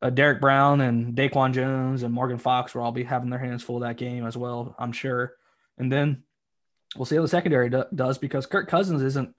uh, 0.00 0.10
Derrick 0.10 0.40
Brown 0.40 0.80
and 0.80 1.14
Daquan 1.14 1.52
Jones 1.52 2.02
and 2.02 2.14
Morgan 2.14 2.38
Fox 2.38 2.74
will 2.74 2.82
all 2.82 2.92
be 2.92 3.04
having 3.04 3.30
their 3.30 3.38
hands 3.38 3.62
full 3.62 3.80
that 3.80 3.96
game 3.96 4.26
as 4.26 4.36
well, 4.36 4.74
I'm 4.78 4.92
sure. 4.92 5.34
And 5.78 5.90
then 5.90 6.22
we'll 6.96 7.06
see 7.06 7.16
how 7.16 7.22
the 7.22 7.28
secondary 7.28 7.70
do- 7.70 7.84
does 7.94 8.18
because 8.18 8.46
Kirk 8.46 8.68
Cousins 8.68 9.02
isn't 9.02 9.34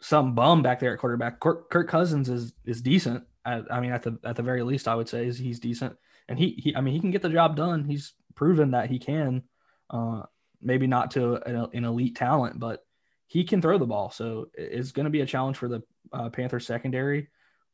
some 0.00 0.34
bum 0.34 0.62
back 0.62 0.80
there 0.80 0.92
at 0.92 0.98
quarterback. 0.98 1.40
Kirk, 1.40 1.70
Kirk 1.70 1.88
Cousins 1.88 2.28
is 2.28 2.52
is 2.64 2.82
decent. 2.82 3.24
I, 3.44 3.62
I, 3.70 3.80
mean, 3.80 3.92
at 3.92 4.02
the 4.02 4.18
at 4.24 4.36
the 4.36 4.42
very 4.42 4.62
least, 4.62 4.88
I 4.88 4.94
would 4.94 5.08
say 5.08 5.26
is 5.26 5.38
he's 5.38 5.60
decent, 5.60 5.96
and 6.28 6.38
he, 6.38 6.50
he 6.62 6.76
I 6.76 6.80
mean, 6.80 6.94
he 6.94 7.00
can 7.00 7.10
get 7.10 7.22
the 7.22 7.28
job 7.28 7.56
done. 7.56 7.84
He's 7.84 8.12
proven 8.34 8.72
that 8.72 8.90
he 8.90 8.98
can. 8.98 9.42
Uh, 9.90 10.22
maybe 10.60 10.86
not 10.86 11.12
to 11.12 11.34
an, 11.46 11.68
an, 11.72 11.84
elite 11.84 12.16
talent, 12.16 12.58
but 12.58 12.83
he 13.26 13.44
can 13.44 13.62
throw 13.62 13.78
the 13.78 13.86
ball. 13.86 14.10
So 14.10 14.46
it's 14.54 14.92
going 14.92 15.04
to 15.04 15.10
be 15.10 15.20
a 15.20 15.26
challenge 15.26 15.56
for 15.56 15.68
the 15.68 15.82
uh, 16.12 16.30
Panthers 16.30 16.66
secondary. 16.66 17.28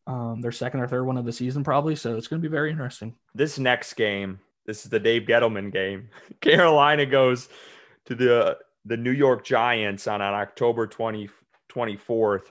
Um, 0.07 0.41
their 0.41 0.53
second 0.53 0.81
or 0.81 0.89
third 0.89 1.05
one 1.05 1.19
of 1.19 1.25
the 1.25 1.33
season, 1.33 1.63
probably. 1.63 1.95
So 1.97 2.17
it's 2.17 2.27
going 2.27 2.43
to 2.43 2.49
be 2.49 2.53
very 2.53 2.71
interesting. 2.71 3.15
This 3.35 3.59
next 3.59 3.95
game, 3.95 4.41
this 4.67 4.85
is 4.85 4.91
the 4.91 4.99
Dave 4.99 5.23
Gettleman 5.23 5.73
game. 5.73 6.09
Carolina 6.41 7.07
goes 7.07 7.49
to 8.07 8.15
the 8.15 8.59
the 8.87 8.97
New 8.97 9.11
York 9.11 9.45
Giants 9.45 10.07
on, 10.07 10.23
on 10.23 10.33
October 10.33 10.87
20, 10.87 11.29
24th. 11.71 12.45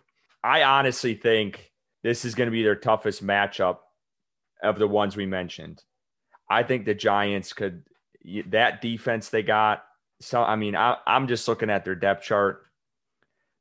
I 0.43 0.61
honestly 0.61 1.15
think 1.15 1.71
this 2.03 2.23
is 2.23 2.35
going 2.35 2.47
to 2.47 2.51
be 2.51 2.61
their 2.61 2.75
toughest 2.75 3.25
matchup 3.25 3.79
of 4.61 4.77
the 4.77 4.87
ones 4.87 5.17
we 5.17 5.25
mentioned. 5.25 5.83
I 6.49 6.63
think 6.63 6.85
the 6.85 6.93
Giants 6.93 7.53
could 7.53 7.83
that 8.47 8.81
defense 8.81 9.29
they 9.29 9.43
got. 9.43 9.83
So 10.21 10.41
I 10.41 10.55
mean, 10.55 10.75
I, 10.75 10.97
am 11.07 11.27
just 11.27 11.47
looking 11.47 11.69
at 11.69 11.85
their 11.85 11.95
depth 11.95 12.23
chart. 12.23 12.63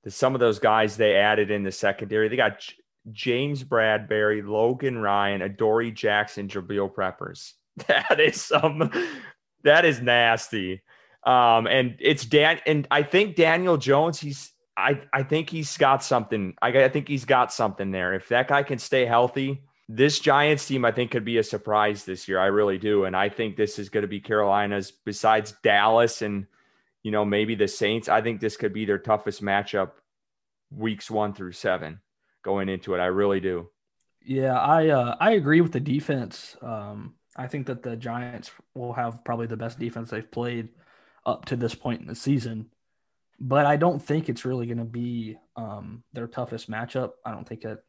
Some 0.09 0.35
of 0.35 0.41
those 0.41 0.59
guys 0.59 0.97
they 0.97 1.17
added 1.17 1.51
in 1.51 1.63
the 1.63 1.73
secondary, 1.73 2.29
they 2.29 2.37
got 2.37 2.61
J- 2.61 2.75
James 3.13 3.65
Bradberry, 3.65 4.47
Logan 4.47 4.99
Ryan, 4.99 5.43
Adoree 5.43 5.93
Jackson, 5.93 6.49
Jabrill 6.49 6.95
Peppers. 6.95 7.55
That 7.87 8.19
is 8.19 8.43
some. 8.43 8.91
That 9.63 9.85
is 9.85 10.01
nasty. 10.03 10.83
Um, 11.25 11.69
and 11.69 11.95
it's 12.01 12.25
Dan, 12.25 12.59
and 12.67 12.89
I 12.91 13.05
think 13.05 13.37
Daniel 13.37 13.77
Jones. 13.77 14.19
He's. 14.19 14.53
I 14.77 15.03
I 15.13 15.23
think 15.23 15.49
he's 15.49 15.77
got 15.77 16.03
something. 16.03 16.55
I, 16.61 16.69
I 16.71 16.89
think 16.89 17.07
he's 17.07 17.25
got 17.25 17.53
something 17.53 17.93
there. 17.93 18.15
If 18.15 18.31
that 18.31 18.49
guy 18.49 18.65
can 18.65 18.79
stay 18.79 19.07
healthy, 19.07 19.63
this 19.89 20.21
Giants 20.21 20.67
team, 20.67 20.85
I 20.85 20.93
think, 20.93 21.11
could 21.11 21.25
be 21.25 21.39
a 21.39 21.43
surprise 21.43 22.05
this 22.05 22.29
year. 22.29 22.39
I 22.39 22.47
really 22.47 22.79
do. 22.79 23.05
And 23.05 23.17
I 23.17 23.31
think 23.31 23.57
this 23.57 23.79
is 23.79 23.89
going 23.89 24.03
to 24.03 24.09
be 24.09 24.21
Carolina's, 24.21 24.91
besides 24.91 25.55
Dallas 25.63 26.21
and, 26.21 26.47
you 27.09 27.13
know, 27.13 27.25
maybe 27.25 27.55
the 27.55 27.67
Saints, 27.67 28.07
I 28.07 28.21
think 28.21 28.39
this 28.39 28.59
could 28.59 28.75
be 28.75 28.85
their 28.85 28.99
toughest 28.99 29.43
matchup 29.43 29.93
weeks 30.71 31.11
one 31.11 31.33
through 31.33 31.53
seven 31.53 32.03
going 32.45 32.69
into 32.69 32.93
it. 32.93 32.99
I 32.99 33.07
really 33.07 33.41
do. 33.41 33.71
Yeah, 34.21 34.59
I 34.59 34.89
uh, 34.89 35.17
I 35.19 35.31
agree 35.31 35.63
with 35.63 35.73
the 35.73 35.81
defense. 35.81 36.55
Um, 36.61 37.15
I 37.35 37.47
think 37.47 37.69
that 37.69 37.83
the 37.83 37.97
Giants 37.97 38.51
will 38.75 38.93
have 38.93 39.25
probably 39.25 39.47
the 39.47 39.57
best 39.57 39.79
defense 39.79 40.11
they've 40.11 40.31
played 40.31 40.69
up 41.25 41.47
to 41.47 41.57
this 41.57 41.75
point 41.75 42.03
in 42.03 42.07
the 42.07 42.15
season, 42.15 42.67
but 43.41 43.65
I 43.65 43.77
don't 43.77 44.03
think 44.03 44.29
it's 44.29 44.45
really 44.45 44.67
going 44.67 44.77
to 44.77 44.85
be 44.85 45.39
um, 45.57 46.03
their 46.13 46.27
toughest 46.27 46.71
matchup. 46.71 47.13
I 47.25 47.31
don't 47.31 47.49
think 47.49 47.65
it 47.65 47.83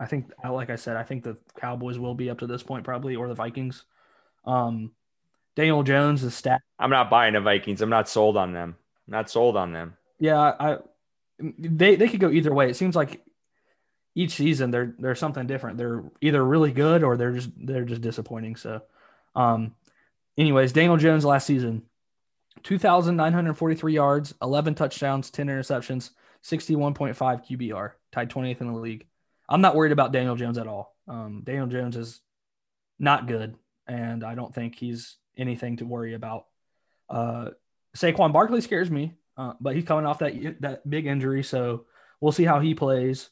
I 0.00 0.06
think, 0.06 0.32
like 0.42 0.70
I 0.70 0.76
said, 0.76 0.96
I 0.96 1.04
think 1.04 1.22
the 1.22 1.36
Cowboys 1.56 2.00
will 2.00 2.16
be 2.16 2.30
up 2.30 2.40
to 2.40 2.48
this 2.48 2.64
point 2.64 2.82
probably, 2.82 3.14
or 3.14 3.28
the 3.28 3.34
Vikings. 3.34 3.84
Um, 4.44 4.90
Daniel 5.56 5.82
Jones 5.82 6.22
is 6.22 6.34
stat. 6.34 6.60
I'm 6.78 6.90
not 6.90 7.10
buying 7.10 7.32
the 7.32 7.40
Vikings. 7.40 7.80
I'm 7.80 7.90
not 7.90 8.08
sold 8.08 8.36
on 8.36 8.52
them. 8.52 8.76
I'm 9.08 9.12
not 9.12 9.30
sold 9.30 9.56
on 9.56 9.72
them. 9.72 9.96
Yeah, 10.20 10.38
I 10.38 10.78
they 11.38 11.96
they 11.96 12.08
could 12.08 12.20
go 12.20 12.30
either 12.30 12.54
way. 12.54 12.70
It 12.70 12.76
seems 12.76 12.94
like 12.94 13.24
each 14.14 14.32
season 14.32 14.70
they're 14.70 14.94
they're 14.98 15.14
something 15.14 15.46
different. 15.46 15.78
They're 15.78 16.04
either 16.20 16.44
really 16.44 16.72
good 16.72 17.02
or 17.02 17.16
they're 17.16 17.32
just 17.32 17.50
they're 17.56 17.84
just 17.84 18.02
disappointing. 18.02 18.56
So, 18.56 18.82
um, 19.34 19.74
anyways, 20.38 20.72
Daniel 20.72 20.96
Jones 20.98 21.24
last 21.24 21.46
season, 21.46 21.82
two 22.62 22.78
thousand 22.78 23.16
nine 23.16 23.32
hundred 23.32 23.54
forty 23.54 23.74
three 23.74 23.94
yards, 23.94 24.34
eleven 24.42 24.74
touchdowns, 24.74 25.30
ten 25.30 25.48
interceptions, 25.48 26.10
sixty 26.42 26.76
one 26.76 26.94
point 26.94 27.16
five 27.16 27.42
QBR, 27.42 27.92
tied 28.12 28.30
twentieth 28.30 28.60
in 28.60 28.68
the 28.72 28.78
league. 28.78 29.06
I'm 29.48 29.60
not 29.60 29.74
worried 29.76 29.92
about 29.92 30.12
Daniel 30.12 30.36
Jones 30.36 30.58
at 30.58 30.66
all. 30.66 30.96
Um, 31.08 31.42
Daniel 31.44 31.66
Jones 31.66 31.96
is 31.96 32.20
not 32.98 33.28
good, 33.28 33.54
and 33.86 34.24
I 34.24 34.34
don't 34.34 34.54
think 34.54 34.74
he's 34.76 35.16
anything 35.36 35.76
to 35.78 35.86
worry 35.86 36.14
about. 36.14 36.46
Uh, 37.08 37.50
Saquon 37.96 38.32
Barkley 38.32 38.60
scares 38.60 38.90
me, 38.90 39.14
uh, 39.36 39.54
but 39.60 39.74
he's 39.74 39.84
coming 39.84 40.06
off 40.06 40.18
that 40.20 40.60
that 40.60 40.88
big 40.88 41.06
injury, 41.06 41.42
so 41.42 41.86
we'll 42.20 42.32
see 42.32 42.44
how 42.44 42.60
he 42.60 42.74
plays. 42.74 43.30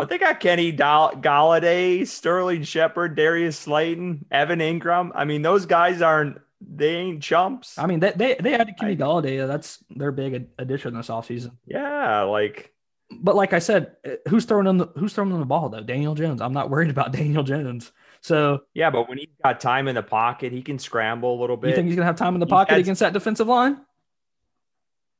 But 0.00 0.08
they 0.08 0.18
got 0.18 0.40
Kenny 0.40 0.72
Golladay, 0.72 2.06
Sterling 2.06 2.64
Shepard, 2.64 3.14
Darius 3.14 3.58
Slayton, 3.58 4.26
Evan 4.30 4.58
Engram. 4.58 5.10
I 5.14 5.24
mean, 5.24 5.42
those 5.42 5.64
guys 5.64 6.02
aren't 6.02 6.38
they 6.60 6.96
ain't 6.96 7.22
chumps. 7.22 7.78
I 7.78 7.86
mean, 7.86 8.00
they 8.00 8.12
they, 8.14 8.36
they 8.38 8.54
added 8.54 8.74
Kenny 8.78 8.92
I, 8.92 8.96
Golladay. 8.96 9.46
That's 9.46 9.82
their 9.90 10.12
big 10.12 10.48
addition 10.58 10.94
this 10.94 11.08
offseason. 11.08 11.52
Yeah, 11.66 12.22
like 12.22 12.74
but 13.10 13.34
like 13.34 13.52
I 13.52 13.58
said, 13.58 13.96
uh, 14.06 14.16
who's 14.28 14.44
throwing 14.44 14.76
the 14.76 14.86
who's 14.96 15.14
throwing 15.14 15.30
them 15.30 15.40
the 15.40 15.46
ball 15.46 15.68
though? 15.68 15.82
Daniel 15.82 16.14
Jones. 16.14 16.40
I'm 16.40 16.52
not 16.52 16.70
worried 16.70 16.90
about 16.90 17.12
Daniel 17.20 17.42
Jones. 17.42 17.92
So 18.20 18.62
yeah, 18.74 18.90
but 18.90 19.08
when 19.08 19.18
he's 19.18 19.28
got 19.42 19.60
time 19.60 19.88
in 19.88 19.94
the 19.94 20.02
pocket, 20.02 20.52
he 20.52 20.62
can 20.62 20.78
scramble 20.78 21.38
a 21.38 21.40
little 21.40 21.56
bit. 21.56 21.70
You 21.70 21.76
think 21.76 21.88
he's 21.88 21.96
gonna 21.96 22.06
have 22.06 22.16
time 22.16 22.34
in 22.34 22.40
the 22.40 22.46
pocket 22.46 22.78
against 22.78 23.00
that 23.00 23.12
defensive 23.12 23.48
line? 23.48 23.80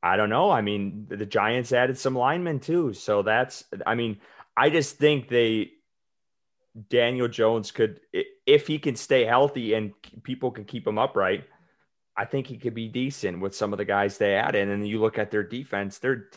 I 0.03 0.17
don't 0.17 0.29
know. 0.29 0.49
I 0.49 0.61
mean, 0.61 1.07
the 1.09 1.25
Giants 1.25 1.73
added 1.73 1.97
some 1.97 2.15
linemen 2.15 2.59
too, 2.59 2.93
so 2.93 3.21
that's. 3.21 3.63
I 3.85 3.95
mean, 3.95 4.19
I 4.55 4.69
just 4.69 4.97
think 4.97 5.29
they 5.29 5.71
Daniel 6.89 7.27
Jones 7.27 7.71
could, 7.71 7.99
if 8.45 8.67
he 8.67 8.79
can 8.79 8.95
stay 8.95 9.25
healthy 9.25 9.73
and 9.73 9.93
people 10.23 10.51
can 10.51 10.65
keep 10.65 10.87
him 10.87 10.97
upright, 10.97 11.45
I 12.15 12.25
think 12.25 12.47
he 12.47 12.57
could 12.57 12.73
be 12.73 12.87
decent 12.87 13.41
with 13.41 13.55
some 13.55 13.73
of 13.73 13.77
the 13.77 13.85
guys 13.85 14.17
they 14.17 14.35
added. 14.35 14.69
And 14.69 14.87
you 14.87 14.99
look 14.99 15.17
at 15.17 15.31
their 15.31 15.43
defense; 15.43 15.97
they're 15.97 16.29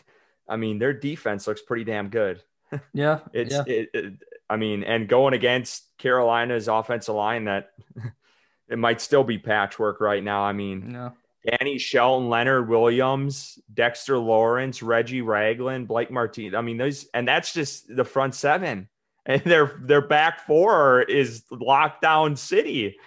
I 0.47 0.57
mean, 0.57 0.79
their 0.79 0.93
defense 0.93 1.47
looks 1.47 1.61
pretty 1.61 1.83
damn 1.83 2.09
good. 2.09 2.41
Yeah, 2.93 3.19
it's. 3.31 3.53
Yeah. 3.53 3.63
It, 3.67 3.89
it, 3.93 4.13
I 4.49 4.57
mean, 4.57 4.83
and 4.83 5.07
going 5.07 5.33
against 5.33 5.85
Carolina's 5.97 6.67
offensive 6.67 7.15
line, 7.15 7.45
that 7.45 7.71
it 8.69 8.77
might 8.77 9.01
still 9.01 9.23
be 9.23 9.37
patchwork 9.37 10.01
right 10.01 10.23
now. 10.23 10.43
I 10.43 10.53
mean, 10.53 10.91
no. 10.91 11.13
Danny 11.45 11.77
Shelton, 11.77 12.29
Leonard 12.29 12.67
Williams, 12.67 13.59
Dexter 13.73 14.17
Lawrence, 14.17 14.81
Reggie 14.81 15.21
Ragland, 15.21 15.87
Blake 15.87 16.11
Martinez. 16.11 16.55
I 16.55 16.61
mean, 16.61 16.77
those, 16.77 17.05
and 17.13 17.27
that's 17.27 17.53
just 17.53 17.93
the 17.93 18.03
front 18.03 18.33
seven, 18.35 18.89
and 19.25 19.41
their 19.43 19.79
their 19.81 20.01
back 20.01 20.45
four 20.45 21.01
is 21.01 21.43
lockdown 21.51 22.37
city. 22.37 22.97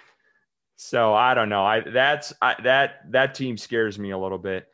So 0.75 1.13
I 1.13 1.33
don't 1.33 1.49
know. 1.49 1.65
I 1.65 1.81
that's 1.81 2.33
I, 2.41 2.55
that 2.63 3.11
that 3.11 3.35
team 3.35 3.57
scares 3.57 3.99
me 3.99 4.11
a 4.11 4.17
little 4.17 4.37
bit 4.37 4.67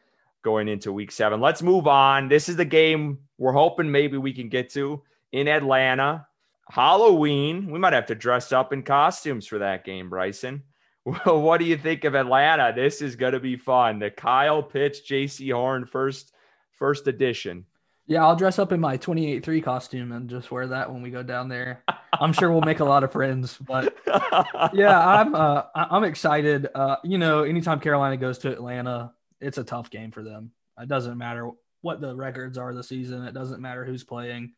going 0.44 0.68
into 0.68 0.94
week 0.94 1.12
seven. 1.12 1.42
Let's 1.42 1.64
move 1.64 1.88
on. 1.88 2.30
This 2.30 2.48
is 2.50 2.56
the 2.56 2.66
game 2.66 3.20
we're 3.40 3.52
hoping 3.52 3.92
maybe 3.92 4.18
we 4.18 4.32
can 4.32 4.50
get 4.50 4.70
to 4.72 5.02
in 5.32 5.48
Atlanta. 5.48 6.28
Halloween. 6.70 7.70
We 7.72 7.80
might 7.80 7.94
have 7.94 8.08
to 8.08 8.16
dress 8.16 8.52
up 8.52 8.74
in 8.74 8.84
costumes 8.84 9.48
for 9.48 9.60
that 9.60 9.86
game, 9.86 10.10
Bryson. 10.10 10.64
Well, 11.06 11.40
what 11.40 11.60
do 11.60 11.66
you 11.68 11.78
think 11.78 12.04
of 12.04 12.16
Atlanta? 12.16 12.74
This 12.76 13.00
is 13.00 13.16
going 13.16 13.34
to 13.34 13.40
be 13.40 13.58
fun. 13.58 14.00
The 14.00 14.10
Kyle 14.10 14.64
Pitts, 14.64 15.02
Jaycee 15.08 15.54
Horn 15.54 15.86
first 15.86 16.34
first 16.72 17.06
edition. 17.06 17.68
Yeah, 18.08 18.24
I'll 18.24 18.36
dress 18.36 18.58
up 18.58 18.72
in 18.72 18.80
my 18.80 18.98
28-3 18.98 19.64
costume 19.64 20.12
and 20.12 20.28
just 20.28 20.50
wear 20.50 20.66
that 20.66 20.92
when 20.92 21.04
we 21.04 21.12
go 21.12 21.22
down 21.22 21.48
there. 21.48 21.84
I'm 22.20 22.34
sure 22.34 22.52
we'll 22.52 22.62
make 22.62 22.80
a 22.80 22.86
lot 22.86 23.04
of 23.04 23.12
friends, 23.12 23.58
but 23.58 23.96
yeah, 24.74 25.00
I'm 25.00 25.36
uh, 25.36 25.64
I'm 25.76 26.04
excited. 26.04 26.70
Uh, 26.74 26.96
you 27.04 27.20
know, 27.20 27.44
anytime 27.44 27.80
Carolina 27.80 28.18
goes 28.18 28.40
to 28.40 28.52
Atlanta, 28.52 29.14
it's 29.40 29.60
a 29.60 29.64
tough 29.64 29.90
game 29.92 30.10
for 30.10 30.24
them. 30.24 30.52
It 30.80 30.88
doesn't 30.88 31.18
matter 31.18 31.52
what 31.82 32.02
the 32.02 32.16
records 32.16 32.58
are 32.58 32.74
the 32.74 32.84
season. 32.84 33.24
It 33.24 33.34
doesn't 33.34 33.62
matter 33.62 33.86
who's 33.86 34.04
playing. 34.04 34.54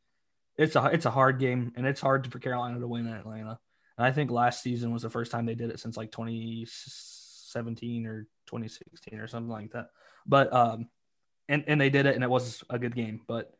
It's 0.57 0.75
a 0.75 0.85
it's 0.85 1.05
a 1.05 1.11
hard 1.11 1.39
game, 1.39 1.73
and 1.75 1.85
it's 1.85 2.01
hard 2.01 2.31
for 2.31 2.39
Carolina 2.39 2.79
to 2.79 2.87
win 2.87 3.07
in 3.07 3.13
Atlanta. 3.13 3.59
And 3.97 4.05
I 4.05 4.11
think 4.11 4.31
last 4.31 4.63
season 4.63 4.91
was 4.91 5.03
the 5.03 5.09
first 5.09 5.31
time 5.31 5.45
they 5.45 5.55
did 5.55 5.69
it 5.69 5.79
since 5.79 5.97
like 5.97 6.11
2017 6.11 8.05
or 8.05 8.27
2016 8.47 9.19
or 9.19 9.27
something 9.27 9.49
like 9.49 9.71
that. 9.71 9.89
But 10.25 10.53
um, 10.53 10.89
and 11.47 11.63
and 11.67 11.79
they 11.79 11.89
did 11.89 12.05
it, 12.05 12.15
and 12.15 12.23
it 12.23 12.29
was 12.29 12.63
a 12.69 12.79
good 12.79 12.95
game. 12.95 13.21
But 13.27 13.53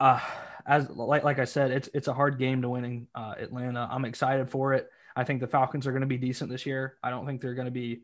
uh, 0.00 0.20
as 0.66 0.88
like 0.90 1.24
like 1.24 1.38
I 1.38 1.44
said, 1.44 1.70
it's 1.70 1.88
it's 1.94 2.08
a 2.08 2.14
hard 2.14 2.38
game 2.38 2.62
to 2.62 2.68
win 2.68 2.84
in 2.84 3.08
uh, 3.14 3.34
Atlanta. 3.38 3.88
I'm 3.90 4.04
excited 4.04 4.50
for 4.50 4.74
it. 4.74 4.90
I 5.14 5.24
think 5.24 5.40
the 5.40 5.46
Falcons 5.46 5.86
are 5.86 5.92
going 5.92 6.02
to 6.02 6.06
be 6.06 6.18
decent 6.18 6.50
this 6.50 6.66
year. 6.66 6.96
I 7.02 7.10
don't 7.10 7.26
think 7.26 7.40
they're 7.40 7.54
going 7.54 7.66
to 7.66 7.70
be 7.70 8.02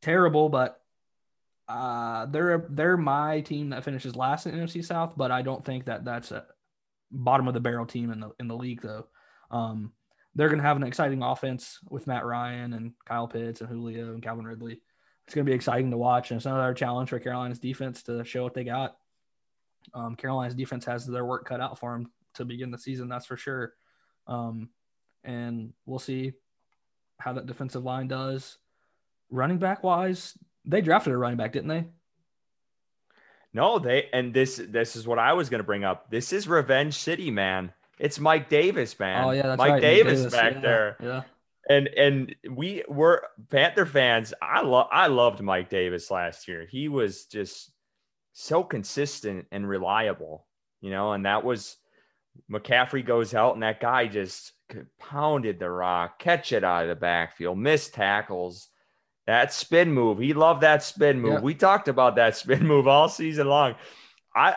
terrible, 0.00 0.48
but 0.48 0.80
uh, 1.68 2.26
they're 2.26 2.66
they're 2.70 2.96
my 2.96 3.40
team 3.40 3.70
that 3.70 3.84
finishes 3.84 4.14
last 4.14 4.46
in 4.46 4.54
NFC 4.54 4.84
South. 4.84 5.14
But 5.16 5.30
I 5.30 5.42
don't 5.42 5.64
think 5.64 5.86
that 5.86 6.04
that's 6.04 6.30
a 6.30 6.44
bottom 7.12 7.46
of 7.46 7.54
the 7.54 7.60
barrel 7.60 7.86
team 7.86 8.10
in 8.10 8.20
the 8.20 8.30
in 8.40 8.48
the 8.48 8.56
league 8.56 8.82
though. 8.82 9.06
Um, 9.50 9.92
they're 10.34 10.48
going 10.48 10.60
to 10.60 10.64
have 10.66 10.78
an 10.78 10.82
exciting 10.82 11.22
offense 11.22 11.78
with 11.90 12.06
Matt 12.06 12.24
Ryan 12.24 12.72
and 12.72 12.92
Kyle 13.04 13.28
Pitts 13.28 13.60
and 13.60 13.68
Julio 13.68 14.14
and 14.14 14.22
Calvin 14.22 14.46
Ridley. 14.46 14.80
It's 15.26 15.34
going 15.34 15.44
to 15.44 15.50
be 15.50 15.54
exciting 15.54 15.90
to 15.90 15.98
watch, 15.98 16.30
and 16.30 16.38
it's 16.38 16.46
another 16.46 16.74
challenge 16.74 17.10
for 17.10 17.18
Carolina's 17.18 17.58
defense 17.58 18.02
to 18.04 18.24
show 18.24 18.42
what 18.42 18.54
they 18.54 18.64
got. 18.64 18.96
Um, 19.94 20.16
Carolina's 20.16 20.54
defense 20.54 20.84
has 20.86 21.06
their 21.06 21.24
work 21.24 21.46
cut 21.46 21.60
out 21.60 21.78
for 21.78 21.92
them 21.92 22.10
to 22.34 22.44
begin 22.44 22.70
the 22.70 22.78
season, 22.78 23.08
that's 23.08 23.26
for 23.26 23.36
sure. 23.36 23.74
Um, 24.26 24.70
and 25.22 25.72
we'll 25.86 25.98
see 25.98 26.32
how 27.18 27.34
that 27.34 27.46
defensive 27.46 27.84
line 27.84 28.08
does. 28.08 28.58
Running 29.30 29.58
back 29.58 29.82
wise, 29.82 30.36
they 30.64 30.80
drafted 30.80 31.12
a 31.12 31.16
running 31.16 31.36
back, 31.36 31.52
didn't 31.52 31.68
they? 31.68 31.86
No, 33.54 33.78
they 33.78 34.08
and 34.12 34.32
this 34.32 34.60
this 34.68 34.96
is 34.96 35.06
what 35.06 35.18
I 35.18 35.34
was 35.34 35.50
going 35.50 35.60
to 35.60 35.64
bring 35.64 35.84
up. 35.84 36.10
This 36.10 36.32
is 36.32 36.48
Revenge 36.48 36.94
City, 36.94 37.30
man. 37.30 37.72
It's 37.98 38.18
Mike 38.18 38.48
Davis, 38.48 38.98
man. 38.98 39.24
Oh 39.24 39.30
yeah, 39.30 39.42
that's 39.42 39.58
Mike 39.58 39.72
right. 39.72 39.82
Davis, 39.82 40.20
Davis, 40.20 40.32
back 40.32 40.54
yeah, 40.54 40.60
there. 40.60 40.96
Yeah. 41.00 41.22
And 41.68 41.86
and 41.88 42.34
we 42.50 42.82
were 42.88 43.24
Panther 43.50 43.86
fans. 43.86 44.32
I 44.40 44.62
love 44.62 44.88
I 44.90 45.08
loved 45.08 45.40
Mike 45.40 45.68
Davis 45.68 46.10
last 46.10 46.48
year. 46.48 46.66
He 46.68 46.88
was 46.88 47.26
just 47.26 47.70
so 48.32 48.64
consistent 48.64 49.46
and 49.52 49.68
reliable, 49.68 50.46
you 50.80 50.90
know, 50.90 51.12
and 51.12 51.26
that 51.26 51.44
was 51.44 51.76
McCaffrey 52.50 53.04
goes 53.04 53.34
out 53.34 53.54
and 53.54 53.62
that 53.62 53.80
guy 53.80 54.06
just 54.06 54.52
pounded 54.98 55.58
the 55.58 55.70
rock, 55.70 56.18
catch 56.18 56.52
it 56.52 56.64
out 56.64 56.84
of 56.84 56.88
the 56.88 56.94
backfield, 56.94 57.58
missed 57.58 57.94
tackles. 57.94 58.68
That 59.26 59.52
spin 59.52 59.92
move, 59.92 60.18
he 60.18 60.34
loved 60.34 60.62
that 60.62 60.82
spin 60.82 61.20
move. 61.20 61.34
Yeah. 61.34 61.40
We 61.40 61.54
talked 61.54 61.88
about 61.88 62.16
that 62.16 62.36
spin 62.36 62.66
move 62.66 62.88
all 62.88 63.08
season 63.08 63.48
long. 63.48 63.76
I 64.34 64.56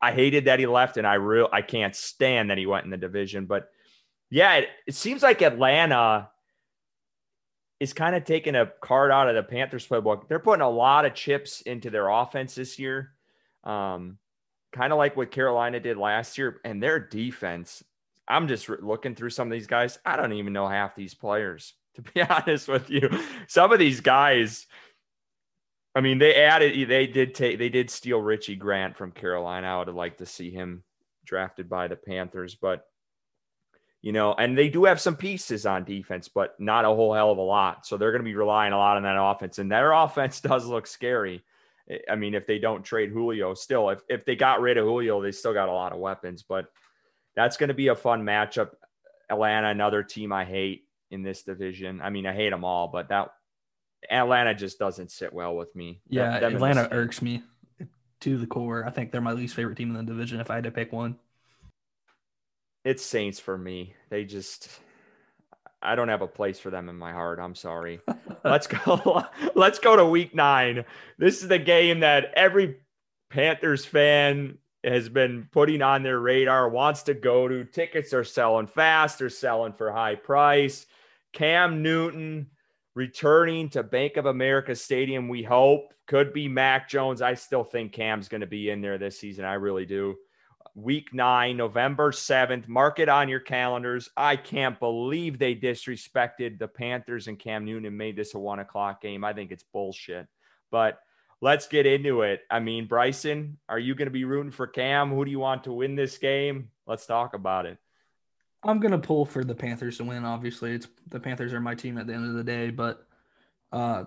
I 0.00 0.12
hated 0.12 0.44
that 0.44 0.58
he 0.58 0.66
left, 0.66 0.96
and 0.98 1.06
I 1.06 1.14
real 1.14 1.48
I 1.52 1.62
can't 1.62 1.96
stand 1.96 2.50
that 2.50 2.58
he 2.58 2.66
went 2.66 2.84
in 2.84 2.90
the 2.90 2.96
division. 2.96 3.46
But 3.46 3.68
yeah, 4.30 4.54
it, 4.56 4.68
it 4.86 4.94
seems 4.94 5.22
like 5.22 5.42
Atlanta 5.42 6.28
is 7.78 7.92
kind 7.92 8.16
of 8.16 8.24
taking 8.24 8.54
a 8.54 8.70
card 8.80 9.10
out 9.10 9.28
of 9.28 9.34
the 9.34 9.42
Panthers 9.42 9.86
playbook. 9.86 10.28
They're 10.28 10.38
putting 10.38 10.62
a 10.62 10.70
lot 10.70 11.04
of 11.04 11.14
chips 11.14 11.60
into 11.60 11.90
their 11.90 12.08
offense 12.08 12.54
this 12.54 12.78
year, 12.78 13.12
um, 13.64 14.18
kind 14.72 14.92
of 14.92 14.98
like 14.98 15.16
what 15.16 15.30
Carolina 15.30 15.78
did 15.78 15.96
last 15.96 16.38
year. 16.38 16.60
And 16.64 16.82
their 16.82 16.98
defense, 16.98 17.84
I'm 18.26 18.48
just 18.48 18.68
re- 18.68 18.78
looking 18.80 19.14
through 19.14 19.30
some 19.30 19.48
of 19.48 19.52
these 19.52 19.66
guys. 19.66 19.98
I 20.06 20.16
don't 20.16 20.32
even 20.32 20.54
know 20.54 20.66
half 20.66 20.96
these 20.96 21.14
players, 21.14 21.74
to 21.96 22.02
be 22.02 22.22
honest 22.30 22.68
with 22.68 22.88
you. 22.90 23.10
Some 23.48 23.72
of 23.72 23.78
these 23.78 24.00
guys. 24.00 24.66
I 25.94 26.02
mean, 26.02 26.18
they 26.18 26.34
added, 26.34 26.90
they 26.90 27.06
did 27.06 27.34
take, 27.34 27.58
they 27.58 27.70
did 27.70 27.88
steal 27.88 28.20
Richie 28.20 28.54
Grant 28.54 28.98
from 28.98 29.12
Carolina. 29.12 29.68
I 29.68 29.78
would 29.78 29.86
have 29.86 29.96
liked 29.96 30.18
to 30.18 30.26
see 30.26 30.50
him 30.50 30.84
drafted 31.24 31.70
by 31.70 31.88
the 31.88 31.96
Panthers, 31.96 32.54
but 32.54 32.84
you 34.02 34.12
know, 34.12 34.34
and 34.34 34.56
they 34.56 34.68
do 34.68 34.84
have 34.84 35.00
some 35.00 35.16
pieces 35.16 35.66
on 35.66 35.84
defense, 35.84 36.28
but 36.28 36.54
not 36.60 36.84
a 36.84 36.88
whole 36.88 37.14
hell 37.14 37.32
of 37.32 37.38
a 37.38 37.42
lot. 37.42 37.86
So 37.86 37.96
they're 37.96 38.12
going 38.12 38.22
to 38.22 38.28
be 38.28 38.36
relying 38.36 38.72
a 38.72 38.78
lot 38.78 38.96
on 38.96 39.02
that 39.04 39.20
offense, 39.20 39.58
and 39.58 39.72
their 39.72 39.90
offense 40.04 40.40
does 40.40 40.66
look 40.66 40.86
scary. 40.86 41.42
I 42.08 42.14
mean, 42.14 42.34
if 42.34 42.46
they 42.46 42.58
don't 42.58 42.84
trade 42.84 43.10
Julio, 43.10 43.54
still, 43.54 43.90
if 43.90 44.00
if 44.08 44.24
they 44.24 44.36
got 44.36 44.60
rid 44.60 44.76
of 44.76 44.84
Julio, 44.84 45.22
they 45.22 45.32
still 45.32 45.54
got 45.54 45.68
a 45.68 45.72
lot 45.72 45.92
of 45.92 45.98
weapons. 45.98 46.44
But 46.48 46.66
that's 47.34 47.56
going 47.56 47.68
to 47.68 47.74
be 47.74 47.88
a 47.88 47.96
fun 47.96 48.22
matchup. 48.22 48.70
Atlanta, 49.28 49.70
another 49.70 50.04
team 50.04 50.32
I 50.32 50.44
hate 50.44 50.85
in 51.10 51.22
this 51.22 51.42
division. 51.42 52.00
I 52.02 52.10
mean, 52.10 52.26
I 52.26 52.34
hate 52.34 52.50
them 52.50 52.64
all, 52.64 52.88
but 52.88 53.08
that 53.08 53.28
Atlanta 54.10 54.54
just 54.54 54.78
doesn't 54.78 55.10
sit 55.10 55.32
well 55.32 55.56
with 55.56 55.74
me. 55.74 56.00
Yeah, 56.08 56.40
Them 56.40 56.56
Atlanta 56.56 56.88
irks 56.90 57.22
me 57.22 57.42
to 58.20 58.38
the 58.38 58.46
core. 58.46 58.84
I 58.86 58.90
think 58.90 59.12
they're 59.12 59.20
my 59.20 59.32
least 59.32 59.54
favorite 59.54 59.76
team 59.76 59.90
in 59.94 59.96
the 59.96 60.12
division 60.12 60.40
if 60.40 60.50
I 60.50 60.56
had 60.56 60.64
to 60.64 60.70
pick 60.70 60.92
one. 60.92 61.16
it's 62.84 63.04
Saints 63.04 63.40
for 63.40 63.56
me. 63.56 63.94
They 64.10 64.24
just 64.24 64.68
I 65.82 65.94
don't 65.94 66.08
have 66.08 66.22
a 66.22 66.26
place 66.26 66.58
for 66.58 66.70
them 66.70 66.88
in 66.88 66.96
my 66.96 67.12
heart. 67.12 67.38
I'm 67.40 67.54
sorry. 67.54 68.00
let's 68.44 68.66
go 68.66 69.24
let's 69.54 69.78
go 69.78 69.96
to 69.96 70.04
week 70.04 70.34
9. 70.34 70.84
This 71.18 71.42
is 71.42 71.48
the 71.48 71.58
game 71.58 72.00
that 72.00 72.32
every 72.34 72.76
Panthers 73.30 73.84
fan 73.84 74.58
has 74.84 75.08
been 75.08 75.48
putting 75.50 75.82
on 75.82 76.02
their 76.02 76.20
radar, 76.20 76.68
wants 76.68 77.02
to 77.04 77.14
go 77.14 77.48
to. 77.48 77.64
Tickets 77.64 78.12
are 78.12 78.24
selling 78.24 78.68
fast, 78.68 79.18
they're 79.18 79.28
selling 79.30 79.72
for 79.72 79.90
high 79.90 80.14
price. 80.14 80.86
Cam 81.36 81.82
Newton 81.82 82.46
returning 82.94 83.68
to 83.68 83.82
Bank 83.82 84.16
of 84.16 84.24
America 84.24 84.74
Stadium, 84.74 85.28
we 85.28 85.42
hope. 85.42 85.92
Could 86.06 86.32
be 86.32 86.48
Mac 86.48 86.88
Jones. 86.88 87.20
I 87.20 87.34
still 87.34 87.62
think 87.62 87.92
Cam's 87.92 88.28
going 88.28 88.40
to 88.40 88.46
be 88.46 88.70
in 88.70 88.80
there 88.80 88.96
this 88.96 89.20
season. 89.20 89.44
I 89.44 89.54
really 89.54 89.84
do 89.84 90.16
week 90.74 91.12
nine, 91.12 91.58
November 91.58 92.10
7th. 92.10 92.68
Mark 92.68 93.00
it 93.00 93.10
on 93.10 93.28
your 93.28 93.40
calendars. 93.40 94.08
I 94.16 94.36
can't 94.36 94.80
believe 94.80 95.38
they 95.38 95.54
disrespected 95.54 96.58
the 96.58 96.68
Panthers 96.68 97.28
and 97.28 97.38
Cam 97.38 97.66
Newton 97.66 97.84
and 97.84 97.98
made 97.98 98.16
this 98.16 98.32
a 98.32 98.38
one 98.38 98.60
o'clock 98.60 99.02
game. 99.02 99.22
I 99.22 99.34
think 99.34 99.52
it's 99.52 99.64
bullshit. 99.74 100.28
But 100.70 101.00
let's 101.42 101.68
get 101.68 101.84
into 101.84 102.22
it. 102.22 102.40
I 102.50 102.60
mean, 102.60 102.86
Bryson, 102.86 103.58
are 103.68 103.78
you 103.78 103.94
going 103.94 104.06
to 104.06 104.10
be 104.10 104.24
rooting 104.24 104.52
for 104.52 104.66
Cam? 104.66 105.10
Who 105.10 105.22
do 105.22 105.30
you 105.30 105.40
want 105.40 105.64
to 105.64 105.72
win 105.74 105.96
this 105.96 106.16
game? 106.16 106.70
Let's 106.86 107.04
talk 107.04 107.34
about 107.34 107.66
it. 107.66 107.76
I'm 108.66 108.80
gonna 108.80 108.98
pull 108.98 109.24
for 109.24 109.44
the 109.44 109.54
Panthers 109.54 109.98
to 109.98 110.04
win. 110.04 110.24
Obviously, 110.24 110.72
it's 110.72 110.88
the 111.08 111.20
Panthers 111.20 111.52
are 111.52 111.60
my 111.60 111.74
team 111.74 111.98
at 111.98 112.06
the 112.06 112.14
end 112.14 112.26
of 112.26 112.34
the 112.34 112.44
day, 112.44 112.70
but 112.70 113.06
uh, 113.72 114.04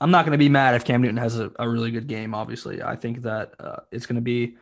I'm 0.00 0.10
not 0.10 0.24
gonna 0.24 0.38
be 0.38 0.48
mad 0.48 0.74
if 0.74 0.84
Cam 0.84 1.02
Newton 1.02 1.16
has 1.18 1.38
a, 1.38 1.50
a 1.58 1.68
really 1.68 1.90
good 1.90 2.06
game. 2.06 2.34
Obviously, 2.34 2.82
I 2.82 2.96
think 2.96 3.22
that 3.22 3.54
uh, 3.58 3.80
it's 3.92 4.06
gonna 4.06 4.20
be. 4.20 4.56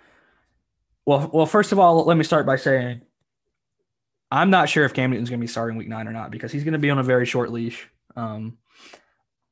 Well, 1.05 1.31
well, 1.33 1.47
first 1.47 1.73
of 1.73 1.79
all, 1.79 2.05
let 2.05 2.17
me 2.17 2.25
start 2.25 2.47
by 2.47 2.57
saying 2.57 3.03
I'm 4.31 4.51
not 4.51 4.69
sure 4.69 4.85
if 4.85 4.95
Cam 4.95 5.11
Newton's 5.11 5.31
gonna 5.31 5.41
be 5.41 5.47
starting 5.47 5.77
Week 5.77 5.89
Nine 5.89 6.09
or 6.09 6.13
not 6.13 6.31
because 6.31 6.53
he's 6.53 6.65
gonna 6.65 6.79
be 6.79 6.91
on 6.91 6.99
a 6.99 7.05
very 7.05 7.27
short 7.27 7.53
leash. 7.53 7.89
Um, 8.17 8.59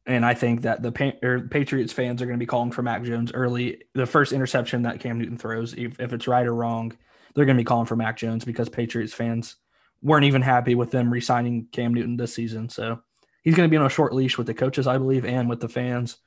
and 0.07 0.25
I 0.25 0.35
think 0.35 0.63
that 0.63 0.83
the 0.83 0.93
Patriots 0.93 1.93
fans 1.93 2.21
are 2.21 2.27
going 2.27 2.39
to 2.39 2.43
be 2.43 2.47
calling 2.47 2.71
for 2.71 2.83
Mac 2.83 3.03
Jones 3.05 3.33
early. 3.33 3.85
The 3.95 4.05
first 4.05 4.33
interception 4.33 4.83
that 4.83 5.01
Cam 5.01 5.19
Newton 5.19 5.39
throws, 5.39 5.73
if, 5.73 5.99
if 5.99 6.13
it's 6.13 6.29
right 6.29 6.47
or 6.47 6.55
wrong, 6.55 6.95
they're 7.35 7.47
going 7.47 7.57
to 7.57 7.61
be 7.61 7.65
calling 7.65 7.87
for 7.87 7.97
Mac 7.97 8.19
Jones 8.19 8.45
because 8.45 8.69
Patriots 8.69 9.15
fans 9.15 9.57
weren't 10.05 10.27
even 10.27 10.43
happy 10.43 10.77
with 10.77 10.93
them 10.93 11.13
re-signing 11.13 11.67
Cam 11.73 11.93
Newton 11.95 12.17
this 12.17 12.33
season. 12.35 12.69
So 12.69 13.01
he's 13.43 13.57
going 13.57 13.69
to 13.69 13.71
be 13.71 13.77
on 13.77 13.87
a 13.87 13.91
short 13.91 14.15
leash 14.15 14.39
with 14.39 14.47
the 14.47 14.55
coaches, 14.55 14.87
I 14.87 14.99
believe, 14.99 15.25
and 15.25 15.49
with 15.49 15.59
the 15.61 15.69
fans. 15.69 16.19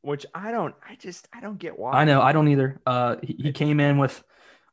Which 0.00 0.24
I 0.34 0.50
don't, 0.52 0.74
I 0.88 0.94
just, 0.96 1.28
I 1.32 1.40
don't 1.40 1.58
get 1.58 1.78
why. 1.78 1.92
I 1.92 2.04
know 2.04 2.22
I 2.22 2.32
don't 2.32 2.48
either. 2.48 2.80
Uh, 2.86 3.16
he, 3.22 3.34
he 3.44 3.52
came 3.52 3.80
in 3.80 3.98
with 3.98 4.22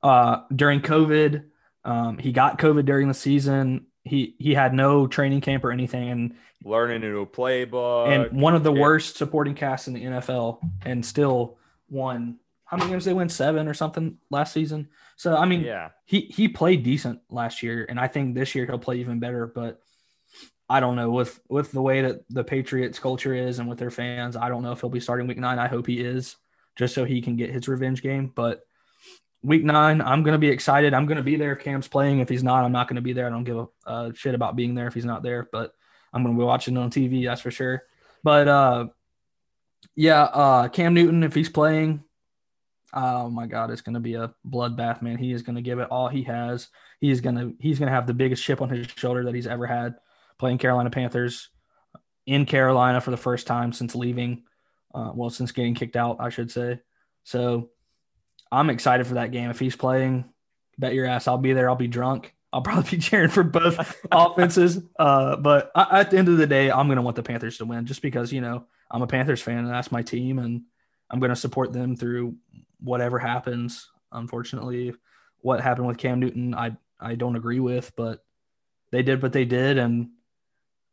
uh, 0.04 0.44
during 0.56 0.82
COVID. 0.82 1.46
Um, 1.84 2.18
he 2.18 2.32
got 2.32 2.60
COVID 2.60 2.86
during 2.86 3.08
the 3.08 3.14
season. 3.14 3.88
He 4.04 4.36
he 4.40 4.54
had 4.54 4.74
no 4.74 5.08
training 5.08 5.42
camp 5.42 5.64
or 5.64 5.72
anything, 5.72 6.10
and 6.10 6.36
Learning 6.64 6.98
a 7.04 7.08
new 7.08 7.26
playbook. 7.26 8.08
and 8.08 8.40
one 8.42 8.56
of 8.56 8.64
the 8.64 8.74
Yeah. 8.74 8.82
worst 8.82 9.16
supporting 9.16 9.56
casts 9.56 9.88
in 9.88 9.94
the 9.94 10.04
NFL, 10.04 10.60
and 10.86 11.06
still 11.06 11.58
won. 11.90 12.38
How 12.66 12.78
many 12.78 12.90
games 12.90 13.04
did 13.06 13.12
they 13.12 13.14
win? 13.16 13.30
Seven 13.30 13.68
or 13.68 13.74
something 13.74 14.18
last 14.30 14.54
season. 14.54 14.90
So 15.22 15.38
I 15.38 15.46
mean, 15.46 15.62
yeah. 15.62 15.90
he 16.06 16.22
he 16.22 16.48
played 16.48 16.82
decent 16.82 17.20
last 17.30 17.62
year, 17.62 17.86
and 17.88 18.00
I 18.00 18.08
think 18.08 18.34
this 18.34 18.56
year 18.56 18.66
he'll 18.66 18.80
play 18.80 19.02
even 19.02 19.20
better. 19.20 19.46
But 19.46 19.80
I 20.68 20.80
don't 20.80 20.96
know 20.96 21.12
with 21.12 21.40
with 21.48 21.72
the 21.72 21.82
way 21.84 22.02
that 22.02 22.22
the 22.32 22.44
Patriots 22.44 22.98
culture 22.98 23.36
is 23.36 23.60
and 23.60 23.70
with 23.70 23.78
their 23.78 23.92
fans, 23.92 24.36
I 24.36 24.50
don't 24.50 24.64
know 24.64 24.72
if 24.72 24.82
he'll 24.82 24.90
be 24.90 25.00
starting 25.00 25.28
Week 25.28 25.38
Nine. 25.38 25.60
I 25.60 25.68
hope 25.68 25.86
he 25.86 26.00
is, 26.00 26.38
just 26.76 26.96
so 26.96 27.06
he 27.06 27.22
can 27.22 27.36
get 27.36 27.52
his 27.52 27.68
revenge 27.68 28.02
game. 28.02 28.32
But 28.36 28.62
Week 29.44 29.64
Nine, 29.64 30.02
I'm 30.02 30.24
gonna 30.24 30.40
be 30.40 30.50
excited. 30.50 30.96
I'm 30.96 31.06
gonna 31.06 31.22
be 31.22 31.36
there 31.36 31.52
if 31.52 31.60
Cam's 31.60 31.88
playing. 31.88 32.18
If 32.18 32.28
he's 32.28 32.44
not, 32.44 32.66
I'm 32.66 32.72
not 32.72 32.88
gonna 32.88 33.02
be 33.02 33.14
there. 33.14 33.28
I 33.28 33.30
don't 33.30 33.44
give 33.44 33.58
a 33.58 33.68
uh, 33.86 34.12
shit 34.16 34.34
about 34.34 34.56
being 34.56 34.74
there 34.74 34.88
if 34.88 34.96
he's 34.96 35.06
not 35.06 35.22
there. 35.22 35.48
But 35.52 35.76
I'm 36.12 36.24
gonna 36.24 36.36
be 36.36 36.44
watching 36.44 36.76
on 36.78 36.90
TV. 36.90 37.26
That's 37.26 37.42
for 37.42 37.52
sure. 37.52 37.84
But 38.24 38.48
uh, 38.48 38.88
yeah, 39.94 40.24
uh, 40.24 40.70
Cam 40.70 40.96
Newton, 40.96 41.22
if 41.22 41.36
he's 41.36 41.50
playing, 41.50 42.04
oh 42.94 43.30
my 43.30 43.48
God, 43.48 43.72
it's 43.72 43.82
gonna 43.82 44.00
be 44.00 44.16
a 44.16 44.34
bloodbath, 44.48 45.02
man. 45.02 45.18
He 45.18 45.32
is 45.32 45.44
gonna 45.44 45.62
give 45.62 45.80
it 45.80 45.90
all 45.90 46.08
he 46.08 46.24
has. 46.24 46.68
He 47.00 47.10
is 47.12 47.22
gonna 47.22 47.52
he's 47.60 47.80
gonna 47.80 47.92
have 47.92 48.08
the 48.08 48.14
biggest 48.14 48.44
chip 48.44 48.62
on 48.62 48.70
his 48.70 48.88
shoulder 48.96 49.24
that 49.26 49.36
he's 49.36 49.48
ever 49.48 49.66
had 49.66 49.96
playing 50.42 50.58
Carolina 50.58 50.90
Panthers 50.90 51.50
in 52.26 52.46
Carolina 52.46 53.00
for 53.00 53.12
the 53.12 53.18
first 53.18 53.46
time 53.46 53.72
since 53.72 53.94
leaving. 53.94 54.44
Uh, 54.94 55.12
well, 55.14 55.30
since 55.30 55.52
getting 55.52 55.76
kicked 55.76 55.96
out, 55.96 56.18
I 56.20 56.30
should 56.30 56.52
say. 56.52 56.80
So 57.24 57.70
I'm 58.52 58.70
excited 58.72 59.06
for 59.06 59.14
that 59.14 59.32
game. 59.32 59.52
If 59.52 59.60
he's 59.60 59.76
playing, 59.76 60.26
bet 60.80 60.96
your 60.96 61.06
ass 61.06 61.28
I'll 61.28 61.38
be 61.38 61.54
there. 61.54 61.70
I'll 61.70 61.76
be 61.76 61.88
drunk. 61.88 62.34
I'll 62.52 62.62
probably 62.64 62.90
be 62.90 62.98
cheering 62.98 63.30
for 63.30 63.44
both 63.44 64.04
offenses. 64.12 64.82
Uh, 65.00 65.38
but 65.38 65.72
I, 65.76 66.02
at 66.02 66.12
the 66.12 66.18
end 66.18 66.28
of 66.28 66.38
the 66.38 66.48
day, 66.48 66.72
I'm 66.72 66.88
going 66.88 66.98
to 66.98 67.04
want 67.04 67.16
the 67.16 67.24
Panthers 67.24 67.60
to 67.60 67.66
win 67.66 67.86
just 67.86 68.02
because, 68.02 68.34
you 68.34 68.42
know, 68.42 68.66
I'm 68.90 69.04
a 69.04 69.08
Panthers 69.08 69.42
fan 69.42 69.60
and 69.60 69.70
that's 69.70 69.92
my 69.92 70.02
team 70.02 70.40
and 70.40 70.64
I'm 71.10 71.20
going 71.20 71.30
to 71.30 71.36
support 71.36 71.72
them 71.72 71.96
through 71.96 72.36
whatever 72.82 73.20
happens. 73.20 73.90
Unfortunately, 74.12 74.94
what 75.40 75.62
happened 75.62 75.88
with 75.88 75.98
Cam 75.98 76.20
Newton, 76.20 76.54
I, 76.54 76.76
I 77.00 77.16
don't 77.16 77.36
agree 77.36 77.60
with, 77.60 77.92
but 77.96 78.24
they 78.92 79.04
did 79.04 79.22
what 79.22 79.34
they 79.34 79.46
did. 79.46 79.78
And 79.78 80.10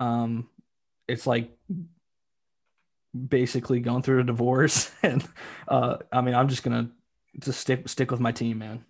um, 0.01 0.49
it's 1.07 1.27
like 1.27 1.51
basically 3.29 3.81
going 3.81 4.03
through 4.03 4.21
a 4.21 4.25
divorce. 4.25 4.91
And 5.03 5.27
uh, 5.67 5.99
I 6.13 6.21
mean, 6.21 6.35
I'm 6.35 6.49
just 6.49 6.63
to 6.65 6.91
just 7.39 7.61
stick, 7.61 7.89
stick 7.89 8.11
with 8.11 8.21
my 8.21 8.33
team, 8.33 8.59
man. 8.59 8.85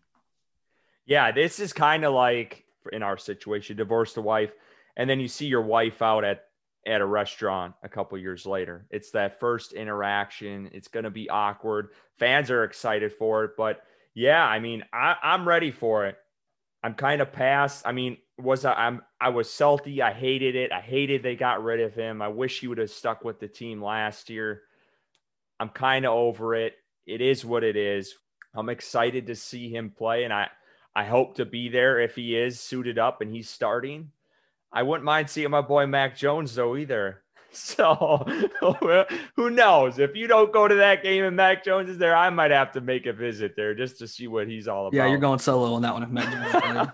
Yeah, 1.07 1.33
this 1.33 1.59
is 1.59 1.73
kind 1.73 2.05
of 2.05 2.13
like 2.13 2.65
in 2.93 3.03
our 3.03 3.17
situation, 3.17 3.77
divorce 3.77 4.15
the 4.15 4.23
wife, 4.23 4.53
and 4.97 5.09
then 5.09 5.21
you 5.21 5.29
see 5.29 5.47
your 5.47 5.63
wife 5.63 6.03
out 6.03 6.25
at 6.25 6.45
at 6.87 7.01
a 7.01 7.07
restaurant 7.07 7.75
a 7.83 7.89
couple 7.89 8.17
years 8.19 8.47
later. 8.47 8.87
It's 8.91 9.11
that 9.13 9.41
first 9.41 9.73
interaction. 9.73 10.71
It's 10.73 10.89
going 10.89 11.05
to 11.05 11.11
be 11.11 11.29
awkward. 11.29 11.89
Fans 12.19 12.51
are 12.51 12.65
excited 12.65 13.13
for 13.13 13.45
it, 13.45 13.53
but 13.57 13.83
yeah, 14.15 14.45
I 14.45 14.59
mean, 14.59 14.85
I, 14.93 15.17
I'm 15.23 15.47
ready 15.47 15.71
for 15.71 16.07
it. 16.07 16.17
I'm 16.83 16.95
kind 16.95 17.21
of 17.21 17.33
past. 17.33 17.87
I 17.87 17.93
mean, 17.93 18.19
was 18.39 18.65
I, 18.65 18.73
I'm 18.73 19.03
I 19.21 19.31
was 19.31 19.51
salty. 19.51 20.01
I 20.01 20.13
hated 20.13 20.55
it. 20.55 20.73
I 20.73 20.81
hated 20.81 21.23
they 21.23 21.37
got 21.37 21.63
rid 21.63 21.81
of 21.81 21.95
him. 21.95 22.23
I 22.23 22.29
wish 22.29 22.61
he 22.61 22.69
would 22.69 22.79
have 22.79 22.91
stuck 22.91 23.25
with 23.25 23.41
the 23.41 23.49
team 23.49 23.83
last 23.83 24.31
year. 24.31 24.63
I'm 25.61 25.71
kind 25.71 26.07
of 26.07 26.13
over 26.13 26.55
it. 26.55 26.75
It 27.07 27.21
is 27.21 27.45
what 27.45 27.65
it 27.65 27.77
is. 27.77 28.15
I'm 28.55 28.69
excited 28.69 29.27
to 29.27 29.35
see 29.35 29.69
him 29.69 29.91
play, 29.91 30.25
and 30.25 30.33
I 30.33 30.49
I 30.95 31.05
hope 31.05 31.37
to 31.37 31.45
be 31.45 31.69
there 31.69 32.01
if 32.01 32.15
he 32.15 32.37
is 32.37 32.61
suited 32.61 32.99
up 32.99 33.21
and 33.21 33.31
he's 33.31 33.51
starting. 33.51 34.11
I 34.73 34.83
wouldn't 34.83 35.05
mind 35.05 35.31
seeing 35.31 35.51
my 35.51 35.61
boy 35.61 35.87
Mac 35.87 36.17
Jones 36.17 36.55
though 36.55 36.77
either. 36.77 37.23
So 37.51 38.27
who 39.35 39.51
knows? 39.51 39.99
If 39.99 40.15
you 40.15 40.27
don't 40.27 40.53
go 40.53 40.69
to 40.69 40.75
that 40.77 41.03
game 41.03 41.25
and 41.25 41.35
Mac 41.35 41.65
Jones 41.65 41.89
is 41.89 41.97
there, 41.97 42.15
I 42.15 42.29
might 42.29 42.51
have 42.51 42.73
to 42.73 42.83
make 42.83 43.07
a 43.07 43.13
visit 43.13 43.55
there 43.57 43.75
just 43.75 43.99
to 43.99 44.07
see 44.07 44.29
what 44.29 44.47
he's 44.47 44.69
all 44.69 44.87
about. 44.87 44.97
Yeah, 44.97 45.07
you're 45.07 45.19
going 45.19 45.39
solo 45.39 45.73
on 45.73 45.83
that 45.83 45.95
one 45.95 46.03
if 46.03 46.11
Mac 46.11 46.63
Jones. 46.63 46.91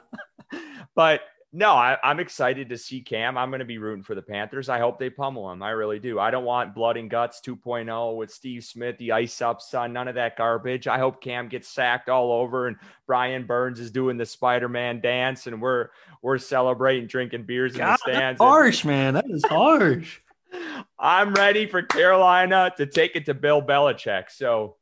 but 0.95 1.23
no, 1.57 1.71
I, 1.71 1.97
am 2.03 2.19
excited 2.19 2.69
to 2.71 2.77
see 2.77 3.01
Cam. 3.01 3.38
I'm 3.38 3.51
going 3.51 3.61
to 3.61 3.64
be 3.64 3.79
rooting 3.79 4.03
for 4.03 4.17
the 4.17 4.23
Panthers. 4.23 4.69
I 4.69 4.81
hope 4.81 4.99
they 4.99 5.09
pummel 5.09 5.53
him. 5.53 5.62
I 5.62 5.71
really 5.71 6.01
do. 6.01 6.19
I 6.19 6.33
don't 6.33 6.45
want 6.45 6.75
blood 6.75 6.97
and 6.97 7.09
guts 7.09 7.40
2.0 7.47 8.17
with 8.17 8.33
Steve 8.33 8.64
Smith, 8.64 8.99
the 8.99 9.12
ice 9.12 9.40
up 9.40 9.62
son, 9.62 9.93
none 9.93 10.09
of 10.09 10.17
that 10.17 10.37
garbage. 10.37 10.88
I 10.88 10.99
hope 10.99 11.23
Cam 11.23 11.47
gets 11.47 11.69
sacked 11.69 12.09
all 12.09 12.33
over 12.33 12.67
and 12.67 12.77
Brian 13.07 13.47
Burns 13.47 13.79
is 13.79 13.93
doing 13.93 14.17
the 14.17 14.27
Spider-Man 14.27 15.01
dance 15.01 15.47
and 15.47 15.62
we're 15.62 15.90
we're 16.23 16.38
celebrating, 16.38 17.07
drinking 17.07 17.45
beers 17.45 17.77
God, 17.77 17.85
in 17.85 17.93
the 17.93 17.99
stands. 17.99 18.40
harsh, 18.40 18.83
and, 18.83 18.90
man. 18.90 19.14
That 19.14 19.27
is 19.29 19.45
harsh. 19.45 20.19
I'm 20.99 21.35
ready 21.35 21.67
for 21.67 21.83
Carolina 21.83 22.73
to 22.79 22.87
take 22.87 23.14
it 23.14 23.27
to 23.27 23.35
Bill 23.35 23.62
Belichick. 23.62 24.25
So 24.31 24.75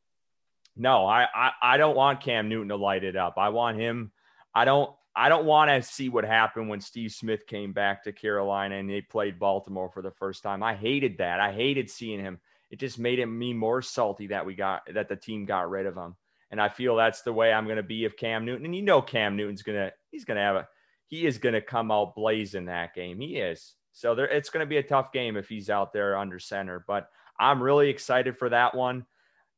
no, 0.75 1.05
I, 1.05 1.27
I 1.35 1.51
I 1.61 1.77
don't 1.77 1.95
want 1.95 2.21
Cam 2.21 2.49
Newton 2.49 2.69
to 2.69 2.77
light 2.77 3.03
it 3.03 3.15
up. 3.15 3.35
I 3.37 3.49
want 3.49 3.77
him. 3.77 4.11
I 4.55 4.65
don't 4.65 4.91
I 5.15 5.29
don't 5.29 5.45
want 5.45 5.69
to 5.69 5.81
see 5.81 6.09
what 6.09 6.25
happened 6.25 6.69
when 6.69 6.81
Steve 6.81 7.11
Smith 7.11 7.45
came 7.45 7.71
back 7.71 8.03
to 8.03 8.11
Carolina 8.11 8.75
and 8.75 8.89
they 8.89 9.01
played 9.01 9.39
Baltimore 9.39 9.89
for 9.89 10.01
the 10.01 10.11
first 10.11 10.41
time. 10.41 10.63
I 10.63 10.73
hated 10.73 11.19
that. 11.19 11.39
I 11.39 11.51
hated 11.51 11.89
seeing 11.89 12.19
him. 12.19 12.39
It 12.71 12.79
just 12.79 12.97
made 12.97 13.19
it 13.19 13.27
me 13.27 13.53
more 13.53 13.83
salty 13.83 14.27
that 14.27 14.45
we 14.45 14.55
got 14.55 14.81
that 14.91 15.09
the 15.09 15.15
team 15.15 15.45
got 15.45 15.69
rid 15.69 15.85
of 15.85 15.95
him. 15.95 16.15
And 16.49 16.59
I 16.59 16.69
feel 16.69 16.95
that's 16.95 17.21
the 17.21 17.33
way 17.33 17.53
I'm 17.53 17.65
going 17.65 17.77
to 17.77 17.83
be 17.83 18.05
if 18.05 18.17
Cam 18.17 18.45
Newton. 18.45 18.65
And 18.65 18.75
you 18.75 18.81
know 18.81 19.01
Cam 19.01 19.35
Newton's 19.35 19.61
going 19.61 19.77
to 19.77 19.93
he's 20.09 20.25
going 20.25 20.37
to 20.37 20.43
have 20.43 20.55
a 20.55 20.67
he 21.07 21.27
is 21.27 21.37
going 21.37 21.53
to 21.53 21.61
come 21.61 21.91
out 21.91 22.15
blazing 22.15 22.65
that 22.65 22.95
game. 22.95 23.19
He 23.19 23.37
is. 23.37 23.75
So 23.91 24.15
there 24.15 24.27
it's 24.27 24.49
going 24.49 24.65
to 24.65 24.69
be 24.69 24.77
a 24.77 24.83
tough 24.83 25.11
game 25.11 25.37
if 25.37 25.47
he's 25.47 25.69
out 25.69 25.93
there 25.93 26.17
under 26.17 26.39
center, 26.39 26.83
but 26.87 27.09
I'm 27.39 27.61
really 27.61 27.89
excited 27.89 28.37
for 28.37 28.49
that 28.49 28.73
one. 28.73 29.05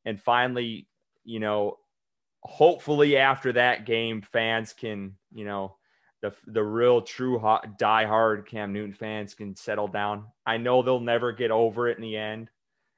And 0.04 0.20
finally, 0.20 0.86
you 1.24 1.40
know, 1.40 1.78
hopefully 2.46 3.16
after 3.16 3.52
that 3.52 3.84
game, 3.86 4.22
fans 4.22 4.72
can, 4.72 5.16
you 5.34 5.44
know, 5.44 5.76
the 6.22 6.32
the 6.46 6.62
real 6.62 7.02
true 7.02 7.38
hot, 7.38 7.78
die 7.78 8.06
hard 8.06 8.46
Cam 8.46 8.72
Newton 8.72 8.94
fans 8.94 9.34
can 9.34 9.54
settle 9.54 9.88
down. 9.88 10.26
I 10.46 10.56
know 10.56 10.82
they'll 10.82 11.00
never 11.00 11.32
get 11.32 11.50
over 11.50 11.88
it 11.88 11.98
in 11.98 12.02
the 12.02 12.16
end. 12.16 12.50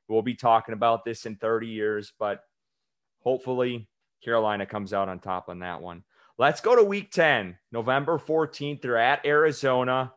We'll 0.08 0.22
be 0.22 0.34
talking 0.34 0.72
about 0.72 1.04
this 1.04 1.26
in 1.26 1.37
30 1.37 1.66
years, 1.66 2.12
but 2.18 2.44
hopefully 3.20 3.88
Carolina 4.24 4.64
comes 4.64 4.92
out 4.92 5.08
on 5.08 5.18
top 5.18 5.48
on 5.48 5.58
that 5.58 5.82
one. 5.82 6.04
Let's 6.38 6.61
go 6.61 6.76
to 6.76 6.84
week 6.84 7.11
10, 7.11 7.58
November 7.72 8.18
14th. 8.18 8.80
They're 8.80 8.96
at 8.96 9.26
Arizona. 9.26 10.12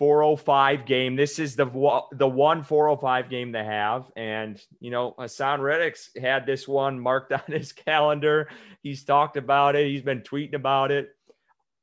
405 0.00 0.86
game. 0.86 1.14
This 1.14 1.38
is 1.38 1.56
the 1.56 1.66
the 2.12 2.26
one 2.26 2.64
405 2.64 3.28
game 3.28 3.52
they 3.52 3.62
have, 3.62 4.10
and 4.16 4.58
you 4.80 4.90
know 4.90 5.14
Haason 5.18 5.60
Reddick's 5.60 6.08
had 6.18 6.46
this 6.46 6.66
one 6.66 6.98
marked 6.98 7.32
on 7.34 7.42
his 7.46 7.72
calendar. 7.72 8.48
He's 8.82 9.04
talked 9.04 9.36
about 9.36 9.76
it. 9.76 9.86
He's 9.86 10.00
been 10.00 10.22
tweeting 10.22 10.54
about 10.54 10.90
it. 10.90 11.10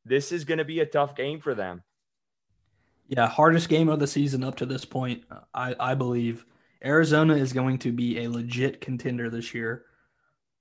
This 0.04 0.32
is 0.32 0.46
going 0.46 0.58
to 0.58 0.66
be 0.66 0.80
a 0.80 0.86
tough 0.86 1.16
game 1.16 1.40
for 1.40 1.54
them. 1.54 1.84
Yeah, 3.08 3.28
hardest 3.28 3.70
game 3.70 3.88
of 3.88 4.00
the 4.00 4.08
season 4.08 4.44
up 4.44 4.56
to 4.56 4.66
this 4.66 4.84
point. 4.84 5.24
I 5.54 5.76
I 5.80 5.94
believe 5.94 6.44
Arizona 6.84 7.36
is 7.36 7.54
going 7.54 7.78
to 7.80 7.92
be 7.92 8.24
a 8.24 8.32
legit 8.32 8.82
contender 8.82 9.30
this 9.30 9.54
year 9.54 9.86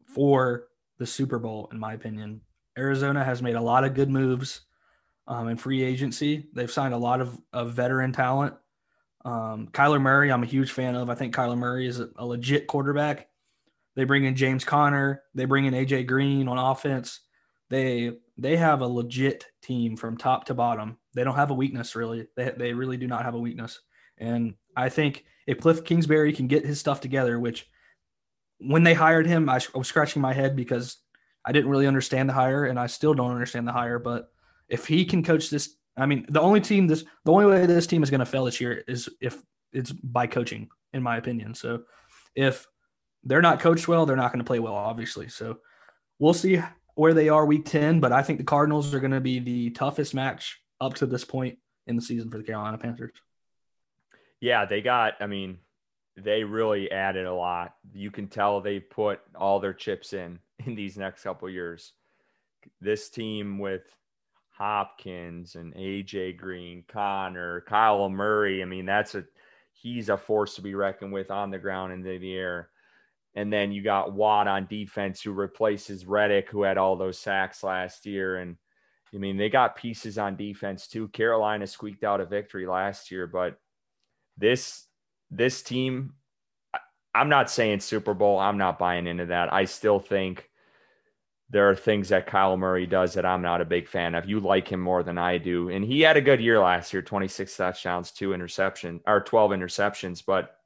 for 0.05 0.69
the 0.99 1.07
Super 1.07 1.39
Bowl, 1.39 1.71
in 1.73 1.79
my 1.79 1.95
opinion. 1.95 2.43
Arizona 2.77 3.25
has 3.25 3.41
made 3.41 3.55
a 3.55 3.63
lot 3.63 3.85
of 3.85 3.95
good 3.95 4.11
moves 4.11 4.66
um, 5.29 5.49
in 5.49 5.57
free 5.57 5.83
agency. 5.83 6.49
They've 6.53 6.71
signed 6.71 6.95
a 6.95 6.99
lot 6.99 7.21
of, 7.21 7.39
of 7.53 7.73
veteran 7.73 8.13
talent. 8.13 8.55
Um, 9.25 9.69
Kyler 9.73 10.01
Murray, 10.01 10.31
I'm 10.31 10.43
a 10.43 10.47
huge 10.47 10.71
fan 10.71 10.95
of. 10.95 11.11
I 11.11 11.15
think 11.15 11.35
Kyler 11.35 11.59
Murray 11.59 11.87
is 11.87 11.99
a, 11.99 12.09
a 12.17 12.25
legit 12.25 12.67
quarterback. 12.67 13.29
They 13.97 14.05
bring 14.05 14.25
in 14.25 14.37
James 14.37 14.65
Conner. 14.65 15.23
They 15.35 15.47
bring 15.47 15.65
in 15.65 15.75
AJ 15.75 16.07
Green 16.07 16.49
on 16.49 16.59
offense. 16.59 17.21
They 17.69 18.13
they 18.39 18.57
have 18.57 18.83
a 18.83 18.87
legit 18.87 19.47
team 19.63 19.97
from 19.97 20.17
top 20.17 20.45
to 20.45 20.55
bottom. 20.55 20.99
They 21.15 21.25
don't 21.25 21.35
have 21.35 21.51
a 21.51 21.55
weakness 21.55 21.97
really. 21.97 22.29
They 22.37 22.53
they 22.57 22.73
really 22.73 22.99
do 22.99 23.09
not 23.09 23.25
have 23.25 23.35
a 23.35 23.41
weakness. 23.41 23.81
And 24.19 24.55
I 24.77 24.91
think 24.91 25.25
if 25.47 25.59
Cliff 25.59 25.85
Kingsbury 25.85 26.33
can 26.33 26.47
get 26.47 26.65
his 26.65 26.79
stuff 26.79 27.01
together, 27.01 27.41
which 27.41 27.69
when 28.59 28.85
they 28.85 28.95
hired 28.95 29.27
him, 29.27 29.49
I, 29.49 29.57
I 29.57 29.79
was 29.79 29.89
scratching 29.89 30.23
my 30.23 30.33
head 30.33 30.55
because 30.55 30.99
I 31.45 31.53
didn't 31.53 31.71
really 31.71 31.87
understand 31.87 32.29
the 32.29 32.35
hire, 32.35 32.65
and 32.65 32.79
I 32.79 32.87
still 32.87 33.15
don't 33.15 33.33
understand 33.33 33.67
the 33.67 33.73
hire. 33.73 33.99
But 33.99 34.31
if 34.69 34.87
he 34.87 35.05
can 35.05 35.23
coach 35.23 35.51
this, 35.51 35.77
I 35.97 36.07
mean, 36.07 36.27
the 36.29 36.41
only 36.41 36.61
team 36.61 36.87
this, 36.87 37.05
the 37.25 37.33
only 37.33 37.47
way 37.47 37.67
this 37.67 37.87
team 37.87 38.03
is 38.03 38.11
going 38.11 38.21
to 38.21 38.27
fail 38.27 38.45
this 38.45 38.61
year 38.61 38.85
is 38.87 39.09
if 39.21 39.41
it's 39.73 39.93
by 39.93 40.27
coaching, 40.27 40.69
in 40.93 41.03
my 41.03 41.17
opinion. 41.17 41.55
So 41.55 41.83
if 42.35 42.67
they're 43.25 43.43
not 43.43 43.61
coached 43.61 43.89
well, 43.89 44.07
they're 44.07 44.17
not 44.17 44.33
going 44.33 44.45
to 44.45 44.47
play 44.47 44.59
well, 44.59 44.75
obviously. 44.75 45.29
So 45.29 45.59
we'll 46.19 46.35
see 46.35 46.63
where 46.95 47.15
they 47.15 47.29
are 47.29 47.45
week 47.45 47.67
10, 47.67 48.01
but 48.01 48.13
I 48.13 48.23
think 48.23 48.39
the 48.39 48.45
Cardinals 48.45 48.95
are 48.95 49.01
going 49.01 49.11
to 49.11 49.21
be 49.21 49.39
the 49.39 49.71
toughest 49.71 50.15
match 50.15 50.61
up 50.81 50.95
to 50.95 51.07
this 51.07 51.25
point 51.25 51.59
in 51.87 51.97
the 51.97 52.03
season 52.03 52.31
for 52.31 52.39
the 52.39 52.45
Carolina 52.45 52.79
Panthers. 52.79 53.13
Yeah, 54.41 54.65
they 54.65 54.81
got, 54.81 55.15
I 55.21 55.27
mean, 55.27 55.59
they 56.17 56.45
really 56.45 56.91
added 56.91 57.27
a 57.27 57.35
lot. 57.35 57.75
You 57.93 58.11
can 58.11 58.29
tell 58.29 58.61
they 58.61 58.81
put 58.81 59.21
all 59.35 59.61
their 59.61 59.75
chips 59.75 60.13
in 60.13 60.39
in 60.65 60.75
these 60.75 60.97
next 60.97 61.23
couple 61.23 61.49
years. 61.51 61.93
This 62.81 63.11
team 63.11 63.59
with 63.59 63.83
Hopkins 64.57 65.55
and 65.55 65.75
AJ 65.75 66.39
Green, 66.39 66.83
Conner, 66.89 67.63
Kyle 67.69 68.09
Murray. 68.09 68.63
I 68.63 68.65
mean, 68.65 68.87
that's 68.87 69.15
a 69.15 69.25
he's 69.73 70.09
a 70.09 70.17
force 70.17 70.55
to 70.55 70.63
be 70.63 70.75
reckoned 70.75 71.13
with 71.13 71.31
on 71.31 71.51
the 71.51 71.59
ground 71.59 71.93
and 71.93 72.07
in 72.07 72.21
the 72.21 72.35
air. 72.35 72.71
And 73.35 73.53
then 73.53 73.71
you 73.71 73.83
got 73.83 74.15
Watt 74.15 74.49
on 74.49 74.67
defense 74.67 75.21
who 75.21 75.33
replaces 75.33 76.07
Reddick, 76.07 76.49
who 76.49 76.63
had 76.63 76.79
all 76.79 76.97
those 76.97 77.19
sacks 77.19 77.63
last 77.63 78.07
year. 78.07 78.39
And 78.39 78.57
I 79.15 79.19
mean, 79.19 79.37
they 79.37 79.51
got 79.51 79.77
pieces 79.77 80.17
on 80.17 80.37
defense 80.37 80.87
too. 80.89 81.09
Carolina 81.09 81.67
squeaked 81.67 82.03
out 82.03 82.23
a 82.23 82.27
victory 82.27 82.67
last 82.67 83.11
year, 83.11 83.27
but 83.27 83.61
this 84.39 84.87
this 85.31 85.63
team, 85.63 86.15
I'm 87.15 87.29
not 87.29 87.51
saying 87.51 87.81
Super 87.81 88.15
Bowl. 88.15 88.39
I'm 88.39 88.59
not 88.59 88.79
buying 88.79 89.07
into 89.07 89.27
that. 89.27 89.53
I 89.53 89.67
still 89.67 89.99
think 90.01 90.49
there 91.49 91.71
are 91.71 91.77
things 91.77 92.09
that 92.09 92.27
Kyle 92.27 92.57
Murray 92.57 92.87
does 92.87 93.15
that 93.15 93.25
I'm 93.25 93.43
not 93.43 93.61
a 93.61 93.65
big 93.65 93.89
fan 93.89 94.15
of. 94.15 94.29
You 94.29 94.41
like 94.41 94.67
him 94.69 94.81
more 94.81 95.03
than 95.03 95.17
I 95.17 95.39
do. 95.39 95.69
And 95.69 95.85
he 95.85 96.01
had 96.01 96.17
a 96.17 96.21
good 96.21 96.41
year 96.41 96.59
last 96.59 96.93
year 96.93 97.03
26 97.03 97.57
touchdowns, 97.57 98.11
two 98.11 98.31
interceptions, 98.31 99.01
or 99.07 99.21
12 99.21 99.53
interceptions. 99.53 100.25
But 100.27 100.57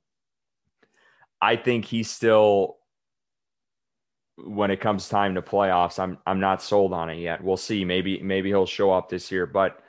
I 1.40 1.56
think 1.56 1.84
he's 1.84 2.10
still, 2.10 2.78
when 4.36 4.70
it 4.70 4.80
comes 4.80 5.08
time 5.08 5.34
to 5.34 5.42
playoffs, 5.42 5.98
I'm 5.98 6.16
I'm 6.26 6.40
not 6.40 6.62
sold 6.62 6.94
on 6.94 7.10
it 7.10 7.18
yet. 7.18 7.44
We'll 7.44 7.58
see. 7.58 7.84
Maybe 7.84 8.22
maybe 8.22 8.48
he'll 8.48 8.64
show 8.64 8.90
up 8.90 9.10
this 9.10 9.30
year, 9.30 9.44
but 9.46 9.82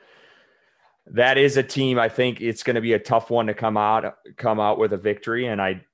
that 1.08 1.38
is 1.38 1.56
a 1.56 1.64
team. 1.64 1.98
I 2.00 2.10
think 2.10 2.42
it's 2.42 2.64
going 2.64 2.76
to 2.76 2.82
be 2.82 2.94
a 2.94 3.00
tough 3.00 3.30
one 3.30 3.48
to 3.48 3.54
come 3.54 3.78
out 3.78 4.18
come 4.36 4.60
out 4.60 4.78
with 4.78 4.92
a 4.92 4.98
victory, 4.98 5.48
and 5.48 5.62
I 5.62 5.86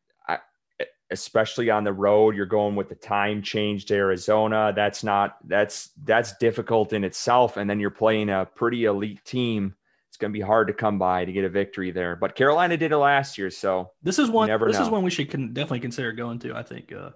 especially 1.12 1.70
on 1.70 1.84
the 1.84 1.94
road. 1.94 2.36
You're 2.36 2.46
going 2.46 2.76
with 2.76 2.90
the 2.90 2.96
time 2.96 3.42
change 3.42 3.86
to 3.86 3.96
Arizona. 3.96 4.74
That's 4.76 5.04
not 5.04 5.38
that's 5.46 5.92
that's 6.04 6.38
difficult 6.38 6.94
in 6.94 7.04
itself. 7.04 7.58
And 7.58 7.70
then 7.70 7.80
you're 7.80 7.90
playing 7.90 8.30
a 8.30 8.46
pretty 8.46 8.86
elite 8.86 9.24
team. 9.24 9.76
It's 10.10 10.18
going 10.18 10.32
to 10.32 10.38
be 10.38 10.44
hard 10.44 10.68
to 10.68 10.74
come 10.74 10.98
by 10.98 11.26
to 11.26 11.32
get 11.32 11.44
a 11.44 11.50
victory 11.50 11.92
there. 11.92 12.16
But 12.16 12.36
Carolina 12.36 12.78
did 12.78 12.92
it 12.92 12.98
last 12.98 13.38
year, 13.38 13.50
so 13.52 13.92
this 14.02 14.20
is 14.20 14.30
one. 14.30 14.48
This 14.48 14.78
know. 14.78 14.84
is 14.84 14.90
one 14.90 15.04
we 15.04 15.12
should 15.12 15.30
con- 15.30 15.54
definitely 15.54 15.82
consider 15.82 16.12
going 16.12 16.40
to. 16.40 16.56
I 16.56 16.64
think. 16.64 16.92
Uh, 16.92 17.12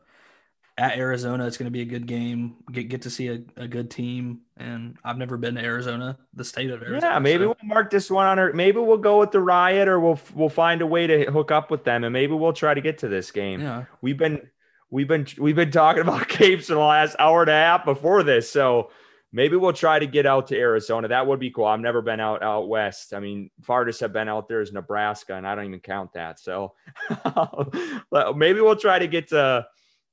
at 0.77 0.97
Arizona. 0.97 1.45
It's 1.45 1.57
going 1.57 1.67
to 1.67 1.71
be 1.71 1.81
a 1.81 1.86
good 1.86 2.07
game. 2.07 2.55
Get 2.71 2.89
get 2.89 3.01
to 3.03 3.10
see 3.10 3.27
a, 3.29 3.41
a 3.57 3.67
good 3.67 3.89
team. 3.91 4.41
And 4.57 4.97
I've 5.03 5.17
never 5.17 5.38
been 5.38 5.55
to 5.55 5.62
Arizona, 5.62 6.17
the 6.34 6.45
state 6.45 6.69
of 6.69 6.81
Arizona. 6.81 7.13
Yeah, 7.13 7.19
maybe 7.19 7.43
so. 7.43 7.47
we'll 7.47 7.57
mark 7.63 7.89
this 7.89 8.10
one 8.10 8.25
on 8.25 8.39
our. 8.39 8.53
Maybe 8.53 8.79
we'll 8.79 8.97
go 8.97 9.19
with 9.19 9.31
the 9.31 9.39
Riot, 9.39 9.88
or 9.88 9.99
we'll 9.99 10.19
we'll 10.34 10.49
find 10.49 10.81
a 10.81 10.88
way 10.88 11.07
to 11.07 11.31
hook 11.31 11.51
up 11.51 11.71
with 11.71 11.84
them, 11.84 12.03
and 12.03 12.13
maybe 12.13 12.34
we'll 12.34 12.53
try 12.53 12.73
to 12.73 12.81
get 12.81 12.99
to 12.99 13.07
this 13.07 13.31
game. 13.31 13.62
Yeah, 13.62 13.86
we've 14.01 14.17
been 14.17 14.49
we've 14.89 15.07
been 15.07 15.27
we've 15.38 15.55
been 15.55 15.71
talking 15.71 16.01
about 16.07 16.27
Capes 16.27 16.69
in 16.69 16.75
the 16.75 16.81
last 16.81 17.15
hour 17.19 17.41
and 17.41 17.49
a 17.49 17.53
half 17.53 17.86
before 17.86 18.23
this, 18.23 18.49
so 18.49 18.91
maybe 19.31 19.55
we'll 19.55 19.73
try 19.73 19.99
to 19.99 20.07
get 20.07 20.25
out 20.25 20.47
to 20.47 20.57
Arizona. 20.57 21.07
That 21.07 21.25
would 21.25 21.39
be 21.39 21.51
cool. 21.51 21.65
I've 21.65 21.79
never 21.79 22.01
been 22.01 22.19
out 22.19 22.43
out 22.43 22.67
west. 22.67 23.13
I 23.13 23.19
mean, 23.19 23.49
farthest 23.62 24.03
I've 24.03 24.13
been 24.13 24.29
out 24.29 24.47
there 24.47 24.62
is 24.62 24.71
Nebraska, 24.71 25.36
and 25.36 25.47
I 25.47 25.55
don't 25.55 25.65
even 25.65 25.79
count 25.79 26.13
that. 26.13 26.39
So 26.39 26.73
maybe 28.36 28.62
we'll 28.62 28.75
try 28.75 28.99
to 28.99 29.07
get 29.07 29.29
to 29.29 29.65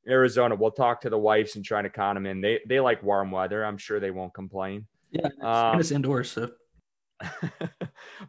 Arizona. 0.07 0.55
We'll 0.55 0.71
talk 0.71 1.03
to 1.03 1.11
the 1.11 1.19
wives 1.19 1.57
and 1.57 1.65
try 1.65 1.83
to 1.83 1.91
con 1.91 2.15
them 2.15 2.27
in. 2.27 2.41
They 2.41 2.61
they 2.67 2.81
like 2.81 3.03
warm 3.03 3.31
weather. 3.31 3.65
I'm 3.65 3.79
sure 3.79 4.01
they 4.01 4.11
won't 4.11 4.35
complain. 4.35 4.87
Yeah, 5.11 5.29
um, 5.43 5.81
it's 5.81 5.91
indoors. 5.91 6.31
So. 6.31 6.51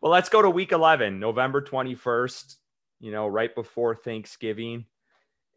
well, 0.02 0.12
let's 0.12 0.30
go 0.30 0.42
to 0.42 0.50
week 0.50 0.72
11, 0.72 1.20
November 1.20 1.62
21st. 1.62 2.56
You 3.02 3.12
know, 3.12 3.28
right 3.28 3.54
before 3.54 3.96
Thanksgiving, 3.96 4.86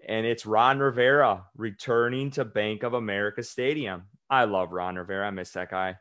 and 0.07 0.27
it's 0.27 0.47
Ron 0.47 0.79
Rivera 0.79 1.45
returning 1.57 2.31
to 2.33 2.45
Bank 2.45 2.83
of 2.83 2.95
America 2.95 3.43
Stadium. 3.43 4.05
I 4.29 4.45
love 4.45 4.73
Ron 4.73 4.97
Rivera. 4.97 5.27
I 5.27 5.31
miss 5.31 5.51
that 5.53 5.71
guy. 5.71 5.97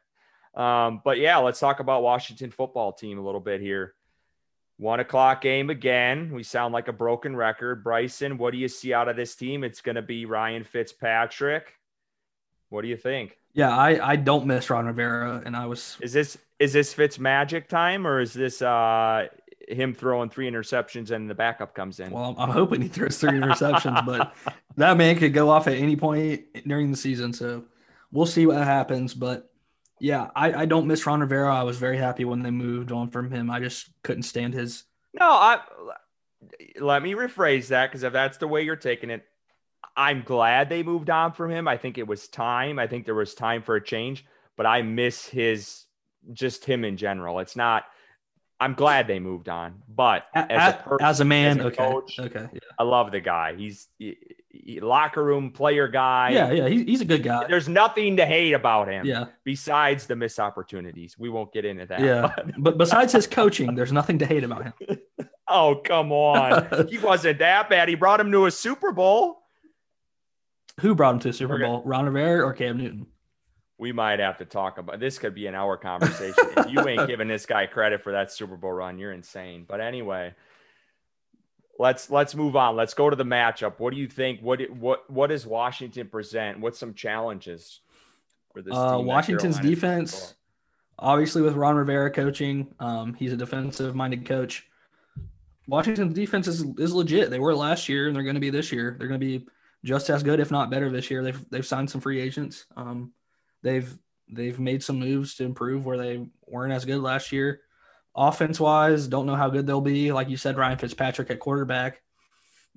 Um, 0.55 1.01
but 1.03 1.17
yeah, 1.17 1.37
let's 1.37 1.59
talk 1.59 1.79
about 1.79 2.03
Washington 2.03 2.51
football 2.51 2.93
team 2.93 3.17
a 3.17 3.23
little 3.23 3.39
bit 3.39 3.61
here. 3.61 3.93
One 4.81 4.99
o'clock 4.99 5.41
game 5.41 5.69
again. 5.69 6.31
We 6.33 6.41
sound 6.41 6.73
like 6.73 6.87
a 6.87 6.91
broken 6.91 7.35
record. 7.35 7.83
Bryson, 7.83 8.39
what 8.39 8.51
do 8.51 8.57
you 8.57 8.67
see 8.67 8.95
out 8.95 9.07
of 9.07 9.15
this 9.15 9.35
team? 9.35 9.63
It's 9.63 9.79
going 9.79 9.93
to 9.95 10.01
be 10.01 10.25
Ryan 10.25 10.63
Fitzpatrick. 10.63 11.75
What 12.69 12.81
do 12.81 12.87
you 12.87 12.97
think? 12.97 13.37
Yeah, 13.53 13.77
I, 13.77 14.13
I 14.13 14.15
don't 14.15 14.47
miss 14.47 14.71
Ron 14.71 14.87
Rivera, 14.87 15.43
and 15.45 15.55
I 15.55 15.67
was. 15.67 15.97
Is 16.01 16.13
this 16.13 16.35
is 16.57 16.73
this 16.73 16.95
Fitz 16.95 17.19
magic 17.19 17.69
time, 17.69 18.07
or 18.07 18.21
is 18.21 18.33
this 18.33 18.63
uh 18.63 19.27
him 19.67 19.93
throwing 19.93 20.31
three 20.31 20.49
interceptions 20.49 21.11
and 21.11 21.29
the 21.29 21.35
backup 21.35 21.75
comes 21.75 21.99
in? 21.99 22.09
Well, 22.09 22.35
I'm, 22.35 22.49
I'm 22.49 22.49
hoping 22.49 22.81
he 22.81 22.87
throws 22.87 23.19
three 23.19 23.39
interceptions, 23.39 24.03
but 24.03 24.33
that 24.77 24.97
man 24.97 25.15
could 25.15 25.35
go 25.35 25.51
off 25.51 25.67
at 25.67 25.75
any 25.75 25.95
point 25.95 26.45
during 26.65 26.89
the 26.89 26.97
season. 26.97 27.33
So 27.33 27.65
we'll 28.11 28.25
see 28.25 28.47
what 28.47 28.57
happens. 28.57 29.13
But 29.13 29.50
yeah, 30.01 30.31
I, 30.35 30.53
I 30.53 30.65
don't 30.65 30.87
miss 30.87 31.05
Ron 31.05 31.19
Rivera. 31.19 31.55
I 31.55 31.61
was 31.61 31.77
very 31.77 31.97
happy 31.97 32.25
when 32.25 32.41
they 32.41 32.49
moved 32.49 32.91
on 32.91 33.11
from 33.11 33.29
him. 33.29 33.51
I 33.51 33.59
just 33.59 33.87
couldn't 34.01 34.23
stand 34.23 34.55
his. 34.55 34.83
No, 35.13 35.29
I 35.29 35.59
let 36.79 37.03
me 37.03 37.13
rephrase 37.13 37.67
that 37.67 37.91
because 37.91 38.01
if 38.01 38.11
that's 38.11 38.39
the 38.39 38.47
way 38.47 38.63
you're 38.63 38.75
taking 38.75 39.11
it, 39.11 39.23
I'm 39.95 40.23
glad 40.23 40.69
they 40.69 40.81
moved 40.81 41.11
on 41.11 41.33
from 41.33 41.51
him. 41.51 41.67
I 41.67 41.77
think 41.77 41.99
it 41.99 42.07
was 42.07 42.27
time. 42.27 42.79
I 42.79 42.87
think 42.87 43.05
there 43.05 43.13
was 43.13 43.35
time 43.35 43.61
for 43.61 43.75
a 43.75 43.83
change, 43.83 44.25
but 44.57 44.65
I 44.65 44.81
miss 44.81 45.27
his 45.27 45.85
just 46.33 46.65
him 46.65 46.83
in 46.83 46.97
general. 46.97 47.37
It's 47.37 47.55
not. 47.55 47.83
I'm 48.59 48.73
glad 48.73 49.05
they 49.05 49.19
moved 49.19 49.49
on, 49.49 49.83
but 49.87 50.25
as, 50.33 50.45
as, 50.49 50.73
a, 50.73 50.77
person, 50.77 51.05
as 51.05 51.19
a 51.19 51.25
man, 51.25 51.59
as 51.59 51.65
a 51.65 51.67
okay, 51.67 51.77
coach, 51.77 52.19
okay, 52.19 52.47
yeah. 52.51 52.59
I 52.79 52.83
love 52.83 53.11
the 53.11 53.19
guy. 53.19 53.55
He's 53.55 53.87
locker 54.81 55.23
room 55.23 55.51
player 55.51 55.87
guy. 55.87 56.31
Yeah, 56.31 56.51
yeah, 56.51 56.67
he's, 56.67 56.83
he's 56.83 57.01
a 57.01 57.05
good 57.05 57.23
guy. 57.23 57.47
There's 57.47 57.69
nothing 57.69 58.17
to 58.17 58.25
hate 58.25 58.53
about 58.53 58.87
him. 58.87 59.05
Yeah. 59.05 59.25
Besides 59.43 60.05
the 60.05 60.15
missed 60.15 60.39
opportunities, 60.39 61.17
we 61.17 61.29
won't 61.29 61.53
get 61.53 61.65
into 61.65 61.85
that. 61.85 62.01
Yeah, 62.01 62.35
but 62.57 62.77
besides 62.77 63.13
his 63.13 63.27
coaching, 63.27 63.75
there's 63.75 63.91
nothing 63.91 64.19
to 64.19 64.25
hate 64.25 64.43
about 64.43 64.63
him. 64.63 64.73
oh 65.47 65.81
come 65.83 66.11
on, 66.11 66.87
he 66.87 66.97
wasn't 66.97 67.39
that 67.39 67.69
bad. 67.69 67.89
He 67.89 67.95
brought 67.95 68.19
him 68.19 68.31
to 68.31 68.45
a 68.45 68.51
Super 68.51 68.91
Bowl. 68.91 69.39
Who 70.79 70.95
brought 70.95 71.15
him 71.15 71.19
to 71.21 71.29
a 71.29 71.33
Super 71.33 71.57
Bowl? 71.57 71.81
Ron 71.85 72.05
Rivera 72.05 72.45
or 72.45 72.53
Cam 72.53 72.77
Newton? 72.77 73.07
We 73.77 73.91
might 73.91 74.19
have 74.19 74.37
to 74.37 74.45
talk 74.45 74.77
about 74.77 74.99
this. 74.99 75.17
Could 75.17 75.33
be 75.33 75.47
an 75.47 75.55
hour 75.55 75.75
conversation. 75.75 76.45
if 76.55 76.71
you 76.71 76.87
ain't 76.87 77.07
giving 77.07 77.27
this 77.27 77.45
guy 77.45 77.65
credit 77.65 78.03
for 78.03 78.11
that 78.11 78.31
Super 78.31 78.55
Bowl 78.55 78.73
run, 78.73 78.99
you're 78.99 79.11
insane. 79.11 79.65
But 79.67 79.81
anyway 79.81 80.35
let's 81.79 82.09
let's 82.09 82.35
move 82.35 82.55
on. 82.55 82.75
Let's 82.75 82.93
go 82.93 83.09
to 83.09 83.15
the 83.15 83.25
matchup. 83.25 83.79
What 83.79 83.93
do 83.93 83.99
you 83.99 84.07
think? 84.07 84.41
What 84.41 84.61
what 84.71 85.09
what 85.09 85.27
does 85.27 85.45
Washington 85.45 86.07
present? 86.07 86.59
What's 86.59 86.79
some 86.79 86.93
challenges 86.93 87.81
for 88.53 88.61
this? 88.61 88.73
Uh, 88.75 88.99
Washington's 89.01 89.59
defense, 89.59 90.35
obviously 90.97 91.41
with 91.41 91.55
Ron 91.55 91.75
Rivera 91.75 92.11
coaching, 92.11 92.73
um, 92.79 93.13
he's 93.13 93.33
a 93.33 93.37
defensive 93.37 93.95
minded 93.95 94.25
coach. 94.25 94.67
Washington's 95.67 96.13
defense 96.13 96.47
is, 96.47 96.65
is 96.77 96.93
legit. 96.93 97.29
They 97.29 97.39
were 97.39 97.55
last 97.55 97.87
year, 97.87 98.07
and 98.07 98.15
they're 98.15 98.23
going 98.23 98.35
to 98.35 98.41
be 98.41 98.49
this 98.49 98.71
year. 98.71 98.95
They're 98.97 99.07
going 99.07 99.19
to 99.19 99.25
be 99.25 99.47
just 99.85 100.09
as 100.09 100.23
good, 100.23 100.39
if 100.39 100.51
not 100.51 100.69
better, 100.69 100.89
this 100.89 101.09
year. 101.09 101.23
They've 101.23 101.49
they've 101.49 101.65
signed 101.65 101.89
some 101.89 102.01
free 102.01 102.19
agents. 102.19 102.65
Um, 102.75 103.13
they've 103.63 103.91
they've 104.29 104.59
made 104.59 104.83
some 104.83 104.99
moves 104.99 105.35
to 105.35 105.43
improve 105.43 105.85
where 105.85 105.97
they 105.97 106.25
weren't 106.45 106.73
as 106.73 106.85
good 106.85 107.01
last 107.01 107.31
year. 107.31 107.61
Offense 108.15 108.59
wise, 108.59 109.07
don't 109.07 109.25
know 109.25 109.35
how 109.35 109.49
good 109.49 109.65
they'll 109.65 109.81
be. 109.81 110.11
Like 110.11 110.29
you 110.29 110.37
said, 110.37 110.57
Ryan 110.57 110.77
Fitzpatrick 110.77 111.31
at 111.31 111.39
quarterback. 111.39 112.01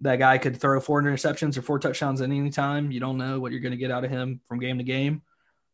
That 0.00 0.16
guy 0.16 0.38
could 0.38 0.60
throw 0.60 0.80
four 0.80 1.02
interceptions 1.02 1.56
or 1.56 1.62
four 1.62 1.78
touchdowns 1.78 2.20
at 2.20 2.30
any 2.30 2.50
time. 2.50 2.90
You 2.90 3.00
don't 3.00 3.18
know 3.18 3.40
what 3.40 3.52
you're 3.52 3.60
going 3.60 3.72
to 3.72 3.78
get 3.78 3.90
out 3.90 4.04
of 4.04 4.10
him 4.10 4.40
from 4.48 4.58
game 4.58 4.78
to 4.78 4.84
game. 4.84 5.22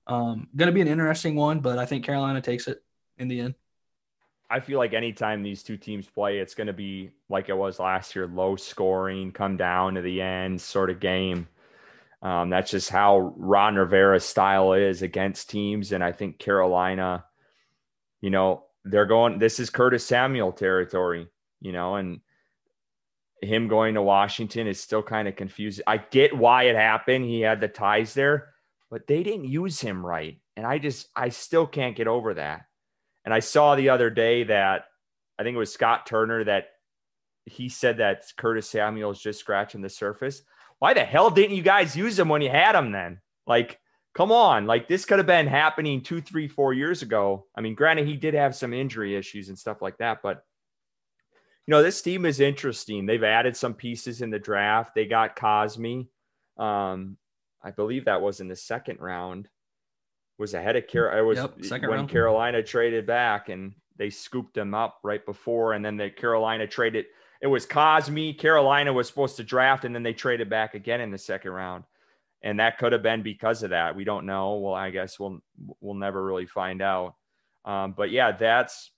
Um, 0.06 0.48
going 0.56 0.66
to 0.66 0.72
be 0.72 0.80
an 0.80 0.88
interesting 0.88 1.36
one, 1.36 1.60
but 1.60 1.78
I 1.78 1.86
think 1.86 2.04
Carolina 2.04 2.40
takes 2.40 2.66
it 2.66 2.82
in 3.18 3.28
the 3.28 3.40
end. 3.40 3.54
I 4.50 4.58
feel 4.58 4.78
like 4.78 4.94
anytime 4.94 5.42
these 5.42 5.62
two 5.62 5.76
teams 5.76 6.06
play, 6.06 6.38
it's 6.38 6.54
going 6.54 6.66
to 6.66 6.72
be 6.72 7.12
like 7.28 7.48
it 7.48 7.56
was 7.56 7.78
last 7.78 8.16
year 8.16 8.26
low 8.26 8.56
scoring, 8.56 9.30
come 9.30 9.56
down 9.56 9.94
to 9.94 10.02
the 10.02 10.20
end 10.20 10.60
sort 10.60 10.90
of 10.90 10.98
game. 10.98 11.46
Um, 12.20 12.50
that's 12.50 12.70
just 12.70 12.90
how 12.90 13.32
Ron 13.36 13.76
Rivera's 13.76 14.24
style 14.24 14.72
is 14.72 15.02
against 15.02 15.50
teams. 15.50 15.92
And 15.92 16.02
I 16.02 16.12
think 16.12 16.38
Carolina, 16.38 17.24
you 18.20 18.30
know, 18.30 18.64
they're 18.84 19.06
going 19.06 19.38
this 19.38 19.60
is 19.60 19.70
Curtis 19.70 20.06
Samuel 20.06 20.52
territory, 20.52 21.28
you 21.60 21.72
know, 21.72 21.96
and 21.96 22.20
him 23.42 23.68
going 23.68 23.94
to 23.94 24.02
Washington 24.02 24.66
is 24.66 24.80
still 24.80 25.02
kind 25.02 25.28
of 25.28 25.36
confusing. 25.36 25.84
I 25.86 25.98
get 25.98 26.36
why 26.36 26.64
it 26.64 26.76
happened. 26.76 27.24
He 27.24 27.40
had 27.40 27.60
the 27.60 27.68
ties 27.68 28.14
there, 28.14 28.48
but 28.90 29.06
they 29.06 29.22
didn't 29.22 29.46
use 29.46 29.80
him 29.80 30.04
right. 30.04 30.38
And 30.56 30.66
I 30.66 30.78
just 30.78 31.08
I 31.16 31.30
still 31.30 31.66
can't 31.66 31.96
get 31.96 32.08
over 32.08 32.34
that. 32.34 32.62
And 33.24 33.32
I 33.34 33.40
saw 33.40 33.74
the 33.74 33.90
other 33.90 34.10
day 34.10 34.44
that 34.44 34.84
I 35.38 35.42
think 35.42 35.54
it 35.54 35.58
was 35.58 35.72
Scott 35.72 36.06
Turner 36.06 36.44
that 36.44 36.68
he 37.46 37.68
said 37.68 37.98
that 37.98 38.24
Curtis 38.36 38.68
Samuel 38.68 39.10
is 39.10 39.20
just 39.20 39.40
scratching 39.40 39.80
the 39.80 39.88
surface. 39.88 40.42
Why 40.78 40.94
the 40.94 41.04
hell 41.04 41.30
didn't 41.30 41.56
you 41.56 41.62
guys 41.62 41.96
use 41.96 42.18
him 42.18 42.28
when 42.28 42.42
you 42.42 42.50
had 42.50 42.74
him 42.74 42.92
then? 42.92 43.20
Like 43.46 43.79
come 44.14 44.32
on, 44.32 44.66
like 44.66 44.88
this 44.88 45.04
could 45.04 45.18
have 45.18 45.26
been 45.26 45.46
happening 45.46 46.00
two, 46.00 46.20
three, 46.20 46.48
four 46.48 46.72
years 46.72 47.02
ago. 47.02 47.46
I 47.54 47.60
mean, 47.60 47.74
granted, 47.74 48.06
he 48.06 48.16
did 48.16 48.34
have 48.34 48.56
some 48.56 48.72
injury 48.72 49.16
issues 49.16 49.48
and 49.48 49.58
stuff 49.58 49.82
like 49.82 49.98
that, 49.98 50.20
but 50.22 50.44
you 51.66 51.72
know, 51.72 51.82
this 51.82 52.02
team 52.02 52.26
is 52.26 52.40
interesting. 52.40 53.06
They've 53.06 53.22
added 53.22 53.56
some 53.56 53.74
pieces 53.74 54.22
in 54.22 54.30
the 54.30 54.38
draft. 54.38 54.94
They 54.94 55.06
got 55.06 55.36
Cosmi. 55.36 56.08
Um, 56.56 57.16
I 57.62 57.70
believe 57.70 58.06
that 58.06 58.22
was 58.22 58.40
in 58.40 58.48
the 58.48 58.56
second 58.56 58.98
round. 59.00 59.48
Was 60.38 60.54
ahead 60.54 60.74
of 60.74 60.88
Carolina. 60.88 61.18
I 61.18 61.22
was 61.22 61.38
yep, 61.38 61.82
when 61.82 61.90
round. 61.90 62.08
Carolina 62.08 62.62
traded 62.62 63.06
back 63.06 63.50
and 63.50 63.74
they 63.98 64.08
scooped 64.08 64.54
them 64.54 64.74
up 64.74 64.98
right 65.04 65.24
before, 65.24 65.74
and 65.74 65.84
then 65.84 65.98
the 65.98 66.08
Carolina 66.08 66.66
traded. 66.66 67.04
It 67.42 67.46
was 67.46 67.66
Cosmi. 67.66 68.38
Carolina 68.38 68.92
was 68.92 69.06
supposed 69.06 69.36
to 69.36 69.44
draft, 69.44 69.84
and 69.84 69.94
then 69.94 70.02
they 70.02 70.14
traded 70.14 70.48
back 70.48 70.74
again 70.74 71.02
in 71.02 71.10
the 71.10 71.18
second 71.18 71.52
round 71.52 71.84
and 72.42 72.60
that 72.60 72.78
could 72.78 72.92
have 72.92 73.02
been 73.02 73.22
because 73.22 73.62
of 73.62 73.70
that. 73.70 73.96
We 73.96 74.04
don't 74.04 74.26
know. 74.26 74.56
Well, 74.58 74.74
I 74.74 74.90
guess 74.90 75.18
we'll 75.18 75.40
we'll 75.80 75.94
never 75.94 76.24
really 76.24 76.46
find 76.46 76.80
out. 76.82 77.14
Um, 77.64 77.92
but 77.96 78.10
yeah, 78.10 78.32
that's 78.32 78.90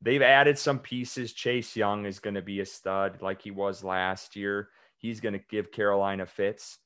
they've 0.00 0.22
added 0.22 0.58
some 0.58 0.78
pieces. 0.78 1.32
Chase 1.32 1.76
Young 1.76 2.06
is 2.06 2.18
going 2.20 2.34
to 2.34 2.42
be 2.42 2.60
a 2.60 2.66
stud 2.66 3.22
like 3.22 3.42
he 3.42 3.50
was 3.50 3.84
last 3.84 4.36
year. 4.36 4.68
He's 4.98 5.20
going 5.20 5.34
to 5.34 5.44
give 5.50 5.72
Carolina 5.72 6.26
fits. 6.26 6.78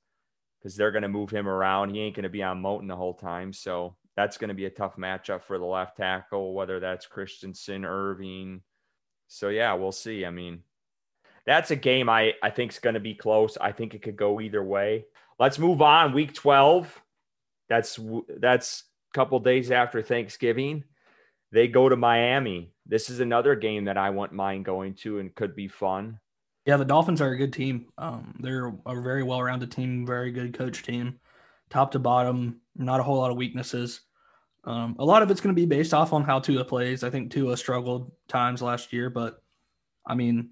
because 0.59 0.77
they're 0.77 0.91
going 0.91 1.03
to 1.03 1.09
move 1.09 1.31
him 1.31 1.49
around. 1.49 1.91
He 1.91 2.01
ain't 2.01 2.17
going 2.17 2.25
to 2.25 2.29
be 2.29 2.43
on 2.43 2.63
Moton 2.63 2.89
the 2.89 2.97
whole 2.97 3.15
time. 3.15 3.53
So 3.53 3.97
that's 4.17 4.37
going 4.39 4.49
to 4.49 4.55
be 4.55 4.67
a 4.67 4.71
tough 4.71 4.97
matchup 4.97 5.43
for 5.45 5.59
the 5.59 5.65
left 5.65 5.97
tackle, 5.97 6.55
whether 6.55 6.81
that's 6.81 7.07
Christensen, 7.07 7.83
Erving. 7.83 8.61
So 9.29 9.49
yeah, 9.49 9.75
we'll 9.75 9.93
see. 9.93 10.25
I 10.25 10.31
mean, 10.31 10.63
that's 11.47 11.71
a 11.71 11.77
game 11.77 12.09
I, 12.09 12.35
I 12.43 12.51
think 12.51 12.73
is 12.73 12.79
going 12.79 12.95
to 12.95 13.01
be 13.01 13.15
close. 13.15 13.57
I 13.61 13.73
think 13.73 13.95
it 13.95 14.03
could 14.03 14.17
go 14.17 14.41
either 14.41 14.63
way. 14.65 15.05
Let's 15.39 15.59
move 15.59 15.83
on. 15.83 16.13
Week 16.13 16.35
12. 16.35 17.03
That's 17.69 17.99
that's 18.39 18.85
a 19.13 19.19
couple 19.19 19.39
days 19.41 19.71
after 19.71 20.03
Thanksgiving. 20.03 20.85
They 21.53 21.69
go 21.69 21.89
to 21.89 21.97
Miami. 21.97 22.73
This 22.87 23.11
is 23.11 23.21
another 23.21 23.55
game 23.55 23.85
that 23.85 23.97
I 23.97 24.11
want 24.11 24.33
mine 24.33 24.63
going 24.63 24.95
to 24.97 25.19
and 25.19 25.35
could 25.35 25.55
be 25.55 25.69
fun. 25.69 26.19
Yeah, 26.67 26.77
the 26.77 26.85
Dolphins 26.85 27.21
are 27.21 27.31
a 27.31 27.37
good 27.37 27.53
team. 27.53 27.87
Um, 27.97 28.35
they're 28.41 28.75
a 28.85 29.01
very 29.01 29.23
well-rounded 29.23 29.73
team, 29.73 30.05
very 30.05 30.31
good 30.31 30.53
coach 30.53 30.83
team, 30.83 31.19
top 31.71 31.93
to 31.93 31.99
bottom. 31.99 32.61
Not 32.77 33.01
a 33.01 33.03
whole 33.03 33.17
lot 33.17 33.31
of 33.31 33.39
weaknesses. 33.39 34.03
Um, 34.65 34.97
a 34.99 35.05
lot 35.05 35.23
of 35.23 35.31
it's 35.31 35.41
going 35.41 35.55
to 35.55 35.61
be 35.61 35.67
based 35.67 35.95
off 35.95 36.13
on 36.13 36.25
how 36.25 36.41
Tua 36.41 36.65
plays. 36.65 37.05
I 37.05 37.11
think 37.11 37.31
Tua 37.31 37.57
struggled 37.57 38.13
times 38.29 38.61
last 38.61 38.93
year, 38.93 39.09
but 39.09 39.43
I 40.07 40.15
mean, 40.15 40.51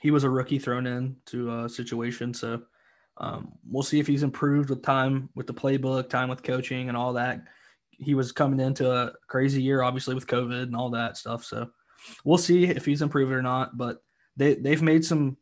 he 0.00 0.10
was 0.10 0.24
a 0.24 0.30
rookie 0.30 0.58
thrown 0.58 0.86
in 0.86 1.16
to 1.26 1.60
a 1.60 1.68
situation, 1.68 2.34
so 2.34 2.62
um, 3.20 3.52
we'll 3.70 3.82
see 3.82 4.00
if 4.00 4.06
he's 4.06 4.22
improved 4.22 4.70
with 4.70 4.82
time 4.82 5.28
with 5.34 5.46
the 5.46 5.54
playbook, 5.54 6.08
time 6.08 6.30
with 6.30 6.42
coaching, 6.42 6.88
and 6.88 6.96
all 6.96 7.12
that. 7.12 7.42
He 7.90 8.14
was 8.14 8.32
coming 8.32 8.60
into 8.60 8.90
a 8.90 9.12
crazy 9.28 9.62
year, 9.62 9.82
obviously 9.82 10.14
with 10.14 10.26
COVID 10.26 10.62
and 10.62 10.74
all 10.74 10.90
that 10.90 11.18
stuff. 11.18 11.44
So 11.44 11.70
we'll 12.24 12.38
see 12.38 12.64
if 12.64 12.86
he's 12.86 13.02
improved 13.02 13.30
or 13.30 13.42
not. 13.42 13.76
But 13.76 14.02
they 14.36 14.54
they've 14.54 14.80
made 14.80 15.04
some 15.04 15.36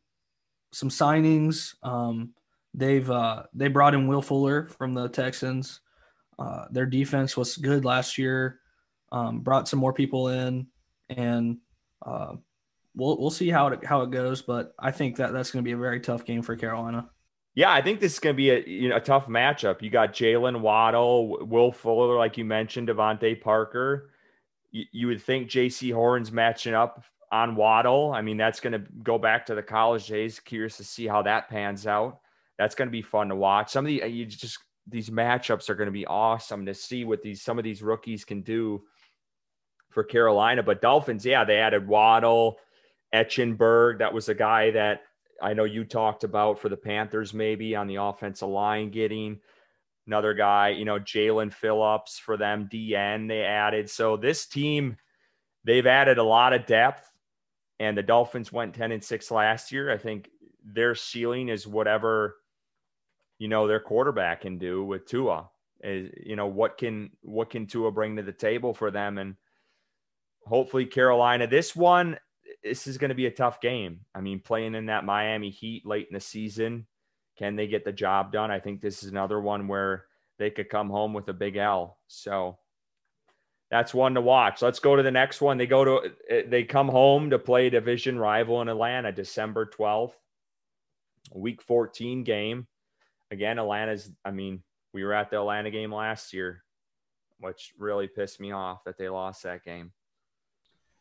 some 0.73 0.89
signings. 0.89 1.77
Um, 1.85 2.35
they've 2.75 3.09
uh, 3.09 3.45
they 3.55 3.69
brought 3.69 3.95
in 3.95 4.09
Will 4.09 4.23
Fuller 4.23 4.67
from 4.67 4.95
the 4.95 5.09
Texans. 5.09 5.81
Uh, 6.37 6.67
their 6.73 6.87
defense 6.87 7.37
was 7.37 7.57
good 7.57 7.85
last 7.85 8.19
year. 8.19 8.59
Um, 9.13 9.41
brought 9.41 9.69
some 9.69 9.79
more 9.79 9.93
people 9.93 10.29
in, 10.29 10.67
and 11.09 11.59
uh, 12.05 12.35
we'll 12.97 13.19
we'll 13.19 13.31
see 13.31 13.51
how 13.51 13.69
it 13.69 13.85
how 13.85 14.03
it 14.03 14.11
goes. 14.11 14.43
But 14.43 14.75
I 14.81 14.91
think 14.91 15.17
that 15.17 15.33
that's 15.33 15.53
going 15.53 15.63
to 15.63 15.69
be 15.69 15.73
a 15.73 15.79
very 15.79 16.01
tough 16.01 16.25
game 16.25 16.43
for 16.43 16.57
Carolina. 16.57 17.09
Yeah, 17.59 17.73
I 17.73 17.83
think 17.83 17.99
this 17.99 18.13
is 18.13 18.21
going 18.21 18.35
to 18.35 18.37
be 18.37 18.51
a 18.51 18.61
you 18.61 18.89
know 18.89 18.95
a 18.95 19.01
tough 19.01 19.27
matchup. 19.27 19.83
You 19.83 19.91
got 19.91 20.13
Jaylen 20.13 20.61
Waddle, 20.61 21.45
Will 21.45 21.73
Fuller, 21.73 22.17
like 22.17 22.39
you 22.39 22.45
mentioned, 22.45 22.87
DeVante 22.87 23.41
Parker. 23.41 24.11
You, 24.71 24.85
you 24.93 25.07
would 25.09 25.21
think 25.21 25.51
Jaycee 25.51 25.93
Horn's 25.93 26.31
matching 26.31 26.75
up 26.75 27.03
on 27.33 27.57
Waddle. 27.57 28.13
I 28.13 28.23
mean, 28.23 28.37
that's 28.37 28.61
going 28.61 28.75
to 28.75 28.85
go 29.03 29.19
back 29.19 29.45
to 29.47 29.57
the 29.57 29.63
college 29.65 30.07
days. 30.07 30.39
Curious 30.39 30.77
to 30.77 30.85
see 30.85 31.09
how 31.09 31.21
that 31.23 31.49
pans 31.49 31.85
out. 31.85 32.21
That's 32.59 32.77
going 32.77 32.87
to 32.87 32.93
be 32.93 33.03
fun 33.03 33.29
to 33.31 33.35
watch. 33.35 33.73
Some 33.73 33.87
of 33.87 33.89
the 33.89 34.05
uh, 34.05 34.07
you 34.07 34.25
just 34.25 34.59
these 34.87 35.11
matchups 35.11 35.69
are 35.69 35.75
going 35.75 35.87
to 35.89 35.93
be 35.93 36.07
awesome 36.07 36.65
to 36.65 36.75
see 36.75 37.05
what 37.05 37.23
these 37.23 37.43
some 37.43 37.59
of 37.59 37.65
these 37.65 37.83
rookies 37.83 38.25
can 38.25 38.43
do 38.43 38.85
for 39.91 40.05
Carolina. 40.05 40.63
But 40.63 40.81
Dolphins, 40.81 41.27
yeah, 41.27 41.43
they 41.43 41.57
added 41.57 41.89
Waddle, 41.89 42.59
Eichenberg. 43.13 43.99
That 43.99 44.15
was 44.15 44.29
a 44.29 44.35
guy 44.35 44.71
that 44.71 45.01
I 45.41 45.55
know 45.55 45.65
you 45.65 45.85
talked 45.85 46.25
about 46.25 46.59
for 46.59 46.69
the 46.69 46.77
Panthers, 46.77 47.33
maybe 47.33 47.75
on 47.77 47.87
the 47.87 47.97
offensive 47.97 48.49
line 48.49 48.91
getting 48.91 49.41
another 50.07 50.35
guy, 50.35 50.71
you 50.71 50.85
know, 50.85 50.99
Jaelan 50.99 51.53
Phillips 51.53 52.19
for 52.19 52.37
them, 52.37 52.69
DN 52.73 53.29
they 53.29 53.43
added. 53.43 53.91
So 53.91 54.17
this 54.17 54.47
team, 54.47 54.97
they've 55.65 55.87
added 55.87 56.19
a 56.19 56.23
lot 56.23 56.53
of 56.53 56.67
depth 56.67 57.09
and 57.79 57.97
the 57.97 58.03
Dolphins 58.03 58.53
went 58.53 58.75
10 58.75 58.93
and 58.93 59.05
6 59.05 59.31
last 59.31 59.71
year. 59.71 59.91
I 59.91 59.99
think 59.99 60.31
their 60.65 60.95
ceiling 60.95 61.49
is 61.49 61.67
whatever 61.67 62.37
you 63.39 63.49
know 63.49 63.67
their 63.67 63.81
quarterback 63.81 64.43
can 64.43 64.59
do 64.59 64.85
with 64.85 65.07
Tua. 65.07 65.49
Is 65.83 66.11
you 66.25 66.35
know 66.35 66.47
what 66.47 66.77
can 66.77 67.11
what 67.23 67.51
can 67.51 67.67
Tua 67.67 67.93
bring 67.93 68.17
to 68.17 68.23
the 68.23 68.33
table 68.33 68.75
for 68.75 68.91
them 68.91 69.17
and 69.19 69.37
hopefully 70.45 70.87
Carolina 70.87 71.47
this 71.47 71.77
one 71.77 72.19
this 72.63 72.87
is 72.87 72.99
going 72.99 73.11
to 73.11 73.15
be 73.15 73.27
a 73.27 73.31
tough 73.31 73.61
game. 73.61 74.01
I 74.15 74.21
mean 74.21 74.41
playing 74.41 74.75
in 74.75 74.87
that 74.87 75.05
Miami 75.05 75.51
Heat 75.51 75.87
late 75.87 76.09
in 76.09 76.15
the 76.15 76.21
season, 76.21 76.87
can 77.39 77.57
they 77.57 77.69
get 77.69 77.85
the 77.85 77.93
job 77.93 78.33
done? 78.33 78.51
I 78.51 78.59
think 78.59 78.81
this 78.81 79.03
is 79.03 79.11
another 79.11 79.41
one 79.41 79.69
where 79.69 80.07
they 80.39 80.51
could 80.51 80.69
come 80.69 80.91
home 80.91 81.13
with 81.13 81.29
a 81.29 81.33
big 81.33 81.57
L. 81.57 81.99
So 82.09 82.59
that's 83.71 83.93
one 83.95 84.15
to 84.15 84.21
watch. 84.21 84.63
Let's 84.63 84.81
go 84.81 84.97
to 84.97 85.03
the 85.03 85.11
next 85.11 85.41
one. 85.41 85.59
They 85.59 85.67
go 85.67 85.85
to 85.85 86.13
they 86.47 86.65
come 86.65 86.89
home 86.89 87.31
to 87.31 87.39
play 87.39 87.71
division 87.71 88.19
rival 88.19 88.63
in 88.63 88.69
Atlanta 88.69 89.13
December 89.13 89.67
12th. 89.67 90.13
Week 91.35 91.61
14 91.61 92.25
game. 92.25 92.67
Again, 93.31 93.59
Atlanta's 93.59 94.11
I 94.25 94.31
mean, 94.31 94.63
we 94.95 95.05
were 95.05 95.13
at 95.13 95.31
the 95.31 95.39
Atlanta 95.39 95.71
game 95.71 95.93
last 95.93 96.33
year, 96.33 96.65
which 97.41 97.75
really 97.79 98.09
pissed 98.09 98.41
me 98.41 98.53
off 98.53 98.85
that 98.85 98.97
they 98.97 99.09
lost 99.09 99.43
that 99.43 99.65
game. 99.65 99.93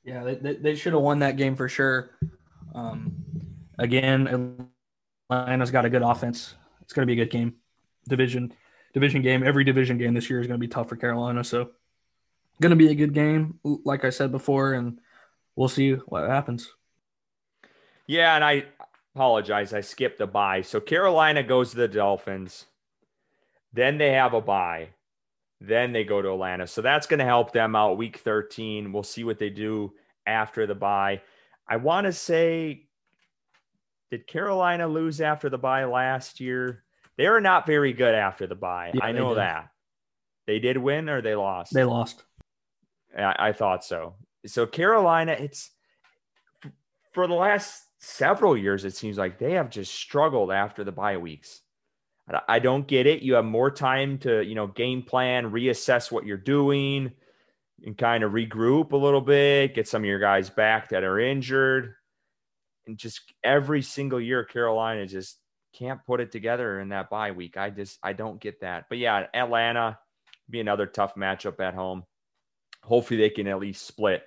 Yeah, 0.08 0.24
they, 0.24 0.56
they, 0.56 0.76
should 0.76 0.94
have 0.94 1.02
won 1.02 1.20
that 1.20 1.36
game 1.36 1.58
for 1.58 1.68
sure. 1.68 2.12
Um, 2.74 3.12
again, 3.78 4.70
Atlanta's 5.30 5.70
got 5.70 5.84
a 5.84 5.90
good 5.90 6.02
offense. 6.02 6.56
It's 6.82 6.94
going 6.94 7.06
to 7.06 7.14
be 7.14 7.22
a 7.22 7.26
good 7.26 7.30
game. 7.30 7.56
Division 8.08 8.54
division 8.94 9.22
game. 9.22 9.44
Every 9.44 9.66
division 9.66 9.98
game 9.98 10.14
this 10.14 10.30
year 10.30 10.40
is 10.40 10.48
going 10.48 10.58
to 10.58 10.66
be 10.66 10.70
tough 10.70 10.88
for 10.88 10.96
Carolina. 10.96 11.44
So 11.44 11.72
going 12.62 12.70
to 12.70 12.78
be 12.78 12.90
a 12.90 12.96
good 12.96 13.14
game, 13.14 13.60
like 13.64 14.06
I 14.06 14.10
said 14.10 14.32
before, 14.32 14.76
and 14.76 14.98
we'll 15.58 15.68
see 15.68 15.92
what 15.92 16.30
happens. 16.30 16.74
Yeah, 18.08 18.34
and 18.34 18.46
I 18.46 18.64
apologize. 19.14 19.74
I 19.74 19.82
skipped 19.82 20.22
a 20.22 20.28
bye. 20.28 20.62
So 20.62 20.80
Carolina 20.80 21.44
goes 21.44 21.72
to 21.72 21.76
the 21.76 21.90
Dolphins. 21.90 22.66
Then 23.74 23.98
they 23.98 24.14
have 24.14 24.34
a 24.34 24.40
bye. 24.40 24.92
Then 25.60 25.92
they 25.92 26.04
go 26.04 26.22
to 26.22 26.32
Atlanta. 26.32 26.68
So 26.68 26.82
that's 26.82 27.08
going 27.08 27.20
to 27.20 27.26
help 27.26 27.52
them 27.52 27.76
out 27.76 27.98
week 27.98 28.18
13. 28.18 28.92
We'll 28.92 29.04
see 29.04 29.24
what 29.24 29.40
they 29.40 29.50
do 29.50 29.94
after 30.26 30.68
the 30.68 30.76
bye. 30.76 31.22
I 31.68 31.78
want 31.78 32.06
to 32.06 32.14
say, 32.14 32.88
did 34.12 34.28
Carolina 34.28 34.88
lose 34.88 35.20
after 35.20 35.50
the 35.50 35.58
bye 35.58 35.86
last 35.86 36.40
year? 36.40 36.84
They 37.18 37.28
were 37.28 37.42
not 37.42 37.66
very 37.66 37.94
good 37.94 38.14
after 38.14 38.46
the 38.46 38.56
bye. 38.56 38.92
Yeah, 38.94 39.04
I 39.04 39.12
know 39.12 39.36
that. 39.36 39.70
They 40.46 40.60
did 40.60 40.78
win 40.78 41.10
or 41.10 41.22
they 41.22 41.36
lost? 41.36 41.74
They 41.74 41.84
lost. 41.84 42.24
I, 43.18 43.50
I 43.50 43.52
thought 43.52 43.84
so. 43.84 44.16
So 44.46 44.66
Carolina, 44.66 45.34
it's 45.34 45.72
for 47.14 47.28
the 47.28 47.34
last 47.34 47.84
several 48.00 48.56
years, 48.56 48.86
it 48.86 48.96
seems 48.96 49.18
like 49.18 49.40
they 49.40 49.54
have 49.54 49.70
just 49.70 49.94
struggled 49.94 50.52
after 50.52 50.84
the 50.84 50.92
bye 50.92 51.18
weeks. 51.18 51.62
I 52.48 52.60
don't 52.60 52.88
get 52.88 53.08
it. 53.08 53.22
You 53.22 53.36
have 53.36 53.46
more 53.46 53.72
time 53.72 54.18
to, 54.20 54.42
you 54.42 54.56
know, 54.56 54.68
game 54.68 55.02
plan, 55.02 55.52
reassess 55.52 56.12
what 56.12 56.26
you're 56.26 56.38
doing, 56.38 57.12
and 57.86 57.98
kind 57.98 58.24
of 58.24 58.34
regroup 58.34 58.92
a 58.92 58.98
little 58.98 59.22
bit, 59.22 59.76
get 59.76 59.88
some 59.88 60.02
of 60.02 60.08
your 60.08 60.20
guys 60.20 60.50
back 60.50 60.90
that 60.90 61.04
are 61.04 61.20
injured. 61.20 61.94
And 62.86 62.98
just 62.98 63.22
every 63.44 63.82
single 63.82 64.20
year, 64.20 64.44
Carolina 64.44 65.08
just 65.08 65.38
can't 65.74 66.06
put 66.06 66.20
it 66.20 66.32
together 66.32 66.82
in 66.82 66.90
that 66.90 67.10
bye 67.10 67.32
week. 67.32 67.56
I 67.56 67.70
just 67.70 67.98
I 68.04 68.14
don't 68.14 68.42
get 68.42 68.62
that. 68.62 68.86
But 68.90 68.98
yeah, 68.98 69.28
Atlanta 69.34 69.98
be 70.50 70.60
another 70.60 70.86
tough 70.86 71.16
matchup 71.16 71.60
at 71.60 71.76
home 71.76 72.04
hopefully 72.88 73.20
they 73.20 73.30
can 73.30 73.48
at 73.48 73.60
least 73.60 73.86
split 73.86 74.24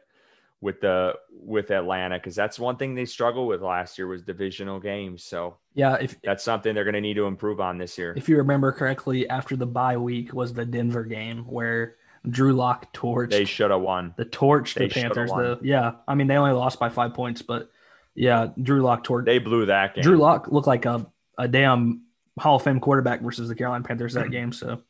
with 0.60 0.80
the 0.80 1.14
with 1.32 1.70
Atlanta 1.70 2.16
because 2.16 2.34
that's 2.34 2.58
one 2.58 2.76
thing 2.76 2.94
they 2.94 3.06
struggled 3.06 3.48
with 3.48 3.62
last 3.62 3.96
year 3.98 4.06
was 4.06 4.22
divisional 4.22 4.78
games. 4.78 5.24
So 5.24 5.56
yeah, 5.74 5.96
if 6.00 6.20
that's 6.22 6.44
something 6.44 6.74
they're 6.74 6.84
going 6.84 6.94
to 6.94 7.00
need 7.00 7.14
to 7.14 7.26
improve 7.26 7.60
on 7.60 7.78
this 7.78 7.96
year. 7.96 8.14
If 8.16 8.28
you 8.28 8.36
remember 8.36 8.72
correctly, 8.72 9.28
after 9.28 9.56
the 9.56 9.66
bye 9.66 9.96
week 9.96 10.34
was 10.34 10.52
the 10.52 10.66
Denver 10.66 11.04
game 11.04 11.44
where 11.44 11.96
Drew 12.28 12.52
Lock 12.52 12.92
torched. 12.92 13.30
They 13.30 13.46
should 13.46 13.70
have 13.70 13.80
won. 13.80 14.14
The 14.16 14.26
torch 14.26 14.74
the 14.74 14.88
Panthers. 14.88 15.30
The 15.30 15.58
yeah, 15.62 15.92
I 16.06 16.14
mean 16.14 16.26
they 16.26 16.36
only 16.36 16.52
lost 16.52 16.78
by 16.78 16.90
five 16.90 17.14
points, 17.14 17.40
but 17.42 17.70
yeah, 18.14 18.48
Drew 18.60 18.82
Lock 18.82 19.04
torched. 19.04 19.24
They 19.24 19.38
blew 19.38 19.66
that 19.66 19.94
game. 19.94 20.02
Drew 20.02 20.18
Lock 20.18 20.48
looked 20.48 20.66
like 20.66 20.84
a 20.84 21.06
a 21.38 21.48
damn 21.48 22.02
Hall 22.38 22.56
of 22.56 22.62
Fame 22.62 22.80
quarterback 22.80 23.22
versus 23.22 23.48
the 23.48 23.54
Carolina 23.54 23.84
Panthers 23.84 24.14
that 24.14 24.30
game. 24.30 24.52
So 24.52 24.82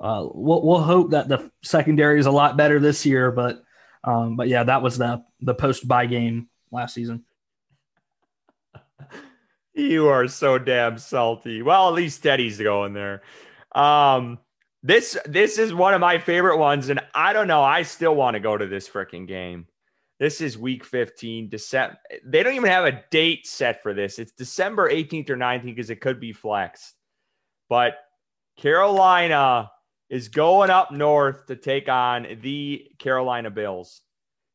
uh, 0.00 0.26
we'll, 0.32 0.62
we'll 0.62 0.82
hope 0.82 1.12
that 1.12 1.28
the 1.28 1.50
secondary 1.62 2.18
is 2.18 2.26
a 2.26 2.32
lot 2.32 2.56
better 2.56 2.80
this 2.80 3.06
year. 3.06 3.30
But 3.30 3.62
um, 4.04 4.36
but 4.36 4.48
yeah, 4.48 4.64
that 4.64 4.82
was 4.82 4.98
the 4.98 5.24
the 5.40 5.54
post 5.54 5.86
bye 5.86 6.06
game 6.06 6.48
last 6.70 6.94
season. 6.94 7.24
You 9.74 10.08
are 10.08 10.28
so 10.28 10.58
damn 10.58 10.98
salty. 10.98 11.62
Well, 11.62 11.88
at 11.88 11.94
least 11.94 12.22
Teddy's 12.22 12.58
going 12.58 12.92
there. 12.92 13.22
Um, 13.74 14.38
this 14.82 15.16
this 15.24 15.58
is 15.58 15.72
one 15.72 15.94
of 15.94 16.00
my 16.00 16.18
favorite 16.18 16.58
ones, 16.58 16.90
and 16.90 17.00
I 17.14 17.32
don't 17.32 17.48
know. 17.48 17.62
I 17.62 17.82
still 17.82 18.14
want 18.14 18.34
to 18.34 18.40
go 18.40 18.56
to 18.56 18.66
this 18.66 18.88
freaking 18.88 19.26
game. 19.26 19.66
This 20.18 20.40
is 20.40 20.58
week 20.58 20.84
15. 20.84 21.48
December. 21.48 21.96
They 22.24 22.42
don't 22.42 22.54
even 22.54 22.70
have 22.70 22.84
a 22.84 23.02
date 23.10 23.46
set 23.46 23.82
for 23.82 23.94
this. 23.94 24.18
It's 24.18 24.32
December 24.32 24.90
18th 24.90 25.30
or 25.30 25.36
19th 25.36 25.64
because 25.64 25.90
it 25.90 26.00
could 26.00 26.20
be 26.20 26.32
flexed. 26.32 26.94
But 27.68 27.94
Carolina 28.58 29.70
is 30.12 30.28
going 30.28 30.68
up 30.68 30.92
north 30.92 31.46
to 31.46 31.56
take 31.56 31.88
on 31.88 32.26
the 32.42 32.86
Carolina 32.98 33.50
Bills. 33.50 34.02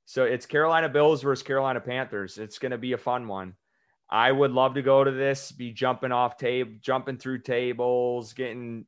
So 0.06 0.24
it's 0.24 0.46
Carolina 0.46 0.88
Bills 0.88 1.24
versus 1.24 1.42
Carolina 1.42 1.82
Panthers. 1.82 2.38
It's 2.38 2.60
going 2.60 2.74
to 2.74 2.78
be 2.78 2.94
a 2.94 2.98
fun 2.98 3.28
one. 3.28 3.56
I 4.08 4.32
would 4.32 4.52
love 4.52 4.76
to 4.76 4.84
go 4.84 5.04
to 5.04 5.10
this, 5.10 5.52
be 5.52 5.72
jumping 5.72 6.12
off 6.12 6.38
table, 6.38 6.74
jumping 6.80 7.18
through 7.18 7.40
tables, 7.40 8.34
getting, 8.34 8.86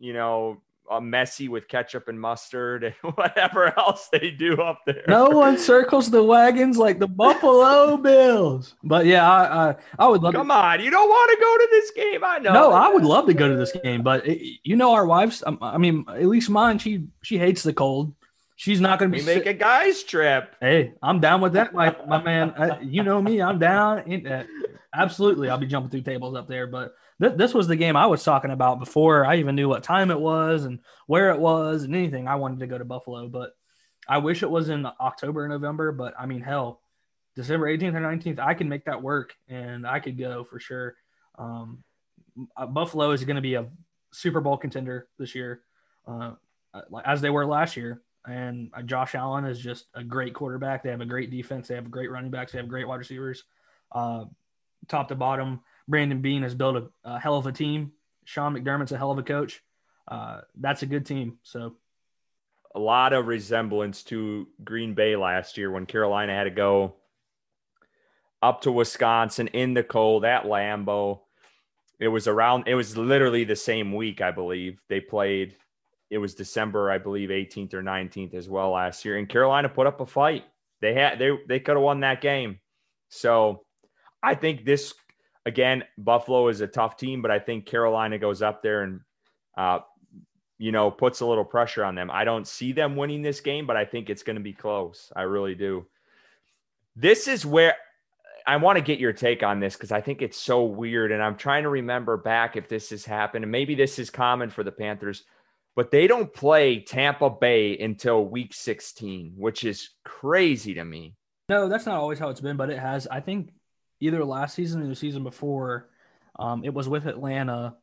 you 0.00 0.12
know, 0.12 0.60
a 0.90 1.00
messy 1.00 1.48
with 1.48 1.68
ketchup 1.68 2.08
and 2.08 2.20
mustard 2.20 2.84
and 2.84 2.94
whatever 3.14 3.78
else 3.78 4.08
they 4.12 4.30
do 4.30 4.54
up 4.60 4.80
there. 4.86 5.04
No 5.08 5.30
one 5.30 5.58
circles 5.58 6.10
the 6.10 6.22
wagons 6.22 6.78
like 6.78 6.98
the 6.98 7.06
Buffalo 7.06 7.96
Bills. 8.02 8.74
But 8.82 9.06
yeah, 9.06 9.30
I 9.30 9.70
I, 9.70 9.76
I 9.98 10.08
would 10.08 10.22
love. 10.22 10.34
Come 10.34 10.48
to, 10.48 10.54
on, 10.54 10.80
you 10.80 10.90
don't 10.90 11.08
want 11.08 11.30
to 11.30 11.36
go 11.40 11.56
to 11.58 11.68
this 11.70 11.90
game? 11.90 12.24
I 12.24 12.38
know. 12.38 12.52
No, 12.52 12.72
I 12.72 12.88
would 12.88 13.04
love 13.04 13.26
to 13.26 13.34
go 13.34 13.48
to 13.48 13.56
this 13.56 13.72
game, 13.72 14.02
but 14.02 14.26
it, 14.26 14.60
you 14.64 14.76
know, 14.76 14.92
our 14.92 15.06
wives. 15.06 15.42
Um, 15.46 15.58
I 15.60 15.78
mean, 15.78 16.04
at 16.08 16.26
least 16.26 16.50
mine. 16.50 16.78
She 16.78 17.04
she 17.22 17.38
hates 17.38 17.62
the 17.62 17.72
cold. 17.72 18.14
She's 18.56 18.80
not 18.80 18.98
going 18.98 19.12
to 19.12 19.16
be. 19.16 19.24
We 19.24 19.34
make 19.34 19.46
a 19.46 19.54
guys 19.54 20.02
trip. 20.02 20.56
Hey, 20.60 20.92
I'm 21.00 21.20
down 21.20 21.40
with 21.40 21.52
that, 21.52 21.72
my 21.72 21.94
my 22.08 22.20
man. 22.20 22.50
Uh, 22.50 22.78
you 22.82 23.04
know 23.04 23.22
me, 23.22 23.40
I'm 23.40 23.60
down. 23.60 24.00
In, 24.10 24.26
uh, 24.26 24.44
absolutely, 24.92 25.48
I'll 25.48 25.58
be 25.58 25.66
jumping 25.66 25.90
through 25.90 26.02
tables 26.02 26.34
up 26.34 26.48
there, 26.48 26.66
but 26.66 26.94
th- 27.20 27.36
this 27.36 27.54
was 27.54 27.66
the 27.66 27.76
game 27.76 27.96
I 27.96 28.06
was 28.06 28.24
talking 28.24 28.50
about 28.50 28.78
before 28.78 29.24
I 29.24 29.36
even 29.36 29.54
knew 29.54 29.68
what 29.68 29.82
time 29.82 30.10
it 30.10 30.20
was 30.20 30.64
and 30.64 30.80
where 31.06 31.30
it 31.30 31.38
was 31.38 31.82
and 31.82 31.94
anything. 31.94 32.28
I 32.28 32.36
wanted 32.36 32.60
to 32.60 32.66
go 32.66 32.78
to 32.78 32.84
Buffalo, 32.84 33.28
but 33.28 33.52
I 34.08 34.18
wish 34.18 34.42
it 34.42 34.50
was 34.50 34.68
in 34.68 34.86
October 35.00 35.44
or 35.44 35.48
November. 35.48 35.92
But 35.92 36.14
I 36.18 36.26
mean, 36.26 36.40
hell, 36.40 36.80
December 37.36 37.66
18th 37.66 37.94
or 37.94 38.00
19th, 38.00 38.38
I 38.38 38.54
can 38.54 38.68
make 38.68 38.84
that 38.86 39.02
work 39.02 39.34
and 39.48 39.86
I 39.86 40.00
could 40.00 40.18
go 40.18 40.44
for 40.44 40.58
sure. 40.58 40.96
Um, 41.38 41.84
uh, 42.56 42.66
Buffalo 42.66 43.10
is 43.10 43.24
going 43.24 43.36
to 43.36 43.42
be 43.42 43.54
a 43.54 43.66
Super 44.12 44.40
Bowl 44.40 44.56
contender 44.56 45.08
this 45.18 45.34
year, 45.34 45.60
uh, 46.06 46.32
as 47.04 47.20
they 47.20 47.30
were 47.30 47.46
last 47.46 47.76
year. 47.76 48.02
And 48.26 48.70
uh, 48.74 48.82
Josh 48.82 49.14
Allen 49.14 49.44
is 49.44 49.58
just 49.58 49.86
a 49.94 50.02
great 50.02 50.34
quarterback. 50.34 50.82
They 50.82 50.90
have 50.90 51.00
a 51.00 51.06
great 51.06 51.30
defense. 51.30 51.68
They 51.68 51.74
have 51.74 51.90
great 51.90 52.10
running 52.10 52.30
backs. 52.30 52.52
They 52.52 52.58
have 52.58 52.68
great 52.68 52.86
wide 52.86 52.96
receivers, 52.96 53.44
uh, 53.92 54.24
top 54.88 55.08
to 55.08 55.14
bottom. 55.14 55.60
Brandon 55.88 56.20
Beane 56.20 56.42
has 56.42 56.54
built 56.54 56.76
a, 56.76 56.90
a, 57.02 57.18
hell 57.18 57.36
of 57.36 57.46
a 57.46 57.52
team. 57.52 57.92
Sean 58.24 58.54
McDermott's 58.54 58.92
a 58.92 58.98
hell 58.98 59.10
of 59.10 59.18
a 59.18 59.22
coach. 59.22 59.62
Uh, 60.06 60.42
that's 60.60 60.82
a 60.82 60.86
good 60.86 61.06
team. 61.06 61.38
So, 61.42 61.76
a 62.74 62.78
lot 62.78 63.14
of 63.14 63.26
resemblance 63.26 64.02
to 64.04 64.46
Green 64.62 64.94
Bay 64.94 65.16
last 65.16 65.56
year 65.56 65.70
when 65.70 65.86
Carolina 65.86 66.34
had 66.34 66.44
to 66.44 66.50
go 66.50 66.94
up 68.42 68.60
to 68.62 68.72
Wisconsin 68.72 69.48
in 69.48 69.72
the 69.72 69.82
cold 69.82 70.24
at 70.24 70.44
Lambeau. 70.44 71.20
It 71.98 72.08
was 72.08 72.28
around, 72.28 72.68
it 72.68 72.74
was 72.74 72.96
literally 72.96 73.44
the 73.44 73.56
same 73.56 73.94
week, 73.94 74.20
I 74.20 74.30
believe. 74.30 74.80
They 74.88 75.00
played, 75.00 75.56
it 76.10 76.18
was 76.18 76.34
December, 76.34 76.90
I 76.90 76.98
believe, 76.98 77.30
18th 77.30 77.74
or 77.74 77.82
19th 77.82 78.34
as 78.34 78.48
well 78.48 78.72
last 78.72 79.04
year. 79.04 79.16
And 79.16 79.28
Carolina 79.28 79.68
put 79.68 79.86
up 79.86 80.00
a 80.00 80.06
fight. 80.06 80.44
They 80.80 80.94
had, 80.94 81.18
they, 81.18 81.30
they 81.48 81.60
could 81.60 81.74
have 81.74 81.82
won 81.82 82.00
that 82.00 82.20
game. 82.20 82.60
So 83.08 83.64
I 84.22 84.34
think 84.34 84.64
this 84.64 84.94
again, 85.48 85.82
Buffalo 85.96 86.48
is 86.48 86.60
a 86.60 86.66
tough 86.66 86.96
team, 86.96 87.22
but 87.22 87.30
I 87.30 87.38
think 87.38 87.64
Carolina 87.64 88.18
goes 88.18 88.42
up 88.42 88.62
there 88.62 88.82
and, 88.82 89.00
uh, 89.56 89.80
you 90.58 90.72
know, 90.72 90.90
puts 90.90 91.20
a 91.20 91.26
little 91.26 91.44
pressure 91.44 91.84
on 91.84 91.94
them. 91.94 92.10
I 92.12 92.24
don't 92.24 92.46
see 92.46 92.72
them 92.72 92.96
winning 92.96 93.22
this 93.22 93.40
game, 93.40 93.66
but 93.66 93.76
I 93.76 93.86
think 93.86 94.10
it's 94.10 94.22
going 94.22 94.36
to 94.36 94.42
be 94.42 94.52
close. 94.52 95.10
I 95.16 95.22
really 95.22 95.54
do. 95.54 95.86
This 96.94 97.28
is 97.28 97.46
where 97.46 97.76
I 98.46 98.56
want 98.56 98.76
to 98.76 98.84
get 98.84 98.98
your 98.98 99.14
take 99.14 99.42
on 99.42 99.58
this 99.58 99.74
because 99.74 99.90
I 99.90 100.02
think 100.02 100.20
it's 100.20 100.36
so 100.36 100.64
weird. 100.64 101.12
And 101.12 101.22
I'm 101.22 101.36
trying 101.36 101.62
to 101.62 101.70
remember 101.70 102.18
back 102.18 102.56
if 102.56 102.68
this 102.68 102.90
has 102.90 103.06
happened. 103.06 103.44
And 103.44 103.52
maybe 103.52 103.74
this 103.74 103.98
is 103.98 104.10
common 104.10 104.50
for 104.50 104.62
the 104.62 104.72
Panthers, 104.72 105.24
but 105.76 105.90
they 105.90 106.06
don't 106.06 106.32
play 106.32 106.80
Tampa 106.80 107.30
Bay 107.30 107.78
until 107.78 108.26
week 108.26 108.52
16, 108.52 109.32
which 109.36 109.64
is 109.64 109.90
crazy 110.04 110.74
to 110.74 110.84
me. 110.84 111.14
No, 111.48 111.68
that's 111.68 111.86
not 111.86 111.96
always 111.96 112.18
how 112.18 112.28
it's 112.28 112.42
been, 112.42 112.58
but 112.58 112.68
it 112.68 112.78
has. 112.78 113.06
I 113.06 113.20
think 113.20 113.50
either 114.00 114.24
last 114.24 114.54
season 114.54 114.82
or 114.82 114.86
the 114.86 114.94
season 114.94 115.22
before. 115.22 115.88
Um, 116.38 116.64
it 116.64 116.72
was 116.72 116.88
with 116.88 117.06
Atlanta. 117.06 117.76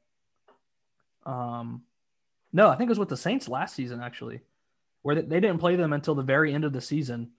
Um, 1.26 1.84
no, 2.53 2.70
I 2.70 2.76
think 2.76 2.88
it 2.88 2.91
was 2.91 2.99
with 2.99 3.09
the 3.09 3.18
Saints 3.18 3.49
last 3.49 3.76
season 3.76 4.01
actually, 4.01 4.41
where 5.01 5.16
they, 5.16 5.39
didn't 5.39 5.59
play 5.59 5.76
them 5.76 5.93
until 5.93 6.16
the 6.16 6.24
very 6.24 6.53
end 6.53 6.63
of 6.63 6.74
the 6.74 6.82
season, 6.82 7.32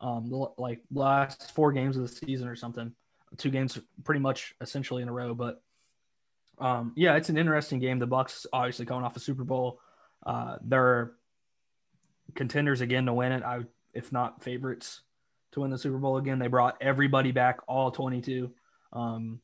um, 0.00 0.30
like 0.58 0.80
last 0.92 1.52
four 1.52 1.72
games 1.72 1.96
of 1.96 2.02
the 2.02 2.08
season 2.08 2.48
or 2.48 2.56
something. 2.56 2.92
Two 3.36 3.50
games, 3.50 3.78
pretty 4.04 4.20
much 4.20 4.54
essentially 4.60 5.02
in 5.02 5.08
a 5.08 5.12
row. 5.12 5.34
But 5.34 5.62
um, 6.58 6.92
yeah, 6.96 7.16
it's 7.16 7.28
an 7.28 7.38
interesting 7.38 7.78
game. 7.78 7.98
The 7.98 8.06
Bucks 8.06 8.46
obviously 8.52 8.86
coming 8.86 9.04
off 9.04 9.16
a 9.16 9.20
Super 9.20 9.44
Bowl. 9.44 9.80
Uh, 10.24 10.56
they're 10.62 11.12
contenders 12.34 12.80
again 12.80 13.06
to 13.06 13.12
win 13.12 13.32
it. 13.32 13.42
I, 13.42 13.60
if 13.94 14.12
not 14.12 14.42
favorites 14.42 15.00
to 15.52 15.60
win 15.60 15.70
the 15.70 15.78
Super 15.78 15.98
Bowl 15.98 16.16
again. 16.16 16.38
They 16.38 16.48
brought 16.48 16.76
everybody 16.80 17.32
back, 17.32 17.60
all 17.66 17.90
22. 17.90 18.50
Um, 18.92 19.40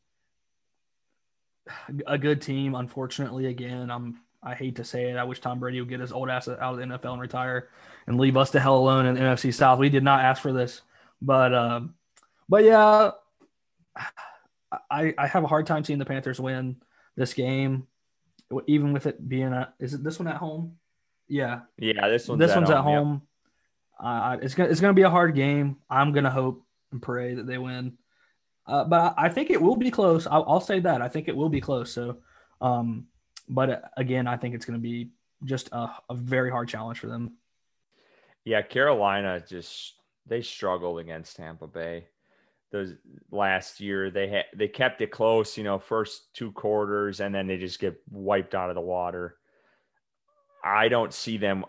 a 2.07 2.19
good 2.19 2.43
team, 2.43 2.75
unfortunately. 2.75 3.47
Again, 3.47 3.91
I'm 3.91 4.21
I 4.43 4.55
hate 4.55 4.77
to 4.77 4.85
say 4.85 5.11
it. 5.11 5.17
I 5.17 5.25
wish 5.25 5.41
Tom 5.41 5.59
Brady 5.59 5.81
would 5.81 5.89
get 5.89 6.01
his 6.01 6.13
old 6.13 6.29
ass 6.29 6.49
out 6.49 6.61
of 6.61 6.77
the 6.77 6.85
NFL 6.85 7.13
and 7.13 7.21
retire 7.21 7.71
and 8.07 8.21
leave 8.21 8.37
us 8.37 8.51
the 8.51 8.61
hell 8.61 8.77
alone 8.77 9.07
in 9.07 9.15
the 9.15 9.21
NFC 9.21 9.53
South. 9.53 9.79
We 9.79 9.89
did 9.89 10.05
not 10.05 10.21
ask 10.23 10.43
for 10.43 10.53
this, 10.53 10.83
but 11.23 11.55
um, 11.55 11.95
but 12.49 12.65
yeah, 12.65 13.13
I 14.91 15.15
I 15.17 15.27
have 15.27 15.45
a 15.45 15.49
hard 15.49 15.67
time 15.67 15.85
seeing 15.85 15.99
the 15.99 16.05
Panthers 16.05 16.39
win 16.39 16.77
this 17.17 17.33
game, 17.33 17.87
even 18.67 18.93
with 18.93 19.07
it 19.07 19.27
being 19.27 19.53
a. 19.53 19.73
Is 19.81 19.95
it 19.95 20.05
this 20.05 20.19
one 20.19 20.29
at 20.29 20.37
home? 20.37 20.77
Yeah. 21.29 21.61
Yeah, 21.79 22.09
this 22.09 22.29
one 22.29 22.39
this 22.39 22.51
at 22.51 22.59
one's 22.59 22.69
home, 22.69 22.79
at 22.79 22.85
home. 22.85 23.23
Uh, 23.99 24.39
it's 24.43 24.55
gonna 24.55 24.69
it's 24.69 24.81
gonna 24.81 24.95
be 24.95 25.03
a 25.03 25.11
hard 25.11 25.35
game. 25.35 25.77
I'm 25.89 26.13
gonna 26.13 26.31
hope 26.31 26.65
and 26.93 27.01
pray 27.01 27.35
that 27.35 27.47
they 27.47 27.59
win, 27.59 27.97
uh, 28.67 28.85
but 28.85 29.15
I, 29.17 29.29
think 29.29 29.51
it 29.51 29.61
will 29.61 29.77
be 29.77 29.91
close. 29.91 30.27
I'll, 30.27 30.45
I'll, 30.49 30.61
say 30.61 30.81
that 30.81 31.03
I 31.03 31.09
think 31.09 31.29
it 31.29 31.37
will 31.37 31.49
be 31.49 31.61
close. 31.61 31.93
So, 31.93 32.19
um, 32.61 33.07
but 33.49 33.71
uh, 33.71 33.81
again, 33.97 34.27
I 34.27 34.37
think 34.37 34.55
it's 34.55 34.65
gonna 34.65 34.79
be 34.79 35.11
just 35.45 35.69
a, 35.73 35.91
a 36.09 36.15
very 36.15 36.51
hard 36.51 36.69
challenge 36.69 36.99
for 36.99 37.07
them. 37.07 37.35
Yeah, 38.45 38.63
Carolina 38.63 39.43
just 39.47 39.95
they 40.27 40.43
struggled 40.43 40.99
against 40.99 41.37
Tampa 41.37 41.67
Bay. 41.67 42.07
Those 42.73 42.95
last 43.31 43.81
year 43.81 44.11
they 44.11 44.29
had 44.29 44.45
they 44.55 44.69
kept 44.69 45.01
it 45.01 45.11
close, 45.11 45.57
you 45.57 45.65
know, 45.65 45.79
first 45.79 46.35
two 46.35 46.51
quarters, 46.53 47.21
and 47.21 47.35
then 47.35 47.47
they 47.47 47.57
just 47.57 47.79
get 47.79 48.01
wiped 48.11 48.55
out 48.55 48.71
of 48.71 48.75
the 48.75 48.81
water. 48.81 49.37
I 50.65 50.89
don't 50.89 51.13
see 51.13 51.37
them 51.37 51.65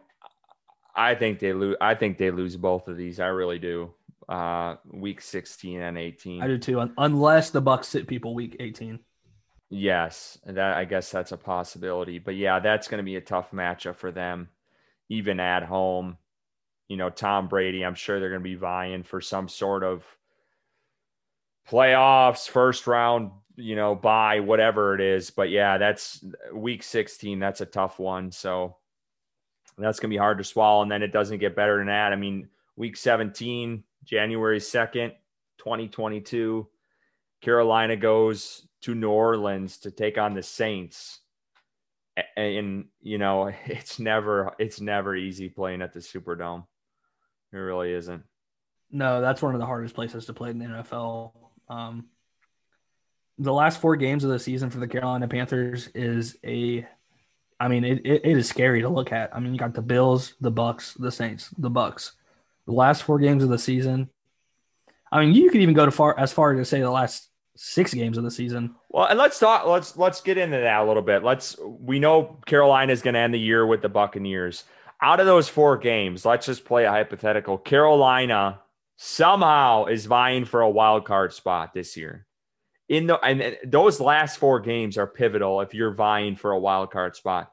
I 0.95 1.15
think 1.15 1.39
they 1.39 1.53
lose. 1.53 1.75
I 1.81 1.95
think 1.95 2.17
they 2.17 2.31
lose 2.31 2.55
both 2.55 2.87
of 2.87 2.97
these. 2.97 3.19
I 3.19 3.27
really 3.27 3.59
do. 3.59 3.93
Uh, 4.27 4.75
week 4.91 5.21
16 5.21 5.81
and 5.81 5.97
18. 5.97 6.41
I 6.41 6.47
do 6.47 6.57
too, 6.57 6.89
unless 6.97 7.51
the 7.51 7.61
Bucks 7.61 7.89
sit 7.89 8.07
people 8.07 8.33
week 8.33 8.55
18. 8.59 8.99
Yes, 9.69 10.39
that 10.45 10.77
I 10.77 10.85
guess 10.85 11.11
that's 11.11 11.31
a 11.31 11.37
possibility. 11.37 12.17
But 12.19 12.35
yeah, 12.35 12.59
that's 12.59 12.87
going 12.87 12.99
to 12.99 13.03
be 13.03 13.17
a 13.17 13.21
tough 13.21 13.51
matchup 13.51 13.97
for 13.97 14.11
them, 14.11 14.49
even 15.09 15.39
at 15.39 15.63
home. 15.63 16.17
You 16.87 16.97
know, 16.97 17.09
Tom 17.09 17.47
Brady. 17.47 17.83
I'm 17.83 17.95
sure 17.95 18.19
they're 18.19 18.29
going 18.29 18.41
to 18.41 18.49
be 18.49 18.55
vying 18.55 19.03
for 19.03 19.21
some 19.21 19.47
sort 19.47 19.83
of 19.83 20.03
playoffs, 21.69 22.47
first 22.47 22.87
round, 22.87 23.31
you 23.55 23.75
know, 23.75 23.95
buy 23.95 24.39
whatever 24.39 24.95
it 24.95 25.01
is. 25.01 25.31
But 25.31 25.49
yeah, 25.49 25.77
that's 25.77 26.23
week 26.53 26.83
16. 26.83 27.39
That's 27.39 27.61
a 27.61 27.65
tough 27.65 27.99
one. 27.99 28.31
So 28.31 28.77
that's 29.77 29.99
going 29.99 30.09
to 30.09 30.13
be 30.13 30.19
hard 30.19 30.37
to 30.37 30.43
swallow. 30.43 30.81
And 30.81 30.91
then 30.91 31.03
it 31.03 31.11
doesn't 31.11 31.39
get 31.39 31.55
better 31.55 31.77
than 31.77 31.87
that. 31.87 32.13
I 32.13 32.15
mean, 32.15 32.47
week 32.75 32.97
17, 32.97 33.83
January 34.03 34.59
2nd, 34.59 35.13
2022, 35.57 36.67
Carolina 37.41 37.95
goes 37.95 38.65
to 38.81 38.95
New 38.95 39.09
Orleans 39.09 39.79
to 39.79 39.91
take 39.91 40.17
on 40.17 40.33
the 40.33 40.43
Saints. 40.43 41.19
And, 42.37 42.85
you 43.01 43.17
know, 43.17 43.51
it's 43.65 43.99
never, 43.99 44.53
it's 44.59 44.79
never 44.79 45.15
easy 45.15 45.49
playing 45.49 45.81
at 45.81 45.93
the 45.93 45.99
Superdome. 45.99 46.65
It 47.51 47.57
really 47.57 47.91
isn't. 47.93 48.23
No, 48.91 49.19
that's 49.21 49.41
one 49.41 49.53
of 49.53 49.59
the 49.59 49.65
hardest 49.65 49.95
places 49.95 50.25
to 50.27 50.33
play 50.33 50.51
in 50.51 50.59
the 50.59 50.65
NFL. 50.65 51.33
Um, 51.67 52.05
the 53.37 53.53
last 53.53 53.81
four 53.81 53.95
games 53.95 54.23
of 54.23 54.29
the 54.29 54.39
season 54.39 54.69
for 54.69 54.79
the 54.79 54.87
Carolina 54.87 55.27
Panthers 55.27 55.87
is 55.87 56.37
a 56.45 56.87
I 57.59 57.67
mean, 57.67 57.83
it, 57.83 58.05
it, 58.05 58.21
it 58.25 58.37
is 58.37 58.49
scary 58.49 58.81
to 58.81 58.89
look 58.89 59.11
at. 59.11 59.35
I 59.35 59.39
mean, 59.39 59.53
you 59.53 59.59
got 59.59 59.73
the 59.73 59.81
Bills, 59.81 60.33
the 60.41 60.51
Bucks, 60.51 60.93
the 60.95 61.11
Saints, 61.11 61.49
the 61.57 61.69
Bucks. 61.69 62.13
The 62.65 62.73
last 62.73 63.03
four 63.03 63.19
games 63.19 63.43
of 63.43 63.49
the 63.49 63.59
season. 63.59 64.09
I 65.11 65.21
mean, 65.21 65.33
you 65.33 65.49
could 65.49 65.61
even 65.61 65.75
go 65.75 65.85
to 65.85 65.91
far 65.91 66.17
as 66.19 66.33
far 66.33 66.51
as 66.51 66.59
to 66.59 66.65
say 66.65 66.81
the 66.81 66.89
last 66.89 67.29
six 67.55 67.93
games 67.93 68.17
of 68.17 68.23
the 68.23 68.31
season. 68.31 68.75
Well, 68.89 69.05
and 69.05 69.19
let's 69.19 69.39
talk. 69.39 69.67
Let's 69.67 69.95
let's 69.95 70.21
get 70.21 70.37
into 70.37 70.57
that 70.57 70.81
a 70.81 70.85
little 70.85 71.03
bit. 71.03 71.23
Let's. 71.23 71.55
We 71.63 71.99
know 71.99 72.39
Carolina 72.45 72.91
is 72.91 73.01
going 73.01 73.13
to 73.13 73.19
end 73.19 73.33
the 73.33 73.39
year 73.39 73.65
with 73.65 73.81
the 73.81 73.89
Buccaneers. 73.89 74.63
Out 75.01 75.19
of 75.19 75.25
those 75.25 75.47
four 75.47 75.77
games, 75.77 76.25
let's 76.25 76.47
just 76.47 76.65
play 76.65 76.85
a 76.85 76.91
hypothetical. 76.91 77.57
Carolina 77.57 78.61
somehow 78.97 79.85
is 79.85 80.05
vying 80.05 80.45
for 80.45 80.61
a 80.61 80.69
wild 80.69 81.05
card 81.05 81.33
spot 81.33 81.73
this 81.73 81.95
year 81.95 82.24
in 82.87 83.07
the 83.07 83.19
and 83.23 83.57
those 83.65 83.99
last 83.99 84.37
four 84.37 84.59
games 84.59 84.97
are 84.97 85.07
pivotal 85.07 85.61
if 85.61 85.73
you're 85.73 85.93
vying 85.93 86.35
for 86.35 86.51
a 86.51 86.59
wild 86.59 86.91
card 86.91 87.15
spot. 87.15 87.51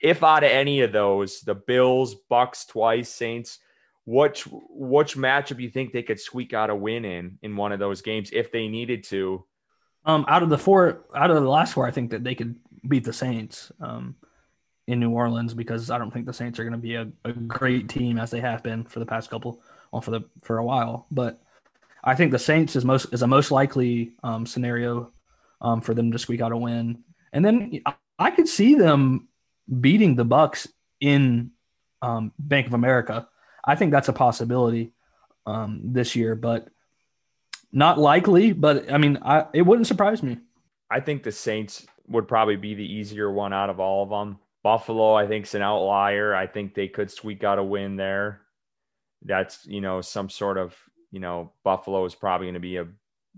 If 0.00 0.22
out 0.22 0.44
of 0.44 0.50
any 0.50 0.82
of 0.82 0.92
those, 0.92 1.40
the 1.40 1.54
Bills, 1.54 2.14
Bucks 2.28 2.66
twice, 2.66 3.08
Saints, 3.08 3.58
which 4.04 4.46
which 4.50 5.16
matchup 5.16 5.60
you 5.60 5.70
think 5.70 5.92
they 5.92 6.02
could 6.02 6.20
squeak 6.20 6.52
out 6.52 6.70
a 6.70 6.74
win 6.74 7.04
in 7.04 7.38
in 7.42 7.56
one 7.56 7.72
of 7.72 7.78
those 7.78 8.02
games 8.02 8.30
if 8.32 8.52
they 8.52 8.68
needed 8.68 9.04
to? 9.04 9.44
Um, 10.04 10.26
out 10.28 10.42
of 10.42 10.50
the 10.50 10.58
four, 10.58 11.06
out 11.14 11.30
of 11.30 11.42
the 11.42 11.48
last 11.48 11.72
four, 11.72 11.86
I 11.86 11.90
think 11.90 12.10
that 12.10 12.22
they 12.22 12.34
could 12.34 12.56
beat 12.86 13.04
the 13.04 13.12
Saints 13.12 13.72
um, 13.80 14.16
in 14.86 15.00
New 15.00 15.10
Orleans 15.12 15.54
because 15.54 15.90
I 15.90 15.96
don't 15.96 16.10
think 16.10 16.26
the 16.26 16.34
Saints 16.34 16.58
are 16.58 16.64
going 16.64 16.72
to 16.72 16.78
be 16.78 16.96
a, 16.96 17.08
a 17.24 17.32
great 17.32 17.88
team 17.88 18.18
as 18.18 18.30
they 18.30 18.40
have 18.40 18.62
been 18.62 18.84
for 18.84 18.98
the 18.98 19.06
past 19.06 19.30
couple, 19.30 19.62
well, 19.90 20.02
for 20.02 20.10
the 20.10 20.20
for 20.42 20.58
a 20.58 20.64
while. 20.64 21.06
But 21.10 21.40
I 22.04 22.14
think 22.14 22.30
the 22.30 22.38
Saints 22.38 22.76
is 22.76 22.84
most 22.84 23.12
is 23.12 23.22
a 23.22 23.26
most 23.26 23.50
likely 23.50 24.12
um, 24.22 24.44
scenario 24.44 25.10
um, 25.60 25.80
for 25.80 25.94
them 25.94 26.12
to 26.12 26.18
squeak 26.18 26.42
out 26.42 26.52
a 26.52 26.56
win, 26.56 27.02
and 27.32 27.44
then 27.44 27.80
I 28.18 28.30
could 28.30 28.46
see 28.46 28.74
them 28.74 29.28
beating 29.80 30.14
the 30.14 30.24
Bucks 30.24 30.68
in 31.00 31.52
um, 32.02 32.32
Bank 32.38 32.66
of 32.66 32.74
America. 32.74 33.26
I 33.64 33.74
think 33.74 33.90
that's 33.90 34.08
a 34.08 34.12
possibility 34.12 34.92
um, 35.46 35.80
this 35.82 36.14
year, 36.14 36.34
but 36.34 36.68
not 37.72 37.98
likely. 37.98 38.52
But 38.52 38.92
I 38.92 38.98
mean, 38.98 39.18
I, 39.22 39.46
it 39.54 39.62
wouldn't 39.62 39.86
surprise 39.86 40.22
me. 40.22 40.38
I 40.90 41.00
think 41.00 41.22
the 41.22 41.32
Saints 41.32 41.86
would 42.06 42.28
probably 42.28 42.56
be 42.56 42.74
the 42.74 42.92
easier 42.92 43.30
one 43.30 43.54
out 43.54 43.70
of 43.70 43.80
all 43.80 44.02
of 44.02 44.10
them. 44.10 44.38
Buffalo, 44.62 45.14
I 45.14 45.26
think, 45.26 45.46
is 45.46 45.54
an 45.54 45.62
outlier. 45.62 46.34
I 46.34 46.46
think 46.46 46.74
they 46.74 46.88
could 46.88 47.10
squeak 47.10 47.44
out 47.44 47.58
a 47.58 47.64
win 47.64 47.96
there. 47.96 48.42
That's 49.22 49.64
you 49.66 49.80
know 49.80 50.02
some 50.02 50.28
sort 50.28 50.58
of 50.58 50.76
you 51.14 51.20
know 51.20 51.52
Buffalo 51.62 52.04
is 52.06 52.14
probably 52.16 52.46
going 52.46 52.54
to 52.54 52.60
be 52.60 52.78
a 52.78 52.88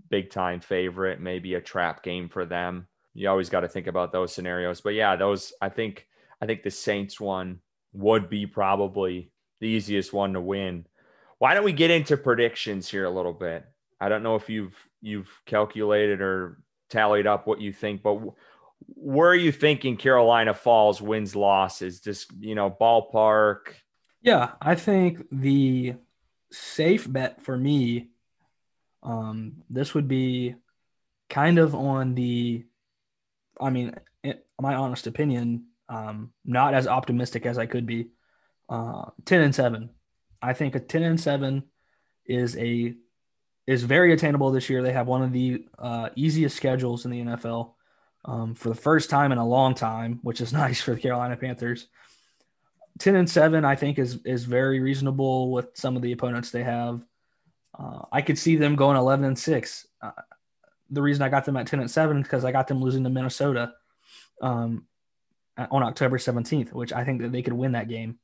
big 0.09 0.31
time 0.31 0.59
favorite, 0.59 1.21
maybe 1.21 1.53
a 1.53 1.61
trap 1.61 2.01
game 2.01 2.27
for 2.27 2.43
them. 2.43 2.87
You 3.13 3.29
always 3.29 3.49
got 3.49 3.59
to 3.59 3.67
think 3.67 3.85
about 3.85 4.11
those 4.11 4.33
scenarios. 4.33 4.81
But 4.81 4.95
yeah, 4.95 5.15
those 5.15 5.53
I 5.61 5.69
think 5.69 6.07
I 6.41 6.47
think 6.47 6.63
the 6.63 6.71
Saints 6.71 7.19
one 7.19 7.59
would 7.93 8.31
be 8.31 8.47
probably 8.47 9.31
the 9.59 9.67
easiest 9.67 10.11
one 10.11 10.33
to 10.33 10.41
win. 10.41 10.87
Why 11.37 11.53
don't 11.53 11.63
we 11.63 11.71
get 11.71 11.91
into 11.91 12.17
predictions 12.17 12.89
here 12.89 13.05
a 13.05 13.11
little 13.11 13.33
bit? 13.33 13.63
I 14.01 14.09
don't 14.09 14.23
know 14.23 14.35
if 14.35 14.49
you've 14.49 14.75
you've 14.99 15.29
calculated 15.45 16.19
or 16.19 16.57
tallied 16.89 17.27
up 17.27 17.45
what 17.45 17.61
you 17.61 17.71
think, 17.71 18.01
but 18.01 18.19
where 18.87 19.29
are 19.29 19.35
you 19.35 19.51
thinking 19.51 19.97
Carolina 19.97 20.55
Falls 20.55 20.99
wins 20.99 21.35
losses? 21.35 22.01
Just 22.01 22.31
you 22.39 22.55
know, 22.55 22.71
ballpark. 22.71 23.75
Yeah, 24.23 24.53
I 24.59 24.73
think 24.73 25.27
the 25.31 25.93
safe 26.57 27.11
bet 27.11 27.41
for 27.43 27.57
me, 27.57 28.09
um, 29.03 29.63
this 29.69 29.93
would 29.93 30.07
be 30.07 30.55
kind 31.29 31.59
of 31.59 31.75
on 31.75 32.15
the, 32.15 32.65
I 33.59 33.69
mean, 33.69 33.95
my 34.59 34.75
honest 34.75 35.07
opinion, 35.07 35.67
um, 35.89 36.31
not 36.45 36.73
as 36.73 36.87
optimistic 36.87 37.45
as 37.45 37.57
I 37.57 37.65
could 37.65 37.85
be. 37.85 38.09
Uh, 38.69 39.05
10 39.25 39.41
and 39.41 39.55
7. 39.55 39.89
I 40.41 40.53
think 40.53 40.75
a 40.75 40.79
10 40.79 41.03
and 41.03 41.19
7 41.19 41.63
is 42.25 42.57
a 42.57 42.95
is 43.65 43.83
very 43.83 44.13
attainable 44.13 44.51
this 44.51 44.69
year. 44.69 44.81
They 44.81 44.93
have 44.93 45.07
one 45.07 45.23
of 45.23 45.33
the 45.33 45.65
uh, 45.77 46.09
easiest 46.15 46.55
schedules 46.55 47.03
in 47.03 47.11
the 47.11 47.21
NFL 47.21 47.73
um, 48.23 48.55
for 48.55 48.69
the 48.69 48.75
first 48.75 49.09
time 49.09 49.33
in 49.33 49.37
a 49.37 49.47
long 49.47 49.75
time, 49.75 50.19
which 50.23 50.39
is 50.39 50.53
nice 50.63 50.81
for 50.81 50.95
the 50.95 51.01
Carolina 51.01 51.35
Panthers. 51.35 51.87
10 52.99 53.15
and 53.15 53.29
7 53.29 53.65
I 53.65 53.75
think 53.75 53.99
is 53.99 54.19
is 54.25 54.43
very 54.45 54.79
reasonable 54.79 55.51
with 55.51 55.69
some 55.73 55.95
of 55.95 56.01
the 56.01 56.11
opponents 56.11 56.51
they 56.51 56.63
have. 56.63 57.03
Uh, 57.77 58.01
I 58.11 58.21
could 58.21 58.37
see 58.37 58.55
them 58.55 58.75
going 58.75 58.97
11 58.97 59.25
and 59.25 59.37
6. 59.37 59.87
Uh, 60.01 60.11
the 60.89 61.01
reason 61.01 61.21
I 61.21 61.29
got 61.29 61.45
them 61.45 61.57
at 61.57 61.67
10 61.67 61.79
and 61.79 61.91
7 61.91 62.17
is 62.17 62.23
because 62.23 62.45
I 62.45 62.51
got 62.51 62.67
them 62.67 62.81
losing 62.81 63.03
to 63.03 63.09
Minnesota. 63.09 63.73
Um, 64.41 64.87
on 65.57 65.83
October 65.83 66.17
17th, 66.17 66.71
which 66.73 66.93
I 66.93 67.03
think 67.03 67.21
that 67.21 67.31
they 67.31 67.41
could 67.41 67.53
win 67.53 67.71
that 67.73 67.89
game. 67.89 68.19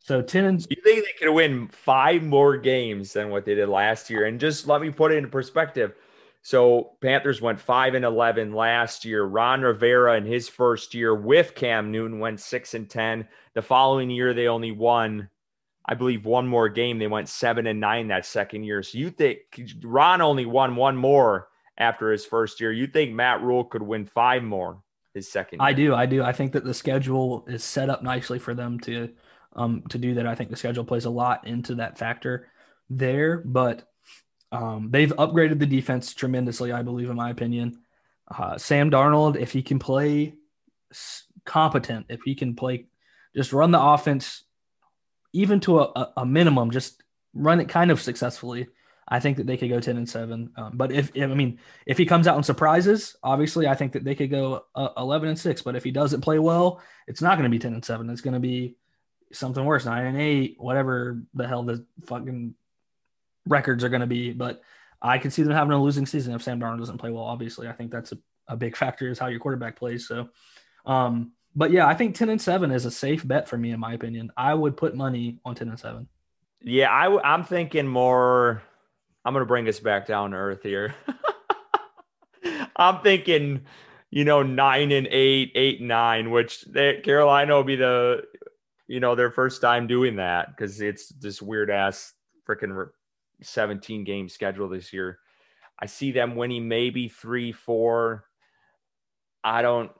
So 0.00 0.22
10 0.22 0.44
and 0.44 0.66
you 0.70 0.76
think 0.82 1.04
they 1.04 1.12
could 1.18 1.32
win 1.32 1.68
five 1.68 2.22
more 2.22 2.56
games 2.56 3.12
than 3.12 3.30
what 3.30 3.44
they 3.44 3.54
did 3.54 3.68
last 3.68 4.10
year? 4.10 4.26
And 4.26 4.38
just 4.38 4.66
let 4.66 4.80
me 4.80 4.90
put 4.90 5.12
it 5.12 5.16
into 5.16 5.28
perspective. 5.28 5.94
So 6.42 6.96
Panthers 7.02 7.42
went 7.42 7.60
five 7.60 7.94
and 7.94 8.04
eleven 8.04 8.52
last 8.52 9.04
year. 9.04 9.24
Ron 9.24 9.62
Rivera 9.62 10.16
in 10.16 10.24
his 10.24 10.48
first 10.48 10.94
year 10.94 11.14
with 11.14 11.54
Cam 11.54 11.90
Newton 11.90 12.20
went 12.20 12.40
six 12.40 12.74
and 12.74 12.88
ten. 12.88 13.28
The 13.54 13.62
following 13.62 14.10
year 14.10 14.32
they 14.32 14.48
only 14.48 14.72
won, 14.72 15.28
I 15.84 15.94
believe, 15.94 16.24
one 16.24 16.46
more 16.46 16.68
game. 16.68 16.98
They 16.98 17.06
went 17.06 17.28
seven 17.28 17.66
and 17.66 17.80
nine 17.80 18.08
that 18.08 18.24
second 18.24 18.64
year. 18.64 18.82
So 18.82 18.98
you 18.98 19.10
think 19.10 19.38
Ron 19.82 20.20
only 20.22 20.46
won 20.46 20.76
one 20.76 20.96
more 20.96 21.48
after 21.76 22.12
his 22.12 22.24
first 22.24 22.60
year? 22.60 22.72
You 22.72 22.86
think 22.86 23.12
Matt 23.12 23.42
Rhule 23.42 23.64
could 23.64 23.82
win 23.82 24.06
five 24.06 24.42
more? 24.42 24.82
his 25.18 25.30
second. 25.30 25.60
Year. 25.60 25.68
I 25.68 25.72
do, 25.72 25.94
I 25.94 26.06
do. 26.06 26.22
I 26.22 26.32
think 26.32 26.52
that 26.52 26.64
the 26.64 26.74
schedule 26.74 27.44
is 27.46 27.62
set 27.62 27.90
up 27.90 28.02
nicely 28.02 28.38
for 28.38 28.54
them 28.54 28.80
to 28.80 29.10
um 29.54 29.82
to 29.90 29.98
do 29.98 30.14
that. 30.14 30.26
I 30.26 30.34
think 30.34 30.50
the 30.50 30.56
schedule 30.56 30.84
plays 30.84 31.04
a 31.04 31.10
lot 31.10 31.46
into 31.46 31.74
that 31.76 31.98
factor 31.98 32.48
there, 32.88 33.38
but 33.38 33.88
um, 34.52 34.88
they've 34.90 35.12
upgraded 35.16 35.58
the 35.58 35.66
defense 35.66 36.14
tremendously. 36.14 36.72
I 36.72 36.82
believe, 36.82 37.10
in 37.10 37.16
my 37.16 37.30
opinion, 37.30 37.80
uh, 38.28 38.58
Sam 38.58 38.90
Darnold, 38.90 39.36
if 39.36 39.52
he 39.52 39.62
can 39.62 39.78
play 39.78 40.34
competent, 41.44 42.06
if 42.08 42.20
he 42.24 42.34
can 42.34 42.54
play, 42.54 42.86
just 43.36 43.52
run 43.52 43.70
the 43.70 43.80
offense, 43.80 44.44
even 45.32 45.60
to 45.60 45.80
a, 45.80 46.12
a 46.18 46.26
minimum, 46.26 46.70
just 46.70 47.02
run 47.34 47.60
it 47.60 47.68
kind 47.68 47.90
of 47.90 48.00
successfully. 48.00 48.68
I 49.10 49.20
think 49.20 49.38
that 49.38 49.46
they 49.46 49.56
could 49.56 49.70
go 49.70 49.80
10 49.80 49.96
and 49.96 50.08
7. 50.08 50.50
Um, 50.56 50.72
but 50.74 50.92
if, 50.92 51.10
I 51.16 51.26
mean, 51.26 51.58
if 51.86 51.96
he 51.96 52.04
comes 52.04 52.26
out 52.26 52.36
and 52.36 52.44
surprises, 52.44 53.16
obviously, 53.22 53.66
I 53.66 53.74
think 53.74 53.92
that 53.92 54.04
they 54.04 54.14
could 54.14 54.30
go 54.30 54.66
uh, 54.74 54.90
11 54.98 55.30
and 55.30 55.38
6. 55.38 55.62
But 55.62 55.76
if 55.76 55.84
he 55.84 55.90
doesn't 55.90 56.20
play 56.20 56.38
well, 56.38 56.82
it's 57.06 57.22
not 57.22 57.38
going 57.38 57.44
to 57.44 57.54
be 57.54 57.58
10 57.58 57.72
and 57.72 57.84
7. 57.84 58.10
It's 58.10 58.20
going 58.20 58.34
to 58.34 58.40
be 58.40 58.76
something 59.32 59.64
worse, 59.64 59.86
9 59.86 60.06
and 60.06 60.20
8, 60.20 60.56
whatever 60.58 61.22
the 61.32 61.48
hell 61.48 61.62
the 61.62 61.86
fucking 62.04 62.54
records 63.48 63.84
are 63.84 63.88
going 63.88 64.00
to 64.00 64.06
be. 64.06 64.32
But 64.32 64.62
I 65.00 65.18
can 65.18 65.30
see 65.30 65.42
them 65.42 65.52
having 65.52 65.72
a 65.72 65.82
losing 65.82 66.06
season 66.06 66.34
if 66.34 66.42
Sam 66.42 66.60
Darnold 66.60 66.78
doesn't 66.78 66.98
play 66.98 67.10
well. 67.10 67.24
Obviously, 67.24 67.68
I 67.68 67.72
think 67.72 67.90
that's 67.90 68.12
a, 68.12 68.18
a 68.48 68.56
big 68.56 68.76
factor 68.76 69.08
is 69.08 69.18
how 69.18 69.26
your 69.26 69.40
quarterback 69.40 69.76
plays. 69.76 70.06
So, 70.06 70.28
um, 70.86 71.32
but 71.54 71.70
yeah, 71.70 71.86
I 71.86 71.94
think 71.94 72.14
10 72.14 72.28
and 72.28 72.40
7 72.40 72.70
is 72.70 72.84
a 72.84 72.90
safe 72.90 73.26
bet 73.26 73.48
for 73.48 73.56
me, 73.56 73.70
in 73.70 73.80
my 73.80 73.92
opinion. 73.94 74.30
I 74.36 74.54
would 74.54 74.76
put 74.76 74.94
money 74.94 75.38
on 75.44 75.54
10 75.54 75.68
and 75.68 75.78
7. 75.78 76.08
Yeah, 76.62 76.90
I, 76.90 77.34
I'm 77.34 77.44
thinking 77.44 77.86
more 77.86 78.62
I'm 79.24 79.34
going 79.34 79.42
to 79.42 79.46
bring 79.46 79.68
us 79.68 79.78
back 79.78 80.06
down 80.06 80.30
to 80.30 80.36
earth 80.36 80.62
here. 80.62 80.94
I'm 82.76 83.02
thinking, 83.02 83.66
you 84.10 84.24
know, 84.24 84.42
nine 84.42 84.90
and 84.92 85.06
eight, 85.08 85.52
eight 85.54 85.80
and 85.80 85.88
nine, 85.88 86.30
which 86.30 86.62
they, 86.62 87.00
Carolina 87.00 87.54
will 87.54 87.64
be 87.64 87.76
the, 87.76 88.22
you 88.86 89.00
know, 89.00 89.14
their 89.14 89.30
first 89.30 89.60
time 89.60 89.86
doing 89.86 90.16
that 90.16 90.48
because 90.48 90.80
it's 90.80 91.08
this 91.08 91.42
weird 91.42 91.70
ass 91.70 92.14
freaking 92.48 92.88
17 93.42 94.04
game 94.04 94.28
schedule 94.28 94.68
this 94.68 94.92
year. 94.92 95.18
I 95.78 95.86
see 95.86 96.12
them 96.12 96.36
winning 96.36 96.68
maybe 96.68 97.08
three, 97.08 97.52
four. 97.52 98.24
I 99.44 99.62
don't. 99.62 99.90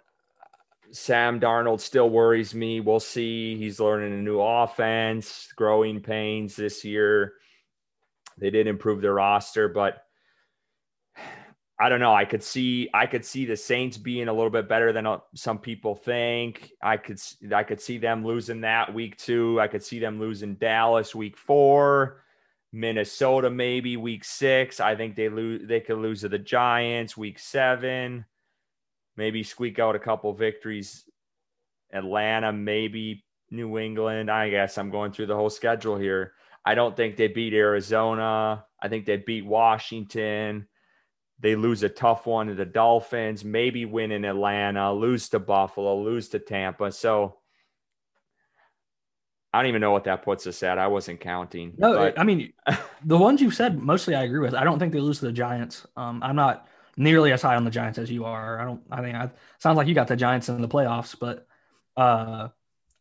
Sam 0.91 1.39
Darnold 1.39 1.81
still 1.81 2.09
worries 2.09 2.55
me. 2.55 2.81
We'll 2.81 3.01
see. 3.01 3.57
He's 3.57 3.79
learning 3.79 4.15
a 4.15 4.23
new 4.23 4.41
offense, 4.41 5.53
growing 5.55 6.01
pains 6.01 6.57
this 6.57 6.85
year. 6.85 7.35
They 8.39 8.51
did 8.51 8.67
improve 8.67 9.03
their 9.03 9.15
roster, 9.15 9.69
but 9.69 10.03
I 11.81 11.89
don't 11.89 12.01
know. 12.01 12.15
I 12.15 12.25
could 12.25 12.43
see 12.43 12.89
I 12.93 13.07
could 13.07 13.25
see 13.25 13.45
the 13.45 13.57
Saints 13.57 13.97
being 13.97 14.27
a 14.29 14.33
little 14.33 14.51
bit 14.51 14.69
better 14.69 14.93
than 14.93 15.07
uh, 15.07 15.19
some 15.35 15.59
people 15.59 15.95
think. 15.95 16.73
I 16.83 16.97
could 16.97 17.21
I 17.55 17.63
could 17.63 17.81
see 17.81 17.99
them 17.99 18.25
losing 18.25 18.63
that 18.63 18.93
week 18.93 19.17
2. 19.19 19.61
I 19.61 19.69
could 19.69 19.83
see 19.83 20.01
them 20.01 20.19
losing 20.19 20.57
Dallas 20.57 21.15
week 21.15 21.37
4, 21.37 22.21
Minnesota 22.73 23.51
maybe 23.51 23.97
week 23.97 24.25
6. 24.25 24.81
I 24.81 24.95
think 24.95 25.17
they 25.17 25.29
lose 25.29 25.67
they 25.67 25.81
could 25.81 25.99
lose 25.99 26.21
to 26.21 26.29
the 26.29 26.39
Giants 26.39 27.17
week 27.17 27.39
7. 27.39 28.25
Maybe 29.17 29.43
squeak 29.43 29.79
out 29.79 29.97
a 29.97 30.01
couple 30.01 30.33
victories 30.33 31.05
Atlanta, 31.93 32.53
maybe 32.53 33.25
New 33.51 33.79
England. 33.79 34.31
I 34.31 34.51
guess 34.51 34.79
I'm 34.79 34.91
going 34.91 35.13
through 35.13 35.27
the 35.27 35.37
whole 35.37 35.51
schedule 35.51 35.97
here. 35.97 36.35
I 36.65 36.75
don't 36.75 36.97
think 36.97 37.17
they 37.17 37.29
beat 37.29 37.55
Arizona. 37.55 38.65
I 38.81 38.89
think 38.89 39.07
they 39.07 39.17
beat 39.17 39.47
Washington. 39.47 40.69
They 41.41 41.57
lose 41.57 41.83
a 41.83 41.89
tough 41.89 42.27
one 42.27 42.49
to 42.49 42.55
the 42.55 42.65
Dolphins, 42.65 43.45
maybe 43.45 43.85
win 43.85 44.11
in 44.11 44.25
Atlanta, 44.25 44.93
lose 44.93 45.29
to 45.31 45.39
Buffalo, 45.39 46.03
lose 46.03 46.29
to 46.31 46.41
Tampa. 46.41 46.91
So 46.93 47.38
I 49.59 49.63
don't 49.63 49.71
even 49.71 49.81
know 49.81 49.91
what 49.91 50.05
that 50.05 50.23
puts 50.23 50.47
us 50.47 50.63
at. 50.63 50.79
I 50.79 50.87
wasn't 50.87 51.19
counting. 51.19 51.75
No, 51.79 51.95
but... 51.95 52.17
I 52.17 52.23
mean, 52.23 52.53
the 53.05 53.19
ones 53.19 53.41
you 53.41 53.51
said 53.51 53.77
mostly 53.77 54.15
I 54.15 54.23
agree 54.23 54.39
with. 54.39 54.55
I 54.55 54.63
don't 54.63 54.79
think 54.79 54.93
they 54.93 55.01
lose 55.01 55.19
to 55.19 55.25
the 55.25 55.33
Giants. 55.33 55.85
Um, 55.97 56.23
I'm 56.23 56.37
not 56.37 56.69
nearly 56.97 57.33
as 57.33 57.43
high 57.43 57.57
on 57.57 57.65
the 57.65 57.71
Giants 57.73 57.99
as 57.99 58.09
you 58.09 58.25
are. 58.25 58.61
I 58.61 58.65
don't. 58.65 58.81
I 58.89 59.01
think 59.03 59.17
I 59.17 59.31
sounds 59.59 59.77
like 59.77 59.89
you 59.89 59.97
got 59.97 60.07
the 60.07 60.15
Giants 60.15 60.49
in 60.49 60.63
the 60.63 60.69
playoffs, 60.69 61.17
but 61.19 61.49
uh, 61.97 62.51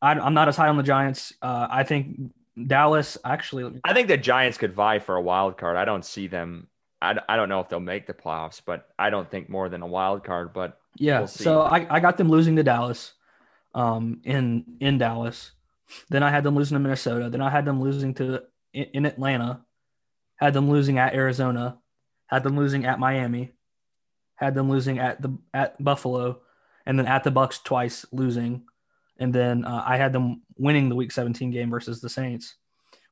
I, 0.01 0.13
am 0.13 0.33
not 0.33 0.47
as 0.47 0.57
high 0.57 0.67
on 0.67 0.77
the 0.77 0.83
Giants. 0.83 1.31
Uh, 1.43 1.67
I 1.69 1.83
think 1.83 2.31
Dallas 2.65 3.19
actually. 3.23 3.79
I 3.83 3.93
think 3.93 4.07
the 4.07 4.17
Giants 4.17 4.57
could 4.57 4.73
vie 4.73 4.97
for 4.97 5.15
a 5.15 5.21
wild 5.21 5.57
card. 5.57 5.77
I 5.77 5.85
don't 5.85 6.03
see 6.03 6.25
them. 6.25 6.69
I, 7.03 7.19
I 7.29 7.35
don't 7.35 7.49
know 7.49 7.59
if 7.59 7.69
they'll 7.69 7.79
make 7.79 8.07
the 8.07 8.15
playoffs, 8.15 8.63
but 8.65 8.89
I 8.97 9.11
don't 9.11 9.29
think 9.29 9.47
more 9.47 9.69
than 9.69 9.83
a 9.83 9.87
wild 9.87 10.23
card. 10.23 10.53
But 10.53 10.79
yeah, 10.97 11.19
we'll 11.19 11.27
so 11.27 11.61
I, 11.61 11.85
I 11.87 11.99
got 11.99 12.17
them 12.17 12.29
losing 12.29 12.55
to 12.55 12.63
Dallas, 12.63 13.13
um, 13.75 14.21
in 14.23 14.65
in 14.79 14.97
Dallas. 14.97 15.51
Then 16.09 16.23
I 16.23 16.29
had 16.29 16.43
them 16.43 16.55
losing 16.55 16.75
to 16.75 16.79
Minnesota. 16.79 17.29
Then 17.29 17.41
I 17.41 17.49
had 17.49 17.65
them 17.65 17.81
losing 17.81 18.13
to 18.15 18.43
in, 18.73 18.85
in 18.93 19.05
Atlanta, 19.05 19.61
had 20.35 20.53
them 20.53 20.69
losing 20.69 20.97
at 20.97 21.13
Arizona, 21.13 21.77
had 22.27 22.43
them 22.43 22.57
losing 22.57 22.85
at 22.85 22.99
Miami, 22.99 23.53
had 24.35 24.55
them 24.55 24.69
losing 24.69 24.99
at 24.99 25.21
the 25.21 25.37
at 25.53 25.81
Buffalo, 25.83 26.41
and 26.85 26.97
then 26.97 27.07
at 27.07 27.23
the 27.23 27.31
Bucks 27.31 27.59
twice 27.59 28.05
losing, 28.11 28.63
and 29.17 29.33
then 29.33 29.65
uh, 29.65 29.83
I 29.85 29.97
had 29.97 30.13
them 30.13 30.41
winning 30.57 30.89
the 30.89 30.95
Week 30.95 31.11
17 31.11 31.51
game 31.51 31.69
versus 31.69 32.01
the 32.01 32.09
Saints. 32.09 32.55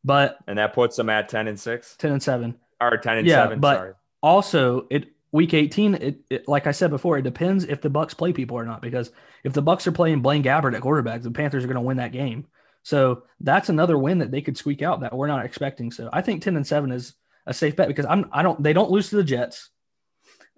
But 0.04 0.38
and 0.48 0.58
that 0.60 0.74
puts 0.74 0.96
them 0.96 1.10
at 1.10 1.30
10 1.30 1.48
and 1.48 1.60
six, 1.60 1.96
10 1.98 2.12
and 2.12 2.24
seven, 2.24 2.60
or 2.80 2.98
10 2.98 3.20
and 3.20 3.28
yeah, 3.28 3.44
seven. 3.44 3.60
but 3.60 3.78
sorry. 3.78 3.94
also 4.22 4.88
it 4.90 5.08
week 5.32 5.54
18 5.54 5.96
it, 5.96 6.20
it, 6.30 6.48
like 6.48 6.66
i 6.66 6.72
said 6.72 6.90
before 6.90 7.18
it 7.18 7.24
depends 7.24 7.66
if 7.66 7.82
the 7.82 7.90
bucks 7.90 8.14
play 8.14 8.32
people 8.32 8.58
or 8.58 8.64
not 8.64 8.82
because 8.82 9.12
if 9.44 9.52
the 9.52 9.62
bucks 9.62 9.86
are 9.86 9.92
playing 9.92 10.22
blaine 10.22 10.42
gabbert 10.42 10.74
at 10.74 10.82
quarterback 10.82 11.22
the 11.24 11.32
panthers 11.32 11.62
are 11.62 11.68
going 11.68 11.76
to 11.76 11.82
win 11.82 11.98
that 11.98 12.14
game 12.14 12.48
so 12.86 13.24
that's 13.40 13.70
another 13.70 13.98
win 13.98 14.20
that 14.20 14.32
they 14.32 14.42
could 14.42 14.58
squeak 14.58 14.82
out 14.82 15.02
that 15.02 15.16
we're 15.16 15.28
not 15.28 15.46
expecting. 15.46 15.92
So 15.92 16.10
i 16.14 16.22
think 16.22 16.42
10 16.42 16.56
and 16.56 16.66
7 16.66 16.92
is 16.92 17.14
a 17.46 17.54
safe 17.54 17.76
bet 17.76 17.88
because 17.88 18.06
i'm 18.06 18.28
i 18.32 18.42
don't 18.42 18.62
they 18.62 18.74
don't 18.74 18.92
lose 18.92 19.10
to 19.10 19.18
the 19.18 19.24
jets. 19.24 19.70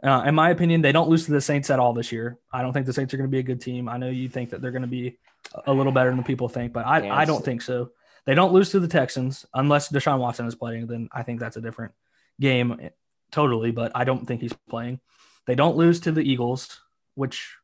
Uh, 0.04 0.24
in 0.28 0.36
my 0.36 0.52
opinion 0.52 0.82
they 0.82 0.92
don't 0.92 1.10
lose 1.10 1.26
to 1.26 1.32
the 1.32 1.42
saints 1.42 1.70
at 1.70 1.80
all 1.80 1.94
this 1.94 2.12
year. 2.12 2.38
I 2.52 2.62
don't 2.62 2.74
think 2.74 2.86
the 2.86 2.94
saints 2.94 3.14
are 3.14 3.18
going 3.18 3.30
to 3.30 3.32
be 3.32 3.40
a 3.40 3.44
good 3.44 3.62
team. 3.62 3.90
I 3.90 3.98
know 3.98 4.10
you 4.10 4.30
think 4.30 4.52
that 4.52 4.62
they're 4.62 4.72
going 4.72 4.84
to 4.84 4.88
be 4.88 5.18
a 5.66 5.74
little 5.74 5.92
better 5.92 6.12
than 6.12 6.24
people 6.24 6.50
think 6.50 6.74
but 6.74 6.86
i, 6.86 7.10
I 7.10 7.26
don't 7.26 7.44
think 7.44 7.62
so. 7.62 7.92
They 8.26 8.36
don't 8.36 8.54
lose 8.54 8.72
to 8.72 8.80
the 8.80 8.88
texans 8.88 9.46
unless 9.54 9.90
deshaun 9.90 10.20
watson 10.20 10.46
is 10.46 10.56
playing 10.56 10.88
then 10.88 11.08
i 11.12 11.24
think 11.24 11.40
that's 11.40 11.58
a 11.58 11.62
different 11.62 11.94
game 12.40 12.92
totally, 13.32 13.72
but 13.72 13.92
I 13.96 14.04
don't 14.04 14.26
think 14.26 14.42
he's 14.42 14.54
playing. 14.70 15.00
They 15.46 15.56
don't 15.56 15.78
lose 15.78 16.02
to 16.02 16.12
the 16.12 16.22
Eagles, 16.22 16.82
which 17.16 17.56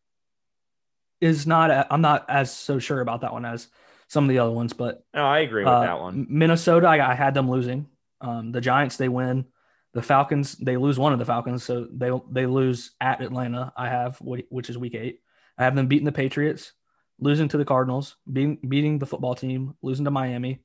is 1.21 1.47
not. 1.47 1.87
I'm 1.89 2.01
not 2.01 2.29
as 2.29 2.51
so 2.51 2.79
sure 2.79 3.01
about 3.01 3.21
that 3.21 3.33
one 3.33 3.45
as 3.45 3.67
some 4.07 4.25
of 4.25 4.29
the 4.29 4.39
other 4.39 4.51
ones, 4.51 4.73
but 4.73 5.03
no, 5.13 5.25
I 5.25 5.39
agree 5.39 5.63
with 5.63 5.73
uh, 5.73 5.81
that 5.81 5.99
one. 5.99 6.27
Minnesota, 6.29 6.87
I, 6.87 7.11
I 7.11 7.15
had 7.15 7.33
them 7.33 7.49
losing. 7.49 7.87
Um, 8.21 8.51
the 8.51 8.61
Giants, 8.61 8.97
they 8.97 9.09
win. 9.09 9.45
The 9.93 10.01
Falcons, 10.01 10.53
they 10.53 10.77
lose 10.77 10.97
one 10.97 11.13
of 11.13 11.19
the 11.19 11.25
Falcons, 11.25 11.63
so 11.63 11.87
they 11.91 12.11
they 12.31 12.45
lose 12.47 12.91
at 12.99 13.21
Atlanta. 13.21 13.71
I 13.77 13.89
have 13.89 14.17
which 14.21 14.69
is 14.69 14.77
week 14.77 14.95
eight. 14.95 15.19
I 15.57 15.65
have 15.65 15.75
them 15.75 15.87
beating 15.87 16.05
the 16.05 16.11
Patriots, 16.11 16.71
losing 17.19 17.47
to 17.49 17.57
the 17.57 17.65
Cardinals, 17.65 18.15
beating 18.31 18.57
beating 18.67 18.97
the 18.97 19.05
football 19.05 19.35
team, 19.35 19.75
losing 19.83 20.05
to 20.05 20.11
Miami, 20.11 20.63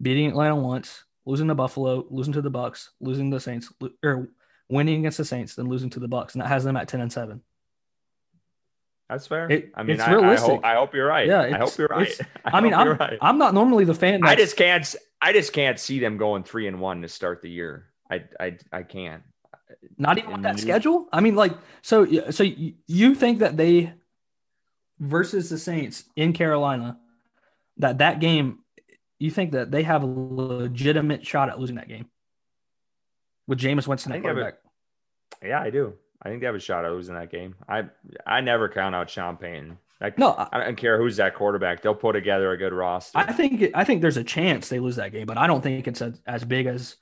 beating 0.00 0.28
Atlanta 0.28 0.56
once, 0.56 1.04
losing 1.26 1.48
to 1.48 1.54
Buffalo, 1.54 2.06
losing 2.08 2.32
to 2.32 2.42
the 2.42 2.48
Bucks, 2.48 2.90
losing 3.00 3.30
to 3.30 3.36
the 3.36 3.40
Saints, 3.40 3.70
or 4.02 4.28
winning 4.70 5.00
against 5.00 5.18
the 5.18 5.26
Saints, 5.26 5.54
then 5.54 5.68
losing 5.68 5.90
to 5.90 6.00
the 6.00 6.08
Bucks, 6.08 6.34
and 6.34 6.40
that 6.40 6.48
has 6.48 6.64
them 6.64 6.76
at 6.76 6.88
ten 6.88 7.02
and 7.02 7.12
seven. 7.12 7.42
That's 9.10 9.26
fair. 9.26 9.50
It- 9.50 9.72
I 9.74 9.82
mean, 9.82 9.96
it's 9.96 10.04
I, 10.04 10.12
I, 10.12 10.14
realistic. 10.14 10.50
hope, 10.50 10.64
I 10.64 10.74
hope 10.74 10.94
you're 10.94 11.06
right. 11.06 11.26
Yeah, 11.26 11.40
I 11.40 11.58
hope 11.58 11.76
you're 11.76 11.88
right. 11.88 12.20
I, 12.44 12.58
I 12.58 12.60
mean, 12.60 12.72
I'm 12.72 12.96
right. 12.96 13.18
I'm 13.20 13.38
not 13.38 13.54
normally 13.54 13.84
the 13.84 13.94
fan. 13.94 14.24
I 14.24 14.36
just 14.36 14.56
can't. 14.56 14.94
I 15.20 15.32
just 15.32 15.52
can't 15.52 15.78
see 15.80 15.98
them 15.98 16.16
going 16.16 16.44
three 16.44 16.68
and 16.68 16.80
one 16.80 17.02
to 17.02 17.08
start 17.08 17.42
the 17.42 17.50
year. 17.50 17.86
I 18.08 18.22
I 18.38 18.56
I 18.72 18.82
can't. 18.84 19.24
Not 19.98 20.18
even 20.18 20.32
with 20.32 20.42
that 20.42 20.56
you- 20.56 20.62
schedule. 20.62 21.08
I 21.12 21.20
mean, 21.20 21.34
like, 21.34 21.52
so 21.82 22.30
so 22.30 22.44
you, 22.44 23.14
think 23.16 23.40
that 23.40 23.56
they 23.56 23.92
versus 25.00 25.50
the 25.50 25.58
Saints 25.58 26.04
in 26.14 26.32
Carolina, 26.32 26.98
that 27.78 27.98
that 27.98 28.20
game, 28.20 28.60
you 29.18 29.30
think 29.32 29.52
that 29.52 29.72
they 29.72 29.82
have 29.82 30.04
a 30.04 30.06
legitimate 30.06 31.26
shot 31.26 31.48
at 31.48 31.58
losing 31.58 31.76
that 31.76 31.88
game 31.88 32.06
with 33.48 33.58
Jameis 33.58 33.88
Winston 33.88 34.12
at 34.12 34.18
I 34.18 34.20
quarterback? 34.20 34.54
Yeah, 35.42 35.60
I 35.60 35.70
do. 35.70 35.94
I 36.22 36.28
think 36.28 36.40
they 36.40 36.46
have 36.46 36.54
a 36.54 36.60
shot 36.60 36.84
at 36.84 36.92
losing 36.92 37.14
that 37.14 37.30
game. 37.30 37.54
I 37.68 37.84
I 38.26 38.40
never 38.40 38.68
count 38.68 38.94
out 38.94 39.08
Sean 39.10 39.36
Payton. 39.36 39.78
Like, 40.00 40.18
No, 40.18 40.30
I, 40.32 40.48
I 40.52 40.64
don't 40.64 40.76
care 40.76 40.96
who's 40.98 41.16
that 41.16 41.34
quarterback. 41.34 41.82
They'll 41.82 41.94
put 41.94 42.12
together 42.12 42.50
a 42.52 42.56
good 42.56 42.72
roster. 42.72 43.18
I 43.18 43.32
think 43.32 43.70
I 43.74 43.84
think 43.84 44.00
there's 44.02 44.16
a 44.16 44.24
chance 44.24 44.68
they 44.68 44.80
lose 44.80 44.96
that 44.96 45.12
game, 45.12 45.26
but 45.26 45.36
I 45.38 45.46
don't 45.46 45.62
think 45.62 45.86
it's 45.86 46.00
as, 46.02 46.20
as 46.26 46.44
big 46.44 46.66
as 46.66 46.96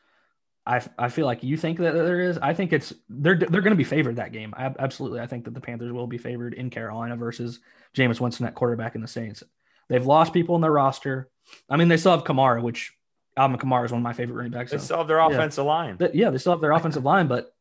I, 0.66 0.82
I 0.98 1.08
feel 1.08 1.24
like 1.24 1.42
you 1.42 1.56
think 1.56 1.78
that 1.78 1.94
there 1.94 2.20
is. 2.20 2.38
I 2.38 2.52
think 2.54 2.72
it's 2.72 2.92
they're 3.08 3.36
they're 3.38 3.62
going 3.62 3.70
to 3.70 3.76
be 3.76 3.84
favored 3.84 4.16
that 4.16 4.32
game. 4.32 4.52
I, 4.56 4.72
absolutely, 4.78 5.20
I 5.20 5.26
think 5.26 5.44
that 5.46 5.54
the 5.54 5.60
Panthers 5.60 5.92
will 5.92 6.06
be 6.06 6.18
favored 6.18 6.54
in 6.54 6.70
Carolina 6.70 7.16
versus 7.16 7.60
Jameis 7.96 8.20
Winston 8.20 8.46
at 8.46 8.54
quarterback 8.54 8.94
in 8.94 9.00
the 9.00 9.08
Saints. 9.08 9.42
They've 9.88 10.04
lost 10.04 10.32
people 10.34 10.54
in 10.56 10.60
their 10.60 10.72
roster. 10.72 11.30
I 11.70 11.76
mean, 11.78 11.88
they 11.88 11.96
still 11.96 12.12
have 12.12 12.24
Kamara, 12.24 12.60
which 12.62 12.92
Alvin 13.36 13.56
Kamara 13.58 13.86
is 13.86 13.92
one 13.92 14.00
of 14.00 14.04
my 14.04 14.12
favorite 14.12 14.34
running 14.36 14.52
backs. 14.52 14.70
they 14.70 14.76
so- 14.76 14.84
still 14.84 14.98
have 14.98 15.08
their 15.08 15.18
Yeah. 15.18 15.28
offensive 15.28 15.64
line. 15.64 15.96
But 15.96 16.14
yeah, 16.14 16.28
they 16.28 16.36
still 16.38 16.52
have 16.52 16.60
their 16.60 16.72
offensive 16.72 17.04
line, 17.04 17.28
but 17.28 17.54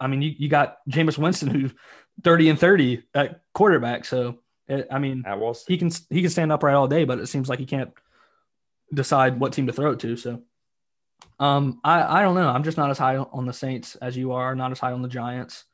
I 0.00 0.06
mean, 0.06 0.22
you, 0.22 0.34
you 0.36 0.48
got 0.48 0.78
Jameis 0.90 1.18
Winston 1.18 1.48
who's 1.48 1.72
30 2.24 2.50
and 2.50 2.58
30 2.58 3.02
at 3.14 3.40
quarterback. 3.54 4.04
So, 4.04 4.38
it, 4.66 4.86
I 4.90 4.98
mean, 4.98 5.24
I 5.26 5.34
will. 5.34 5.56
he 5.66 5.78
can 5.78 5.90
he 6.10 6.20
can 6.20 6.30
stand 6.30 6.52
upright 6.52 6.74
all 6.74 6.88
day, 6.88 7.04
but 7.04 7.18
it 7.18 7.26
seems 7.28 7.48
like 7.48 7.58
he 7.58 7.66
can't 7.66 7.90
decide 8.92 9.38
what 9.40 9.52
team 9.52 9.66
to 9.66 9.72
throw 9.72 9.92
it 9.92 10.00
to. 10.00 10.16
So, 10.16 10.42
um, 11.38 11.80
I 11.84 12.20
I 12.20 12.22
don't 12.22 12.34
know. 12.34 12.48
I'm 12.48 12.64
just 12.64 12.76
not 12.76 12.90
as 12.90 12.98
high 12.98 13.16
on 13.16 13.46
the 13.46 13.52
Saints 13.52 13.94
as 13.96 14.16
you 14.16 14.32
are. 14.32 14.54
Not 14.54 14.72
as 14.72 14.78
high 14.78 14.92
on 14.92 15.02
the 15.02 15.08
Giants. 15.08 15.64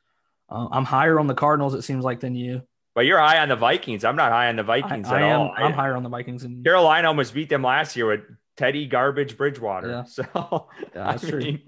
Uh, 0.49 0.67
I'm 0.71 0.85
higher 0.85 1.19
on 1.19 1.27
the 1.27 1.33
Cardinals. 1.33 1.73
It 1.73 1.81
seems 1.83 2.03
like 2.03 2.19
than 2.19 2.35
you. 2.35 2.61
But 2.93 3.05
you're 3.05 3.19
high 3.19 3.39
on 3.39 3.49
the 3.49 3.55
Vikings. 3.57 4.05
I'm 4.05 4.15
not 4.15 4.31
high 4.31 4.47
on 4.47 4.55
the 4.55 4.63
Vikings 4.63 5.09
I 5.09 5.17
at 5.17 5.21
am. 5.23 5.39
all. 5.41 5.53
I'm 5.57 5.71
I- 5.73 5.75
higher 5.75 5.95
on 5.95 6.03
the 6.03 6.09
Vikings 6.09 6.43
than. 6.43 6.63
Carolina 6.63 7.07
almost 7.07 7.33
beat 7.33 7.49
them 7.49 7.63
last 7.63 7.95
year 7.95 8.05
with 8.05 8.21
Teddy 8.57 8.85
Garbage 8.87 9.37
Bridgewater. 9.37 9.89
Yeah. 9.89 10.03
So 10.05 10.23
Yeah, 10.33 10.87
that's 10.93 11.23
I 11.25 11.29
true. 11.29 11.39
mean, 11.39 11.61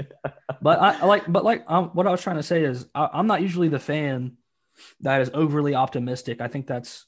But 0.61 0.79
I, 0.79 1.05
like, 1.05 1.23
but 1.31 1.43
like, 1.43 1.63
um, 1.67 1.89
what 1.93 2.07
I 2.07 2.11
was 2.11 2.21
trying 2.21 2.37
to 2.37 2.43
say 2.43 2.63
is, 2.63 2.87
I, 2.95 3.09
I'm 3.13 3.27
not 3.27 3.41
usually 3.41 3.67
the 3.69 3.79
fan 3.79 4.37
that 5.01 5.21
is 5.21 5.31
overly 5.33 5.75
optimistic. 5.75 6.39
I 6.41 6.47
think 6.47 6.67
that's 6.67 7.05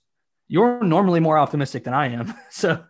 you're 0.52 0.84
normally 0.84 1.20
more 1.20 1.38
optimistic 1.38 1.84
than 1.84 1.94
I 1.94 2.08
am. 2.08 2.34
So 2.50 2.84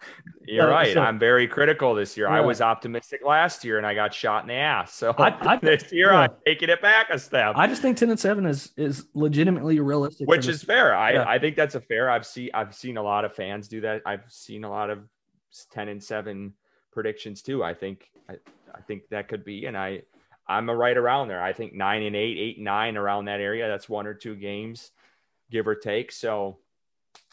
You're 0.47 0.67
Uh, 0.69 0.71
right. 0.71 0.93
so- 0.93 1.01
I'm 1.01 1.19
very 1.19 1.45
critical 1.47 1.93
this 1.93 2.15
year. 2.17 2.27
I 2.29 2.39
was 2.39 2.61
optimistic 2.61 3.19
last 3.23 3.63
year 3.65 3.77
and 3.77 3.85
I 3.85 3.93
got 3.93 4.13
shot 4.13 4.43
in 4.43 4.47
the 4.47 4.53
ass. 4.55 4.93
So 4.93 5.13
I- 5.17 5.35
I- 5.41 5.55
this 5.57 5.91
year 5.91 6.11
yeah. 6.13 6.19
I'm 6.21 6.29
taking 6.47 6.69
it 6.69 6.81
back 6.81 7.09
a 7.11 7.19
step. 7.19 7.53
I 7.57 7.67
just 7.67 7.81
think 7.81 7.97
ten 7.97 8.09
and 8.09 8.19
seven 8.19 8.45
is 8.45 8.71
is 8.77 9.05
legitimately 9.13 9.79
realistic. 9.81 10.27
which 10.27 10.47
is 10.47 10.63
fair. 10.63 10.95
I, 10.95 11.11
Yeah. 11.13 11.25
I 11.27 11.37
think 11.37 11.55
that's 11.57 11.75
a 11.75 11.81
fair. 11.81 12.09
I've 12.09 12.25
seen 12.25 12.49
I've 12.53 12.73
seen 12.73 12.95
a 12.97 13.03
lot 13.03 13.25
of 13.25 13.35
fans 13.35 13.67
do 13.67 13.81
that. 13.81 14.01
I've 14.05 14.23
seen 14.29 14.63
a 14.63 14.69
lot 14.69 14.89
of 14.89 14.99
ten 15.71 15.89
and 15.89 16.01
seven 16.01 16.53
predictions 16.91 17.41
too. 17.41 17.63
I 17.63 17.73
think 17.73 18.09
I, 18.29 18.35
I 18.73 18.81
think 18.81 19.03
that 19.09 19.27
could 19.27 19.43
be, 19.43 19.65
and 19.65 19.77
I 19.77 20.03
I'm 20.47 20.69
a 20.69 20.75
right 20.75 20.97
around 20.97 21.27
there. 21.27 21.41
I 21.41 21.53
think 21.53 21.73
nine 21.73 22.03
and 22.03 22.15
eight, 22.15 22.37
eight 22.37 22.57
and 22.57 22.65
nine 22.65 22.97
around 22.97 23.25
that 23.25 23.39
area. 23.39 23.67
That's 23.67 23.87
one 23.89 24.07
or 24.07 24.13
two 24.13 24.35
games, 24.35 24.91
give 25.51 25.67
or 25.67 25.75
take. 25.75 26.11
So. 26.11 26.57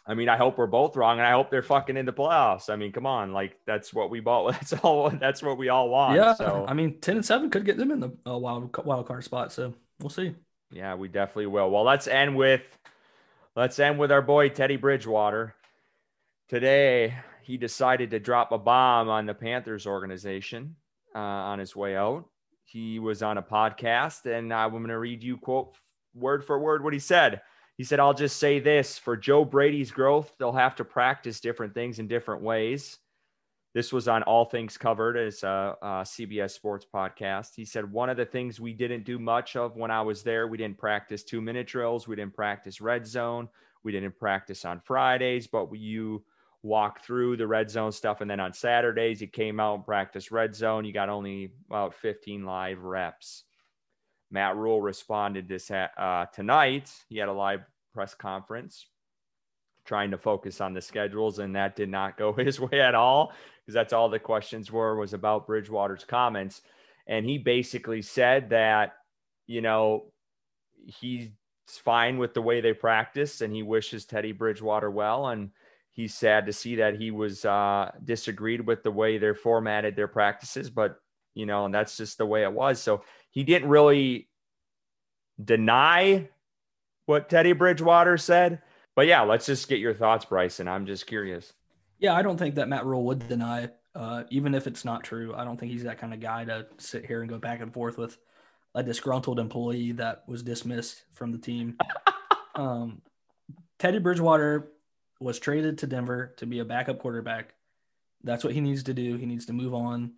I 0.09 0.15
mean, 0.15 0.29
I 0.29 0.37
hope 0.37 0.57
we're 0.57 0.69
both 0.69 0.95
wrong, 0.95 1.19
and 1.19 1.27
I 1.27 1.33
hope 1.33 1.51
they're 1.51 1.65
fucking 1.65 1.97
in 1.97 2.07
the 2.07 2.13
playoffs. 2.13 2.71
I 2.71 2.77
mean, 2.77 2.93
come 2.93 3.07
on, 3.07 3.33
like 3.33 3.59
that's 3.67 3.93
what 3.93 4.09
we 4.09 4.21
bought. 4.21 4.53
That's 4.53 4.73
all. 4.73 5.11
That's 5.11 5.43
what 5.43 5.59
we 5.59 5.69
all 5.69 5.89
want. 5.89 6.15
yeah. 6.15 6.33
So 6.35 6.65
I 6.69 6.75
mean, 6.75 7.01
ten 7.01 7.17
and 7.17 7.25
seven 7.25 7.51
could 7.51 7.65
get 7.65 7.77
them 7.77 7.91
in 7.91 7.99
the 7.99 8.13
uh, 8.25 8.39
wild 8.39 8.71
wild 8.87 9.09
card 9.09 9.25
spot. 9.25 9.51
So 9.51 9.75
we'll 9.99 10.11
see. 10.11 10.33
Yeah, 10.71 10.95
we 10.95 11.09
definitely 11.09 11.47
will. 11.47 11.71
Well, 11.71 11.83
let's 11.83 12.07
end 12.07 12.37
with 12.37 12.63
let's 13.57 13.79
end 13.79 13.99
with 13.99 14.13
our 14.13 14.23
boy 14.23 14.49
Teddy 14.49 14.77
Bridgewater. 14.77 15.55
Today, 16.49 17.17
he 17.47 17.57
decided 17.57 18.11
to 18.11 18.19
drop 18.19 18.51
a 18.51 18.59
bomb 18.59 19.09
on 19.09 19.25
the 19.25 19.35
Panthers 19.35 19.87
organization 19.87 20.75
uh, 21.15 21.19
on 21.19 21.61
his 21.61 21.77
way 21.77 21.97
out. 21.97 22.25
He 22.65 22.99
was 22.99 23.23
on 23.23 23.39
a 23.39 23.43
podcast, 23.43 24.27
and 24.27 24.53
I'm 24.53 24.71
going 24.71 24.89
to 24.89 24.99
read 24.99 25.23
you 25.23 25.37
quote 25.37 25.77
word 26.13 26.45
for 26.45 26.59
word 26.59 26.83
what 26.83 26.93
he 26.93 26.99
said. 26.99 27.41
He 27.77 27.85
said, 27.85 28.01
"I'll 28.01 28.15
just 28.15 28.39
say 28.39 28.59
this: 28.59 28.99
for 28.99 29.17
Joe 29.17 29.45
Brady's 29.45 29.93
growth, 29.93 30.33
they'll 30.39 30.51
have 30.51 30.75
to 30.77 30.85
practice 30.85 31.39
different 31.39 31.73
things 31.73 32.01
in 32.01 32.09
different 32.09 32.43
ways." 32.43 32.99
This 33.75 33.93
was 33.93 34.09
on 34.09 34.23
All 34.25 34.47
Things 34.47 34.77
Covered 34.77 35.17
as 35.17 35.43
a, 35.43 35.77
a 35.83 35.87
CBS 36.03 36.53
Sports 36.53 36.87
podcast. 36.93 37.51
He 37.55 37.67
said, 37.67 37.93
One 37.93 38.09
of 38.09 38.17
the 38.17 38.25
things 38.25 38.59
we 38.59 38.73
didn't 38.73 39.05
do 39.05 39.19
much 39.19 39.55
of 39.55 39.77
when 39.77 39.91
I 39.91 40.01
was 40.01 40.23
there, 40.23 40.49
we 40.49 40.57
didn't 40.57 40.79
practice 40.79 41.23
two 41.23 41.43
minute 41.43 41.67
drills. 41.67 42.09
We 42.09 42.17
didn't 42.17 42.35
practice 42.35 42.81
red 42.81 43.07
zone. 43.07 43.51
We 43.85 43.93
didn't 43.93 44.19
practice 44.19 44.65
on 44.65 44.81
Fridays, 44.81 45.47
but 45.47 45.71
we, 45.71 45.79
you 45.79 46.25
walk 46.67 47.05
through 47.05 47.37
the 47.37 47.47
red 47.47 47.71
zone 47.71 47.93
stuff. 47.93 48.21
And 48.21 48.31
then 48.31 48.41
on 48.41 48.53
Saturdays, 48.53 49.21
you 49.21 49.29
came 49.29 49.61
out 49.61 49.77
and 49.77 49.85
practiced 49.85 50.31
red 50.31 50.55
zone. 50.55 50.85
You 50.85 50.93
got 50.93 51.09
only 51.09 51.53
about 51.69 51.95
15 51.95 52.45
live 52.45 52.83
reps. 52.83 53.45
Matt 54.31 54.57
Rhule 54.57 54.83
responded 54.83 55.49
this 55.49 55.71
uh, 55.71 56.27
tonight. 56.35 56.93
He 57.09 57.19
had 57.19 57.29
a 57.29 57.33
live 57.33 57.61
press 57.95 58.15
conference 58.15 58.87
trying 59.85 60.11
to 60.11 60.19
focus 60.19 60.61
on 60.61 60.75
the 60.75 60.81
schedules, 60.81 61.39
and 61.39 61.55
that 61.55 61.77
did 61.77 61.89
not 61.89 62.19
go 62.19 62.33
his 62.37 62.59
way 62.59 62.81
at 62.81 62.95
all 62.95 63.33
because 63.61 63.75
that's 63.75 63.93
all 63.93 64.09
the 64.09 64.19
questions 64.19 64.71
were 64.71 64.97
was 64.97 65.15
about 65.15 65.47
Bridgewater's 65.47 66.05
comments. 66.05 66.63
And 67.07 67.25
he 67.25 67.39
basically 67.39 68.03
said 68.03 68.51
that, 68.51 68.95
you 69.47 69.61
know, 69.61 70.07
he's 70.85 71.31
fine 71.69 72.19
with 72.19 72.35
the 72.35 72.43
way 72.43 72.61
they 72.61 72.73
practice 72.73 73.41
and 73.41 73.53
he 73.53 73.63
wishes 73.63 74.05
Teddy 74.05 74.33
Bridgewater 74.33 74.91
well. 74.91 75.29
And 75.29 75.51
he's 75.97 76.15
sad 76.15 76.47
to 76.47 76.53
see 76.53 76.77
that 76.77 77.01
he 77.01 77.11
was 77.11 77.45
uh, 77.47 77.91
disagreed 78.05 78.65
with 78.67 78.83
the 78.83 78.91
way 78.91 79.17
they're 79.17 79.35
formatted 79.35 79.97
their 79.97 80.07
practices, 80.07 80.69
but, 80.69 81.01
you 81.35 81.47
know, 81.47 81.65
and 81.65 81.75
that's 81.75 81.97
just 81.97 82.19
the 82.19 82.27
way 82.27 82.43
it 82.43 82.53
was. 82.53 82.81
So 82.81 83.03
he 83.31 83.43
didn't 83.43 83.71
really 83.71 84.29
deny 85.43 86.29
what 87.07 87.31
Teddy 87.31 87.53
Bridgewater 87.53 88.19
said. 88.19 88.61
But 88.95 89.07
yeah, 89.07 89.23
let's 89.23 89.47
just 89.47 89.69
get 89.69 89.79
your 89.79 89.95
thoughts, 89.95 90.27
Bryson. 90.27 90.69
I'm 90.69 90.87
just 90.87 91.07
curious. 91.07 91.53
Yeah, 91.99 92.15
I 92.15 92.23
don't 92.23 92.37
think 92.37 92.57
that 92.57 92.69
Matt 92.69 92.85
Rhule 92.85 93.05
would 93.05 93.27
deny 93.27 93.71
Uh, 93.95 94.25
even 94.29 94.55
if 94.55 94.67
it's 94.67 94.85
not 94.85 95.03
true, 95.03 95.35
I 95.35 95.45
don't 95.45 95.59
think 95.59 95.73
he's 95.73 95.85
that 95.85 95.97
kind 95.99 96.13
of 96.13 96.21
guy 96.21 96.45
to 96.45 96.67
sit 96.77 97.07
here 97.07 97.23
and 97.23 97.31
go 97.31 97.39
back 97.39 97.63
and 97.63 97.73
forth 97.73 97.97
with 97.97 98.19
a 98.75 98.83
disgruntled 98.83 99.39
employee 99.39 99.93
that 99.93 100.25
was 100.29 100.43
dismissed 100.43 101.05
from 101.13 101.33
the 101.33 101.39
team. 101.39 101.79
um, 102.55 103.01
Teddy 103.79 103.99
Bridgewater 103.99 104.69
was 105.21 105.39
traded 105.39 105.79
to 105.79 105.87
Denver 105.87 106.35
to 106.39 106.47
be 106.47 106.59
a 106.59 106.65
backup 106.65 106.99
quarterback. 106.99 107.55
That's 108.23 108.45
what 108.45 108.53
he 108.53 108.61
needs 108.61 108.85
to 108.85 108.95
do. 108.95 109.17
He 109.17 109.27
needs 109.27 109.47
to 109.47 109.53
move 109.53 109.75
on. 109.75 110.13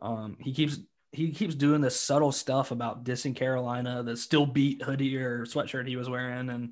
Um, 0.00 0.36
he 0.40 0.52
keeps 0.52 0.78
he 1.12 1.32
keeps 1.32 1.56
doing 1.56 1.80
this 1.80 2.00
subtle 2.00 2.30
stuff 2.30 2.70
about 2.70 3.04
dissing 3.04 3.34
Carolina, 3.34 4.02
the 4.02 4.16
still 4.16 4.46
beat 4.46 4.82
hoodie 4.82 5.16
or 5.16 5.44
sweatshirt 5.44 5.88
he 5.88 5.96
was 5.96 6.08
wearing, 6.08 6.48
and 6.50 6.70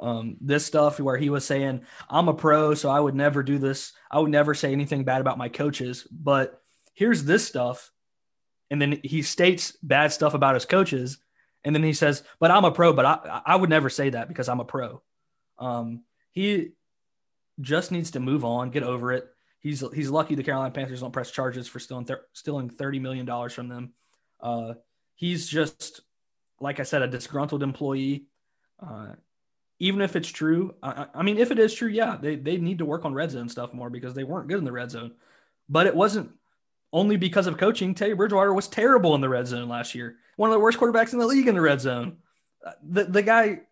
um, 0.00 0.36
this 0.40 0.64
stuff 0.64 0.98
where 1.00 1.16
he 1.16 1.30
was 1.30 1.44
saying, 1.44 1.82
I'm 2.08 2.28
a 2.28 2.34
pro, 2.34 2.74
so 2.74 2.90
I 2.90 3.00
would 3.00 3.14
never 3.14 3.42
do 3.42 3.58
this. 3.58 3.92
I 4.10 4.18
would 4.18 4.30
never 4.30 4.54
say 4.54 4.72
anything 4.72 5.04
bad 5.04 5.20
about 5.20 5.38
my 5.38 5.48
coaches. 5.48 6.06
But 6.10 6.60
here's 6.94 7.24
this 7.24 7.46
stuff. 7.46 7.90
And 8.70 8.80
then 8.80 9.00
he 9.04 9.22
states 9.22 9.76
bad 9.82 10.12
stuff 10.12 10.34
about 10.34 10.54
his 10.54 10.64
coaches. 10.64 11.18
And 11.64 11.74
then 11.74 11.82
he 11.82 11.92
says, 11.92 12.22
But 12.40 12.50
I'm 12.50 12.64
a 12.64 12.72
pro, 12.72 12.92
but 12.92 13.04
I, 13.04 13.42
I 13.46 13.56
would 13.56 13.70
never 13.70 13.90
say 13.90 14.10
that 14.10 14.28
because 14.28 14.48
I'm 14.48 14.60
a 14.60 14.64
pro. 14.64 15.02
Um, 15.58 16.02
he 16.32 16.72
just 17.60 17.92
needs 17.92 18.12
to 18.12 18.20
move 18.20 18.44
on, 18.44 18.70
get 18.70 18.82
over 18.82 19.12
it. 19.12 19.26
He's 19.60 19.84
he's 19.94 20.10
lucky 20.10 20.34
the 20.34 20.42
Carolina 20.42 20.72
Panthers 20.72 21.00
don't 21.00 21.12
press 21.12 21.30
charges 21.30 21.68
for 21.68 21.78
stealing 21.78 22.04
th- 22.04 22.18
stealing 22.32 22.68
thirty 22.68 22.98
million 22.98 23.26
dollars 23.26 23.52
from 23.52 23.68
them. 23.68 23.92
Uh, 24.40 24.74
he's 25.14 25.46
just 25.46 26.00
like 26.62 26.80
I 26.80 26.84
said, 26.84 27.02
a 27.02 27.08
disgruntled 27.08 27.62
employee. 27.62 28.26
Uh, 28.80 29.14
even 29.80 30.00
if 30.00 30.14
it's 30.14 30.28
true, 30.28 30.74
I, 30.82 31.06
I, 31.12 31.22
mean, 31.22 31.38
if 31.38 31.50
it 31.50 31.58
is 31.58 31.74
true, 31.74 31.88
yeah, 31.88 32.16
they, 32.20 32.36
they 32.36 32.56
need 32.56 32.78
to 32.78 32.84
work 32.84 33.04
on 33.04 33.12
red 33.12 33.32
zone 33.32 33.48
stuff 33.48 33.74
more 33.74 33.90
because 33.90 34.14
they 34.14 34.22
weren't 34.22 34.48
good 34.48 34.58
in 34.58 34.64
the 34.64 34.72
red 34.72 34.90
zone. 34.92 35.12
But 35.68 35.88
it 35.88 35.96
wasn't 35.96 36.30
only 36.92 37.16
because 37.16 37.48
of 37.48 37.58
coaching. 37.58 37.94
Teddy 37.94 38.12
Bridgewater 38.12 38.54
was 38.54 38.68
terrible 38.68 39.14
in 39.16 39.20
the 39.20 39.28
red 39.28 39.48
zone 39.48 39.68
last 39.68 39.94
year. 39.94 40.16
One 40.36 40.50
of 40.50 40.54
the 40.54 40.60
worst 40.60 40.78
quarterbacks 40.78 41.12
in 41.12 41.18
the 41.18 41.26
league 41.26 41.48
in 41.48 41.54
the 41.56 41.60
red 41.60 41.80
zone. 41.80 42.18
Uh, 42.64 42.72
the, 42.88 43.04
the 43.04 43.22
guy, 43.22 43.62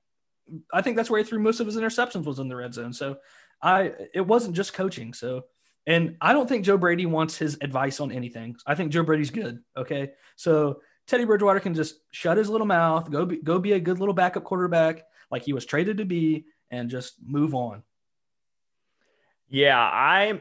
I 0.73 0.83
think 0.83 0.97
that's 0.97 1.09
where 1.09 1.23
he 1.23 1.29
threw 1.29 1.39
most 1.39 1.61
of 1.61 1.67
his 1.67 1.77
interceptions 1.77 2.25
was 2.25 2.41
in 2.41 2.49
the 2.49 2.57
red 2.57 2.75
zone. 2.75 2.93
So 2.93 3.19
I, 3.63 3.93
it 4.15 4.27
wasn't 4.27 4.57
just 4.57 4.73
coaching. 4.73 5.13
So, 5.13 5.45
and 5.87 6.17
I 6.21 6.33
don't 6.33 6.49
think 6.49 6.65
Joe 6.65 6.79
Brady 6.79 7.07
wants 7.07 7.37
his 7.37 7.59
advice 7.61 8.01
on 8.01 8.13
anything. 8.13 8.57
I 8.67 8.75
think 8.75 8.93
Joe 8.93 9.03
Brady's 9.03 9.31
good. 9.31 9.61
Okay. 9.77 10.13
So 10.37 10.81
Teddy 11.07 11.25
Bridgewater 11.25 11.61
can 11.61 11.75
just 11.75 11.97
shut 12.13 12.37
his 12.37 12.49
little 12.49 12.67
mouth, 12.67 13.11
go 13.11 13.27
be, 13.27 13.37
go 13.39 13.59
be 13.59 13.73
a 13.73 13.81
good 13.81 13.99
little 13.99 14.15
backup 14.15 14.45
quarterback 14.45 15.05
like 15.31 15.43
he 15.43 15.53
was 15.53 15.65
traded 15.67 15.99
to 15.99 16.05
be 16.05 16.47
and 16.71 16.89
just 16.89 17.15
move 17.25 17.55
on. 17.55 17.83
Yeah, 19.49 19.81
I'm, 19.81 20.41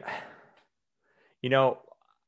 you 1.42 1.50
know, 1.50 1.78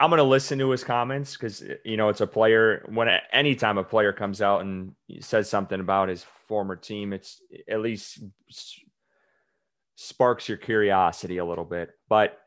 I'm 0.00 0.10
going 0.10 0.18
to 0.18 0.24
listen 0.24 0.58
to 0.58 0.70
his 0.70 0.82
comments 0.82 1.36
because, 1.36 1.62
you 1.84 1.96
know, 1.96 2.08
it's 2.08 2.20
a 2.20 2.26
player. 2.26 2.84
When 2.88 3.08
anytime 3.32 3.78
a 3.78 3.84
player 3.84 4.12
comes 4.12 4.42
out 4.42 4.62
and 4.62 4.96
says 5.20 5.48
something 5.48 5.78
about 5.78 6.08
his 6.08 6.26
former 6.48 6.74
team, 6.74 7.12
it's 7.12 7.40
at 7.68 7.80
least 7.80 8.24
sparks 10.02 10.48
your 10.48 10.58
curiosity 10.58 11.38
a 11.38 11.44
little 11.44 11.64
bit. 11.64 11.90
But 12.08 12.38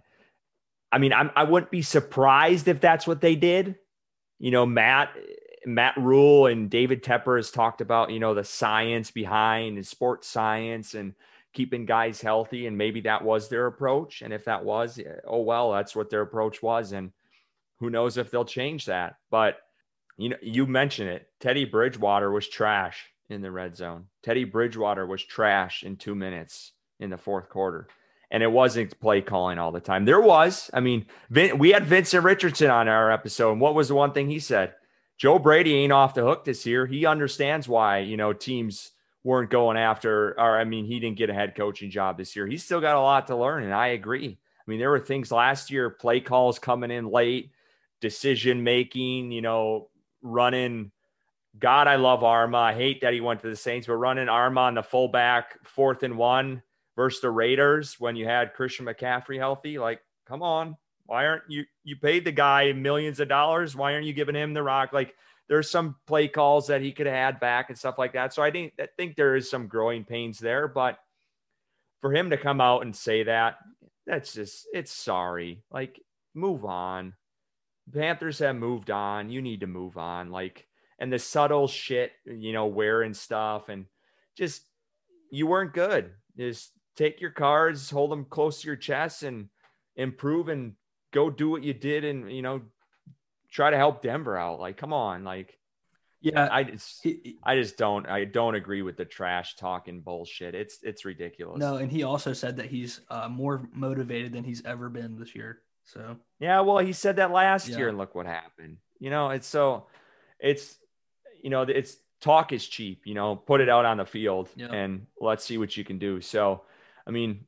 I 0.91 0.97
mean, 0.97 1.13
I'm, 1.13 1.31
I 1.35 1.43
wouldn't 1.43 1.71
be 1.71 1.81
surprised 1.81 2.67
if 2.67 2.79
that's 2.79 3.07
what 3.07 3.21
they 3.21 3.35
did. 3.35 3.75
You 4.39 4.51
know, 4.51 4.65
Matt 4.65 5.15
Matt 5.65 5.97
Rhule 5.97 6.45
and 6.47 6.69
David 6.69 7.03
Tepper 7.03 7.37
has 7.37 7.51
talked 7.51 7.81
about, 7.81 8.11
you 8.11 8.19
know, 8.19 8.33
the 8.33 8.43
science 8.43 9.11
behind 9.11 9.77
and 9.77 9.87
sports 9.87 10.27
science 10.27 10.93
and 10.93 11.13
keeping 11.53 11.85
guys 11.85 12.21
healthy. 12.21 12.67
And 12.67 12.77
maybe 12.77 13.01
that 13.01 13.23
was 13.23 13.49
their 13.49 13.65
approach. 13.65 14.21
And 14.21 14.31
if 14.31 14.45
that 14.45 14.63
was, 14.63 14.99
oh, 15.25 15.41
well, 15.41 15.71
that's 15.71 15.95
what 15.95 16.09
their 16.09 16.21
approach 16.21 16.61
was. 16.61 16.91
And 16.91 17.11
who 17.79 17.89
knows 17.89 18.17
if 18.17 18.29
they'll 18.29 18.45
change 18.45 18.85
that. 18.85 19.15
But, 19.31 19.57
you 20.17 20.29
know, 20.29 20.37
you 20.41 20.67
mentioned 20.67 21.09
it. 21.09 21.27
Teddy 21.39 21.65
Bridgewater 21.65 22.31
was 22.31 22.47
trash 22.47 23.05
in 23.29 23.41
the 23.41 23.51
red 23.51 23.75
zone. 23.75 24.05
Teddy 24.21 24.43
Bridgewater 24.43 25.05
was 25.07 25.23
trash 25.23 25.83
in 25.83 25.95
two 25.97 26.15
minutes 26.15 26.73
in 26.99 27.09
the 27.09 27.17
fourth 27.17 27.49
quarter. 27.49 27.87
And 28.31 28.41
it 28.41 28.51
wasn't 28.51 28.99
play 28.99 29.21
calling 29.21 29.59
all 29.59 29.71
the 29.71 29.79
time. 29.79 30.05
There 30.05 30.21
was. 30.21 30.69
I 30.73 30.79
mean, 30.79 31.05
we 31.29 31.69
had 31.69 31.85
Vincent 31.85 32.23
Richardson 32.23 32.69
on 32.69 32.87
our 32.87 33.11
episode. 33.11 33.53
And 33.53 33.61
what 33.61 33.75
was 33.75 33.87
the 33.87 33.95
one 33.95 34.13
thing 34.13 34.29
he 34.29 34.39
said? 34.39 34.73
Joe 35.17 35.39
Brady 35.39 35.75
ain't 35.75 35.93
off 35.93 36.15
the 36.15 36.23
hook 36.23 36.43
this 36.43 36.65
year. 36.65 36.85
He 36.85 37.05
understands 37.05 37.69
why, 37.69 37.99
you 37.99 38.17
know, 38.17 38.33
teams 38.33 38.91
weren't 39.23 39.49
going 39.49 39.77
after, 39.77 40.39
or 40.39 40.59
I 40.59 40.65
mean, 40.65 40.85
he 40.85 40.99
didn't 40.99 41.17
get 41.17 41.29
a 41.29 41.33
head 41.33 41.55
coaching 41.55 41.89
job 41.89 42.17
this 42.17 42.35
year. 42.35 42.45
He's 42.45 42.63
still 42.63 42.81
got 42.81 42.97
a 42.97 43.01
lot 43.01 43.27
to 43.27 43.35
learn. 43.35 43.63
And 43.63 43.73
I 43.73 43.87
agree. 43.87 44.37
I 44.37 44.63
mean, 44.69 44.79
there 44.79 44.89
were 44.89 44.99
things 44.99 45.31
last 45.31 45.71
year, 45.71 45.89
play 45.89 46.19
calls 46.19 46.59
coming 46.59 46.91
in 46.91 47.09
late, 47.09 47.51
decision 48.01 48.63
making, 48.63 49.31
you 49.31 49.41
know, 49.41 49.89
running. 50.21 50.91
God, 51.57 51.87
I 51.87 51.95
love 51.95 52.19
Armah. 52.21 52.55
I 52.55 52.73
hate 52.73 53.01
that 53.01 53.13
he 53.13 53.21
went 53.21 53.41
to 53.41 53.49
the 53.49 53.55
Saints, 53.55 53.87
but 53.87 53.95
running 53.95 54.27
Armah 54.27 54.57
on 54.57 54.75
the 54.75 54.83
fullback, 54.83 55.57
fourth 55.63 56.03
and 56.03 56.17
one 56.17 56.61
versus 56.95 57.21
the 57.21 57.29
Raiders 57.29 57.99
when 57.99 58.15
you 58.15 58.25
had 58.25 58.53
Christian 58.53 58.85
McCaffrey 58.85 59.37
healthy. 59.37 59.77
Like, 59.77 60.01
come 60.27 60.41
on. 60.41 60.77
Why 61.05 61.27
aren't 61.27 61.43
you 61.47 61.65
you 61.83 61.95
paid 61.97 62.25
the 62.25 62.31
guy 62.31 62.71
millions 62.73 63.19
of 63.19 63.27
dollars? 63.27 63.75
Why 63.75 63.93
aren't 63.93 64.07
you 64.07 64.13
giving 64.13 64.35
him 64.35 64.53
the 64.53 64.63
rock? 64.63 64.91
Like 64.91 65.13
there's 65.47 65.69
some 65.69 65.95
play 66.07 66.27
calls 66.27 66.67
that 66.67 66.81
he 66.81 66.91
could 66.91 67.05
have 67.05 67.15
had 67.15 67.39
back 67.39 67.69
and 67.69 67.77
stuff 67.77 67.99
like 67.99 68.13
that. 68.13 68.33
So 68.33 68.41
I 68.41 68.49
think 68.51 68.73
I 68.79 68.87
think 68.97 69.15
there 69.15 69.35
is 69.35 69.49
some 69.49 69.67
growing 69.67 70.03
pains 70.03 70.39
there, 70.39 70.67
but 70.67 70.97
for 72.01 72.13
him 72.13 72.31
to 72.31 72.37
come 72.37 72.59
out 72.59 72.81
and 72.81 72.95
say 72.95 73.23
that, 73.23 73.57
that's 74.07 74.33
just 74.33 74.67
it's 74.73 74.91
sorry. 74.91 75.63
Like 75.71 76.01
move 76.33 76.65
on. 76.65 77.13
Panthers 77.93 78.39
have 78.39 78.55
moved 78.55 78.89
on. 78.89 79.29
You 79.29 79.43
need 79.43 79.59
to 79.59 79.67
move 79.67 79.97
on. 79.97 80.31
Like 80.31 80.65
and 80.97 81.13
the 81.13 81.19
subtle 81.19 81.67
shit, 81.67 82.13
you 82.25 82.53
know, 82.53 82.65
wearing 82.65 83.13
stuff 83.13 83.69
and 83.69 83.85
just 84.35 84.63
you 85.29 85.45
weren't 85.45 85.73
good. 85.73 86.11
Just 86.37 86.71
take 86.95 87.21
your 87.21 87.31
cards, 87.31 87.89
hold 87.89 88.11
them 88.11 88.25
close 88.25 88.61
to 88.61 88.67
your 88.67 88.75
chest 88.75 89.23
and 89.23 89.49
improve 89.95 90.49
and 90.49 90.73
go 91.11 91.29
do 91.29 91.49
what 91.49 91.63
you 91.63 91.73
did 91.73 92.03
and 92.03 92.31
you 92.31 92.41
know 92.41 92.61
try 93.51 93.69
to 93.69 93.77
help 93.77 94.01
Denver 94.01 94.37
out. 94.37 94.59
Like, 94.59 94.77
come 94.77 94.93
on, 94.93 95.23
like. 95.23 95.57
Yeah, 96.21 96.49
I 96.51 96.63
just 96.63 97.05
I 97.43 97.55
just 97.55 97.77
don't 97.77 98.07
I 98.07 98.25
don't 98.25 98.55
agree 98.55 98.81
with 98.81 98.97
the 98.97 99.05
trash 99.05 99.57
talking 99.57 100.01
bullshit. 100.01 100.55
It's 100.55 100.79
it's 100.81 101.05
ridiculous. 101.05 101.59
No, 101.59 101.75
and 101.75 101.91
he 101.91 102.01
also 102.01 102.33
said 102.33 102.57
that 102.57 102.65
he's 102.65 103.01
uh, 103.11 103.29
more 103.29 103.69
motivated 103.71 104.33
than 104.33 104.43
he's 104.43 104.65
ever 104.65 104.89
been 104.89 105.19
this 105.19 105.35
year. 105.35 105.61
So 105.83 106.17
yeah, 106.39 106.61
well, 106.61 106.79
he 106.79 106.93
said 106.93 107.17
that 107.17 107.29
last 107.29 107.67
yeah. 107.67 107.77
year, 107.77 107.89
and 107.89 107.97
look 107.99 108.15
what 108.15 108.25
happened. 108.25 108.77
You 108.97 109.11
know, 109.11 109.29
it's 109.29 109.45
so 109.45 109.85
it's 110.39 110.77
you 111.43 111.51
know 111.51 111.61
it's 111.61 111.97
talk 112.21 112.51
is 112.51 112.65
cheap. 112.67 113.05
You 113.05 113.13
know, 113.13 113.35
put 113.35 113.61
it 113.61 113.69
out 113.69 113.85
on 113.85 113.97
the 113.97 114.05
field 114.05 114.49
yeah. 114.55 114.71
and 114.71 115.05
let's 115.21 115.45
see 115.45 115.57
what 115.57 115.77
you 115.77 115.83
can 115.83 115.99
do. 115.99 116.21
So, 116.21 116.63
I 117.07 117.11
mean, 117.11 117.45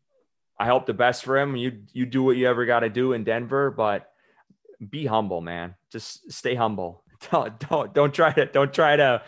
I 0.60 0.66
hope 0.66 0.86
the 0.86 0.94
best 0.94 1.24
for 1.24 1.38
him. 1.38 1.56
You 1.56 1.84
you 1.94 2.06
do 2.06 2.24
what 2.24 2.38
you 2.38 2.48
ever 2.48 2.66
got 2.66 2.82
to 2.82 2.90
do 2.90 3.14
in 3.14 3.24
Denver, 3.24 3.72
but 3.72 4.10
be 4.90 5.06
humble, 5.06 5.42
man. 5.42 5.76
Just 5.92 6.32
stay 6.32 6.56
humble. 6.56 7.04
Don't, 7.32 7.60
don't 7.68 7.94
don't 7.96 8.14
try 8.14 8.32
to 8.32 8.46
don't 8.46 8.72
try 8.72 8.96
to 8.96 9.24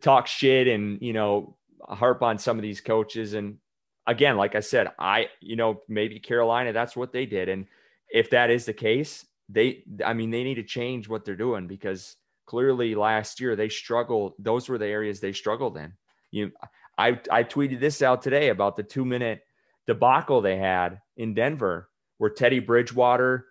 talk 0.00 0.26
shit 0.26 0.66
and 0.66 1.02
you 1.02 1.12
know 1.12 1.58
harp 1.86 2.22
on 2.22 2.38
some 2.38 2.56
of 2.56 2.62
these 2.62 2.80
coaches. 2.80 3.34
And 3.34 3.58
again, 4.06 4.38
like 4.38 4.54
I 4.54 4.60
said, 4.60 4.92
I 4.98 5.26
you 5.42 5.54
know 5.54 5.82
maybe 5.88 6.20
Carolina 6.20 6.72
that's 6.72 6.96
what 6.96 7.12
they 7.12 7.26
did, 7.26 7.50
and 7.50 7.66
if 8.08 8.30
that 8.30 8.50
is 8.50 8.64
the 8.64 8.72
case, 8.72 9.26
they 9.50 9.84
I 10.02 10.14
mean 10.14 10.30
they 10.30 10.42
need 10.42 10.54
to 10.54 10.62
change 10.62 11.06
what 11.06 11.26
they're 11.26 11.36
doing 11.36 11.66
because 11.66 12.16
clearly 12.46 12.94
last 12.94 13.40
year 13.40 13.56
they 13.56 13.68
struggled. 13.68 14.32
Those 14.38 14.70
were 14.70 14.78
the 14.78 14.86
areas 14.86 15.20
they 15.20 15.32
struggled 15.34 15.76
in. 15.76 15.92
You, 16.30 16.52
I 16.96 17.20
I 17.30 17.44
tweeted 17.44 17.78
this 17.78 18.00
out 18.00 18.22
today 18.22 18.48
about 18.48 18.76
the 18.76 18.82
two 18.82 19.04
minute 19.04 19.42
debacle 19.88 20.40
they 20.40 20.56
had 20.56 21.00
in 21.16 21.34
Denver 21.34 21.88
where 22.18 22.30
Teddy 22.30 22.60
Bridgewater 22.60 23.46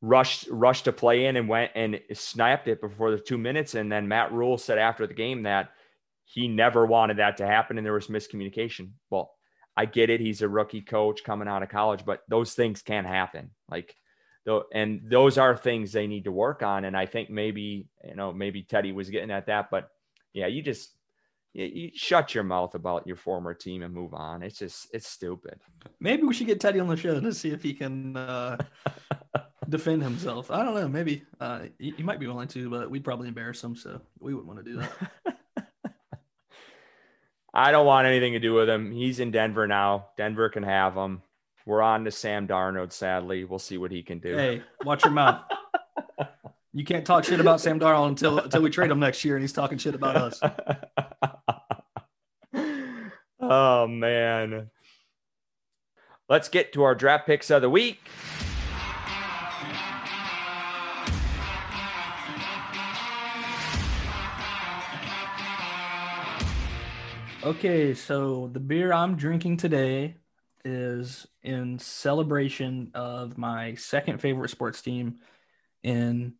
rushed 0.00 0.48
rushed 0.50 0.86
to 0.86 0.92
play 0.92 1.26
in 1.26 1.36
and 1.36 1.48
went 1.48 1.70
and 1.74 2.00
snapped 2.12 2.68
it 2.68 2.80
before 2.80 3.10
the 3.10 3.18
two 3.18 3.38
minutes. 3.38 3.74
And 3.74 3.92
then 3.92 4.08
Matt 4.08 4.32
Rhule 4.32 4.58
said 4.58 4.78
after 4.78 5.06
the 5.06 5.14
game 5.14 5.42
that 5.42 5.70
he 6.24 6.48
never 6.48 6.86
wanted 6.86 7.18
that 7.18 7.36
to 7.36 7.46
happen 7.46 7.76
and 7.76 7.86
there 7.86 7.92
was 7.92 8.08
miscommunication. 8.08 8.92
Well, 9.10 9.30
I 9.76 9.84
get 9.84 10.10
it. 10.10 10.20
He's 10.20 10.42
a 10.42 10.48
rookie 10.48 10.80
coach 10.80 11.22
coming 11.22 11.48
out 11.48 11.62
of 11.62 11.68
college, 11.68 12.04
but 12.04 12.22
those 12.28 12.54
things 12.54 12.80
can 12.80 13.04
happen. 13.04 13.50
Like 13.68 13.94
though, 14.46 14.64
and 14.72 15.02
those 15.04 15.36
are 15.36 15.56
things 15.56 15.92
they 15.92 16.06
need 16.06 16.24
to 16.24 16.32
work 16.32 16.62
on. 16.62 16.84
And 16.84 16.96
I 16.96 17.06
think 17.06 17.28
maybe, 17.28 17.88
you 18.04 18.14
know, 18.14 18.32
maybe 18.32 18.62
Teddy 18.62 18.92
was 18.92 19.10
getting 19.10 19.30
at 19.30 19.46
that, 19.46 19.70
but 19.70 19.90
yeah, 20.32 20.46
you 20.46 20.62
just 20.62 20.90
you 21.54 21.90
shut 21.94 22.34
your 22.34 22.44
mouth 22.44 22.74
about 22.74 23.06
your 23.06 23.16
former 23.16 23.54
team 23.54 23.82
and 23.82 23.94
move 23.94 24.12
on. 24.12 24.42
It's 24.42 24.58
just 24.58 24.88
it's 24.92 25.06
stupid. 25.06 25.60
Maybe 26.00 26.24
we 26.24 26.34
should 26.34 26.48
get 26.48 26.60
Teddy 26.60 26.80
on 26.80 26.88
the 26.88 26.96
show 26.96 27.20
to 27.20 27.32
see 27.32 27.50
if 27.50 27.62
he 27.62 27.72
can 27.72 28.16
uh, 28.16 28.56
defend 29.68 30.02
himself. 30.02 30.50
I 30.50 30.64
don't 30.64 30.74
know. 30.74 30.88
Maybe 30.88 31.22
uh, 31.40 31.60
he, 31.78 31.92
he, 31.96 32.02
might 32.02 32.18
be 32.18 32.26
willing 32.26 32.48
to, 32.48 32.68
but 32.68 32.90
we'd 32.90 33.04
probably 33.04 33.28
embarrass 33.28 33.62
him, 33.62 33.76
so 33.76 34.00
we 34.18 34.34
wouldn't 34.34 34.52
want 34.52 34.64
to 34.64 34.72
do 34.72 34.78
that. 34.78 35.38
I 37.54 37.70
don't 37.70 37.86
want 37.86 38.08
anything 38.08 38.32
to 38.32 38.40
do 38.40 38.52
with 38.52 38.68
him. 38.68 38.90
He's 38.90 39.20
in 39.20 39.30
Denver 39.30 39.68
now. 39.68 40.08
Denver 40.16 40.48
can 40.48 40.64
have 40.64 40.96
him. 40.96 41.22
We're 41.64 41.82
on 41.82 42.04
to 42.04 42.10
Sam 42.10 42.48
Darnold. 42.48 42.92
Sadly, 42.92 43.44
we'll 43.44 43.60
see 43.60 43.78
what 43.78 43.92
he 43.92 44.02
can 44.02 44.18
do. 44.18 44.36
Hey, 44.36 44.62
watch 44.84 45.04
your 45.04 45.12
mouth. 45.12 45.44
You 46.76 46.84
can't 46.84 47.06
talk 47.06 47.22
shit 47.22 47.38
about 47.38 47.60
Sam 47.60 47.78
Darnold 47.78 48.08
until 48.08 48.40
until 48.40 48.60
we 48.60 48.68
trade 48.68 48.90
him 48.90 48.98
next 48.98 49.24
year, 49.24 49.36
and 49.36 49.44
he's 49.44 49.52
talking 49.52 49.78
shit 49.78 49.94
about 49.94 50.16
us. 50.16 50.40
oh 53.40 53.86
man. 53.86 54.70
Let's 56.28 56.48
get 56.48 56.72
to 56.72 56.82
our 56.82 56.96
draft 56.96 57.26
picks 57.26 57.50
of 57.50 57.62
the 57.62 57.70
week. 57.70 58.00
Okay, 67.44 67.94
so 67.94 68.50
the 68.52 68.58
beer 68.58 68.92
I'm 68.92 69.14
drinking 69.14 69.58
today 69.58 70.16
is 70.64 71.24
in 71.42 71.78
celebration 71.78 72.90
of 72.94 73.38
my 73.38 73.74
second 73.76 74.20
favorite 74.20 74.48
sports 74.48 74.82
team 74.82 75.18
in 75.84 76.34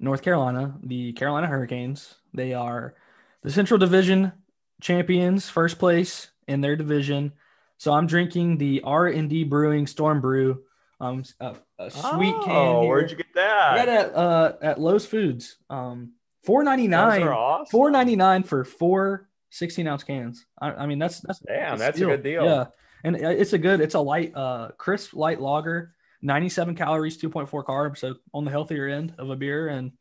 North 0.00 0.22
Carolina, 0.22 0.76
the 0.82 1.12
Carolina 1.12 1.46
Hurricanes. 1.46 2.14
They 2.32 2.54
are 2.54 2.94
the 3.42 3.50
Central 3.50 3.78
Division 3.78 4.32
champions, 4.80 5.48
first 5.48 5.78
place 5.78 6.30
in 6.46 6.60
their 6.60 6.76
division. 6.76 7.32
So 7.78 7.92
I'm 7.92 8.06
drinking 8.06 8.58
the 8.58 8.82
R 8.84 9.06
and 9.06 9.28
D 9.28 9.44
Brewing 9.44 9.86
Storm 9.86 10.20
Brew, 10.20 10.62
um, 11.00 11.24
a, 11.40 11.56
a 11.78 11.90
sweet 11.90 12.34
oh, 12.36 12.42
can. 12.44 12.82
Here. 12.82 12.88
Where'd 12.88 13.10
you 13.10 13.16
get 13.16 13.34
that? 13.34 13.72
I 13.72 13.76
got 13.76 13.88
at 13.88 14.14
uh, 14.14 14.52
at 14.62 14.80
Lowe's 14.80 15.06
Foods. 15.06 15.56
Um, 15.70 16.12
four 16.44 16.64
ninety 16.64 16.88
nine. 16.88 17.22
Awesome. 17.22 17.66
Four 17.66 17.90
ninety 17.90 18.16
nine 18.16 18.42
for 18.42 18.64
four 18.64 19.28
16 19.50 19.86
ounce 19.86 20.04
cans. 20.04 20.44
I, 20.60 20.70
I 20.72 20.86
mean, 20.86 20.98
that's 20.98 21.20
that's 21.20 21.38
damn, 21.40 21.78
that's 21.78 22.00
a 22.00 22.04
good 22.04 22.22
deal. 22.22 22.44
Yeah, 22.44 22.66
and 23.04 23.16
it's 23.16 23.52
a 23.52 23.58
good, 23.58 23.80
it's 23.80 23.94
a 23.94 24.00
light, 24.00 24.32
uh, 24.34 24.70
crisp 24.76 25.14
light 25.14 25.40
lager, 25.40 25.94
97 26.22 26.74
calories, 26.74 27.20
2.4 27.20 27.64
carbs, 27.64 27.98
so 27.98 28.16
on 28.34 28.44
the 28.44 28.50
healthier 28.50 28.88
end 28.88 29.14
of 29.18 29.30
a 29.30 29.36
beer. 29.36 29.68
And 29.68 29.92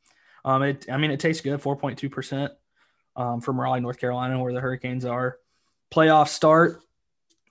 um, 0.43 0.63
it, 0.63 0.85
I 0.91 0.97
mean, 0.97 1.11
it 1.11 1.19
tastes 1.19 1.41
good, 1.41 1.61
4.2 1.61 2.11
percent 2.11 2.53
um, 3.15 3.41
from 3.41 3.59
Raleigh, 3.59 3.81
North 3.81 3.99
Carolina, 3.99 4.39
where 4.41 4.53
the 4.53 4.61
Hurricanes 4.61 5.05
are. 5.05 5.37
Playoff 5.91 6.27
start 6.27 6.81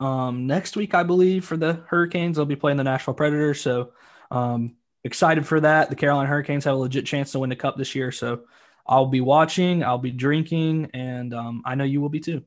um, 0.00 0.46
next 0.46 0.76
week, 0.76 0.94
I 0.94 1.02
believe, 1.02 1.44
for 1.44 1.56
the 1.56 1.84
Hurricanes. 1.88 2.36
They'll 2.36 2.46
be 2.46 2.56
playing 2.56 2.76
the 2.76 2.84
Nashville 2.84 3.14
Predators, 3.14 3.60
so 3.60 3.92
um, 4.30 4.76
excited 5.04 5.46
for 5.46 5.60
that. 5.60 5.90
The 5.90 5.96
Carolina 5.96 6.28
Hurricanes 6.28 6.64
have 6.64 6.74
a 6.74 6.78
legit 6.78 7.06
chance 7.06 7.32
to 7.32 7.38
win 7.38 7.50
the 7.50 7.56
cup 7.56 7.76
this 7.76 7.94
year, 7.94 8.12
so 8.12 8.42
I'll 8.86 9.06
be 9.06 9.20
watching, 9.20 9.82
I'll 9.82 9.98
be 9.98 10.10
drinking, 10.12 10.90
and 10.94 11.34
um, 11.34 11.62
I 11.64 11.74
know 11.74 11.84
you 11.84 12.00
will 12.00 12.08
be 12.08 12.20
too. 12.20 12.44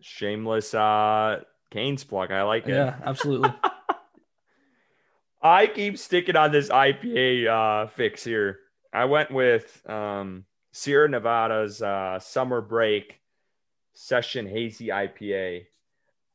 Shameless 0.00 0.74
uh 0.74 1.42
Canes 1.70 2.04
plug. 2.04 2.30
I 2.30 2.42
like 2.42 2.66
it. 2.68 2.70
Yeah, 2.70 2.96
absolutely. 3.04 3.52
I 5.42 5.66
keep 5.66 5.98
sticking 5.98 6.36
on 6.36 6.52
this 6.52 6.68
IPA 6.68 7.46
uh, 7.46 7.86
fix 7.88 8.24
here. 8.24 8.60
I 8.92 9.04
went 9.04 9.30
with 9.30 9.82
um, 9.88 10.44
Sierra 10.72 11.08
Nevada's 11.08 11.82
uh, 11.82 12.18
summer 12.18 12.60
break 12.60 13.20
session 13.94 14.46
hazy 14.46 14.88
IPA. 14.88 15.66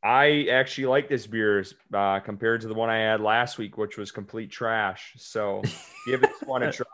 I 0.04 0.48
actually 0.52 0.88
like 0.88 1.10
this 1.10 1.28
beer 1.28 1.64
uh, 1.94 2.20
compared 2.20 2.62
to 2.62 2.68
the 2.68 2.74
one 2.74 2.90
I 2.90 2.98
had 2.98 3.22
last 3.22 3.58
week, 3.58 3.78
which 3.78 3.98
was 3.98 4.12
complete 4.12 4.50
trash. 4.50 5.14
So 5.18 5.62
give 6.08 6.22
this 6.22 6.42
one 6.46 6.64
a 6.64 6.72
try. 6.72 6.86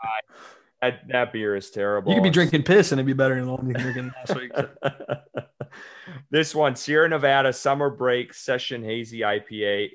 That, 0.82 1.08
that 1.08 1.32
beer 1.32 1.56
is 1.56 1.70
terrible. 1.70 2.12
You 2.12 2.18
could 2.18 2.24
be 2.24 2.30
drinking 2.30 2.62
piss 2.62 2.92
and 2.92 2.98
it'd 2.98 3.06
be 3.06 3.12
better 3.12 3.34
than 3.34 3.46
the 3.46 3.52
one 3.52 3.66
you 3.66 3.74
drinking 3.74 4.12
last 4.14 4.38
week. 4.38 4.52
this 6.30 6.54
one, 6.54 6.76
Sierra 6.76 7.08
Nevada 7.08 7.52
Summer 7.52 7.90
Break 7.90 8.34
Session 8.34 8.82
Hazy 8.84 9.20
IPA. 9.20 9.90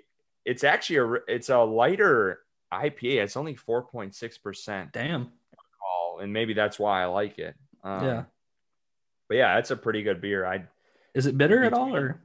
It's 0.46 0.64
actually 0.64 0.98
a 0.98 1.12
it's 1.28 1.50
a 1.50 1.60
lighter 1.60 2.40
IPA. 2.74 3.24
It's 3.24 3.38
only 3.38 3.56
four 3.56 3.84
point 3.84 4.16
six 4.16 4.38
percent. 4.38 4.92
Damn. 4.92 5.32
And 6.22 6.32
maybe 6.32 6.54
that's 6.54 6.78
why 6.78 7.02
I 7.02 7.06
like 7.06 7.40
it. 7.40 7.56
Um, 7.84 8.06
yeah. 8.06 8.24
But 9.28 9.38
yeah, 9.38 9.58
it's 9.58 9.72
a 9.72 9.76
pretty 9.76 10.04
good 10.04 10.22
beer. 10.22 10.46
I. 10.46 10.66
Is 11.14 11.26
it 11.26 11.38
bitter 11.38 11.64
at 11.64 11.74
all, 11.74 11.96
or? 11.96 12.22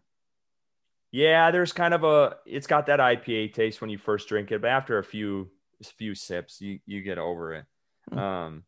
Yeah, 1.11 1.51
there's 1.51 1.73
kind 1.73 1.95
of 1.95 2.05
a. 2.05 2.37
It's 2.47 2.67
got 2.67 2.87
that 2.87 3.01
IPA 3.01 3.55
taste 3.55 3.81
when 3.81 3.91
you 3.91 3.99
first 3.99 4.29
drink 4.29 4.53
it, 4.53 4.61
but 4.61 4.69
after 4.69 4.99
a 4.99 5.05
few 5.05 5.51
few 5.97 6.15
sips, 6.15 6.61
you 6.61 6.81
you 6.87 7.03
get 7.03 7.19
over 7.19 7.55
it. 7.55 7.65
Hmm. 8.11 8.19
Um, 8.19 8.63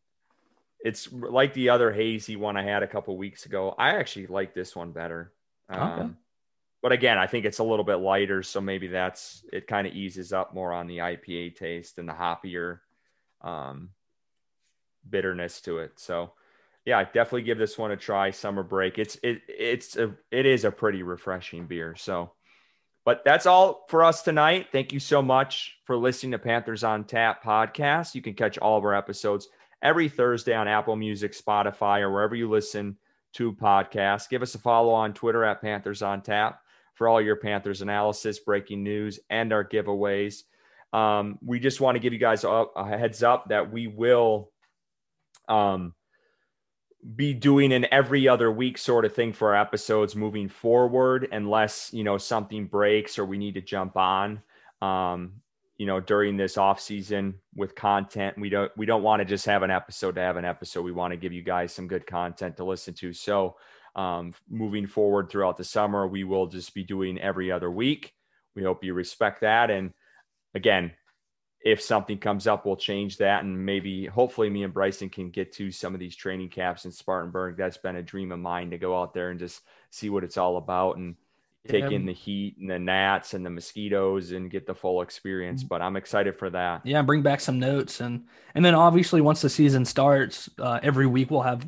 it's 0.83 1.11
like 1.11 1.53
the 1.53 1.69
other 1.69 1.91
hazy 1.91 2.35
one 2.35 2.57
I 2.57 2.63
had 2.63 2.83
a 2.83 2.87
couple 2.87 3.15
weeks 3.17 3.45
ago. 3.45 3.75
I 3.77 3.91
actually 3.91 4.27
like 4.27 4.53
this 4.55 4.75
one 4.75 4.91
better. 4.91 5.31
Um, 5.69 5.91
okay. 5.91 6.09
But 6.81 6.91
again, 6.91 7.17
I 7.19 7.27
think 7.27 7.45
it's 7.45 7.59
a 7.59 7.63
little 7.63 7.85
bit 7.85 7.95
lighter, 7.95 8.41
so 8.41 8.59
maybe 8.59 8.87
that's 8.87 9.45
it. 9.53 9.67
Kind 9.67 9.85
of 9.85 9.93
eases 9.93 10.33
up 10.33 10.53
more 10.53 10.73
on 10.73 10.87
the 10.87 10.97
IPA 10.97 11.55
taste 11.55 11.99
and 11.99 12.09
the 12.09 12.13
hoppier 12.13 12.79
um, 13.41 13.89
bitterness 15.07 15.61
to 15.61 15.77
it. 15.77 15.93
So, 15.97 16.33
yeah, 16.83 17.03
definitely 17.03 17.43
give 17.43 17.59
this 17.59 17.77
one 17.77 17.91
a 17.91 17.97
try. 17.97 18.31
Summer 18.31 18.63
break. 18.63 18.97
It's 18.97 19.15
it 19.21 19.41
it's 19.47 19.95
a 19.95 20.15
it 20.31 20.47
is 20.47 20.65
a 20.65 20.71
pretty 20.71 21.03
refreshing 21.03 21.67
beer. 21.67 21.95
So, 21.95 22.31
but 23.05 23.21
that's 23.23 23.45
all 23.45 23.85
for 23.87 24.03
us 24.03 24.23
tonight. 24.23 24.69
Thank 24.71 24.91
you 24.91 24.99
so 24.99 25.21
much 25.21 25.77
for 25.85 25.95
listening 25.95 26.31
to 26.31 26.39
Panthers 26.39 26.83
on 26.83 27.03
Tap 27.03 27.43
podcast. 27.43 28.15
You 28.15 28.23
can 28.23 28.33
catch 28.33 28.57
all 28.57 28.79
of 28.79 28.85
our 28.85 28.95
episodes 28.95 29.47
every 29.83 30.09
Thursday 30.09 30.55
on 30.55 30.67
Apple 30.67 30.95
Music, 30.95 31.33
Spotify, 31.33 32.01
or 32.01 32.11
wherever 32.11 32.35
you 32.35 32.49
listen 32.49 32.97
to 33.33 33.53
podcasts. 33.53 34.27
Give 34.27 34.41
us 34.41 34.55
a 34.55 34.59
follow 34.59 34.93
on 34.93 35.13
Twitter 35.13 35.43
at 35.43 35.61
Panthers 35.61 36.01
on 36.01 36.23
Tap 36.23 36.59
for 36.93 37.07
all 37.07 37.21
your 37.21 37.35
Panthers 37.35 37.81
analysis, 37.81 38.39
breaking 38.39 38.83
news, 38.83 39.19
and 39.29 39.53
our 39.53 39.63
giveaways. 39.63 40.43
Um, 40.93 41.39
we 41.43 41.59
just 41.59 41.81
want 41.81 41.95
to 41.95 41.99
give 41.99 42.13
you 42.13 42.19
guys 42.19 42.43
a, 42.43 42.49
a 42.49 42.97
heads 42.97 43.23
up 43.23 43.49
that 43.49 43.71
we 43.71 43.87
will 43.87 44.51
um, 45.47 45.93
be 47.15 47.33
doing 47.33 47.71
an 47.71 47.87
every 47.91 48.27
other 48.27 48.51
week 48.51 48.77
sort 48.77 49.05
of 49.05 49.13
thing 49.13 49.33
for 49.33 49.55
our 49.55 49.61
episodes 49.61 50.15
moving 50.15 50.49
forward, 50.49 51.27
unless 51.31 51.91
you 51.93 52.03
know 52.03 52.17
something 52.17 52.65
breaks 52.65 53.17
or 53.17 53.25
we 53.25 53.37
need 53.37 53.55
to 53.55 53.61
jump 53.61 53.97
on. 53.97 54.41
Um, 54.81 55.41
you 55.77 55.87
know, 55.87 55.99
during 55.99 56.37
this 56.37 56.57
off 56.57 56.79
season 56.79 57.35
with 57.55 57.73
content, 57.73 58.37
we 58.37 58.49
don't 58.49 58.71
we 58.77 58.85
don't 58.85 59.01
want 59.01 59.19
to 59.19 59.25
just 59.25 59.45
have 59.47 59.63
an 59.63 59.71
episode 59.71 60.13
to 60.15 60.21
have 60.21 60.37
an 60.37 60.45
episode. 60.45 60.83
We 60.83 60.91
want 60.91 61.11
to 61.11 61.17
give 61.17 61.33
you 61.33 61.41
guys 61.41 61.73
some 61.73 61.87
good 61.87 62.05
content 62.05 62.57
to 62.57 62.63
listen 62.63 62.93
to. 62.95 63.13
So, 63.13 63.55
um, 63.95 64.33
moving 64.49 64.87
forward 64.87 65.29
throughout 65.29 65.57
the 65.57 65.63
summer, 65.63 66.07
we 66.07 66.23
will 66.23 66.47
just 66.47 66.73
be 66.73 66.83
doing 66.83 67.19
every 67.19 67.51
other 67.51 67.69
week. 67.69 68.13
We 68.55 68.63
hope 68.63 68.83
you 68.83 68.93
respect 68.93 69.41
that. 69.41 69.69
And 69.69 69.91
again, 70.53 70.91
if 71.63 71.81
something 71.81 72.17
comes 72.17 72.47
up, 72.47 72.65
we'll 72.65 72.75
change 72.75 73.17
that. 73.17 73.43
And 73.43 73.65
maybe, 73.65 74.05
hopefully, 74.05 74.49
me 74.49 74.63
and 74.63 74.73
Bryson 74.73 75.09
can 75.09 75.29
get 75.29 75.51
to 75.53 75.71
some 75.71 75.93
of 75.93 75.99
these 75.99 76.15
training 76.15 76.49
camps 76.49 76.85
in 76.85 76.91
Spartanburg. 76.91 77.55
That's 77.57 77.77
been 77.77 77.97
a 77.97 78.03
dream 78.03 78.31
of 78.31 78.39
mine 78.39 78.71
to 78.71 78.77
go 78.77 78.99
out 78.99 79.13
there 79.13 79.29
and 79.29 79.39
just 79.39 79.61
see 79.91 80.09
what 80.09 80.23
it's 80.23 80.37
all 80.37 80.57
about 80.57 80.97
and 80.97 81.15
take 81.67 81.83
yeah. 81.83 81.89
in 81.91 82.05
the 82.05 82.13
heat 82.13 82.57
and 82.59 82.69
the 82.69 82.79
gnats 82.79 83.35
and 83.35 83.45
the 83.45 83.49
mosquitoes 83.49 84.31
and 84.31 84.49
get 84.49 84.65
the 84.65 84.73
full 84.73 85.01
experience. 85.01 85.63
Mm. 85.63 85.67
But 85.67 85.81
I'm 85.81 85.95
excited 85.95 86.35
for 86.37 86.49
that. 86.49 86.85
Yeah, 86.85 87.03
bring 87.03 87.21
back 87.21 87.39
some 87.39 87.59
notes 87.59 88.01
and 88.01 88.25
and 88.55 88.65
then 88.65 88.73
obviously 88.73 89.21
once 89.21 89.41
the 89.41 89.49
season 89.49 89.85
starts, 89.85 90.49
uh, 90.57 90.79
every 90.81 91.05
week 91.05 91.29
we'll 91.29 91.41
have 91.41 91.67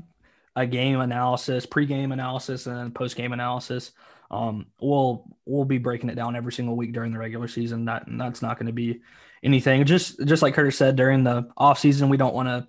a 0.56 0.66
game 0.66 1.00
analysis, 1.00 1.66
pre-game 1.66 2.12
analysis, 2.12 2.68
and 2.68 2.78
then 2.78 2.92
post-game 2.92 3.34
analysis. 3.34 3.92
Um, 4.30 4.68
we'll 4.80 5.26
we'll 5.46 5.66
be 5.66 5.78
breaking 5.78 6.10
it 6.10 6.16
down 6.16 6.36
every 6.36 6.52
single 6.52 6.76
week 6.76 6.94
during 6.94 7.12
the 7.12 7.20
regular 7.20 7.48
season. 7.48 7.86
That 7.86 8.06
that's 8.08 8.42
not 8.42 8.58
going 8.58 8.68
to 8.68 8.74
be 8.74 9.02
anything. 9.44 9.86
Just 9.86 10.26
just 10.26 10.42
like 10.42 10.56
Curtis 10.56 10.78
said, 10.78 10.96
during 10.96 11.24
the 11.24 11.50
off 11.56 11.80
season, 11.80 12.10
we 12.10 12.18
don't 12.18 12.34
want 12.34 12.48
to 12.50 12.68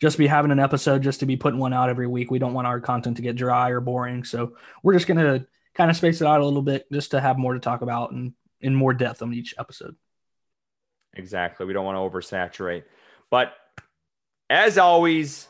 just 0.00 0.18
be 0.18 0.26
having 0.26 0.50
an 0.50 0.58
episode 0.58 1.02
just 1.02 1.20
to 1.20 1.26
be 1.26 1.36
putting 1.36 1.60
one 1.60 1.72
out 1.72 1.90
every 1.90 2.06
week. 2.06 2.30
We 2.30 2.38
don't 2.38 2.54
want 2.54 2.66
our 2.66 2.80
content 2.80 3.16
to 3.16 3.22
get 3.22 3.36
dry 3.36 3.70
or 3.70 3.80
boring. 3.80 4.24
So 4.24 4.56
we're 4.82 4.94
just 4.94 5.06
gonna 5.06 5.46
kind 5.74 5.90
of 5.90 5.96
space 5.96 6.20
it 6.20 6.26
out 6.26 6.40
a 6.40 6.44
little 6.44 6.62
bit 6.62 6.90
just 6.92 7.12
to 7.12 7.20
have 7.20 7.38
more 7.38 7.54
to 7.54 7.60
talk 7.60 7.82
about 7.82 8.10
and 8.10 8.32
in 8.60 8.74
more 8.74 8.94
depth 8.94 9.22
on 9.22 9.32
each 9.32 9.54
episode. 9.58 9.96
Exactly. 11.14 11.66
We 11.66 11.72
don't 11.72 11.84
want 11.84 11.96
to 11.96 12.18
oversaturate. 12.18 12.84
But 13.30 13.54
as 14.50 14.78
always, 14.78 15.48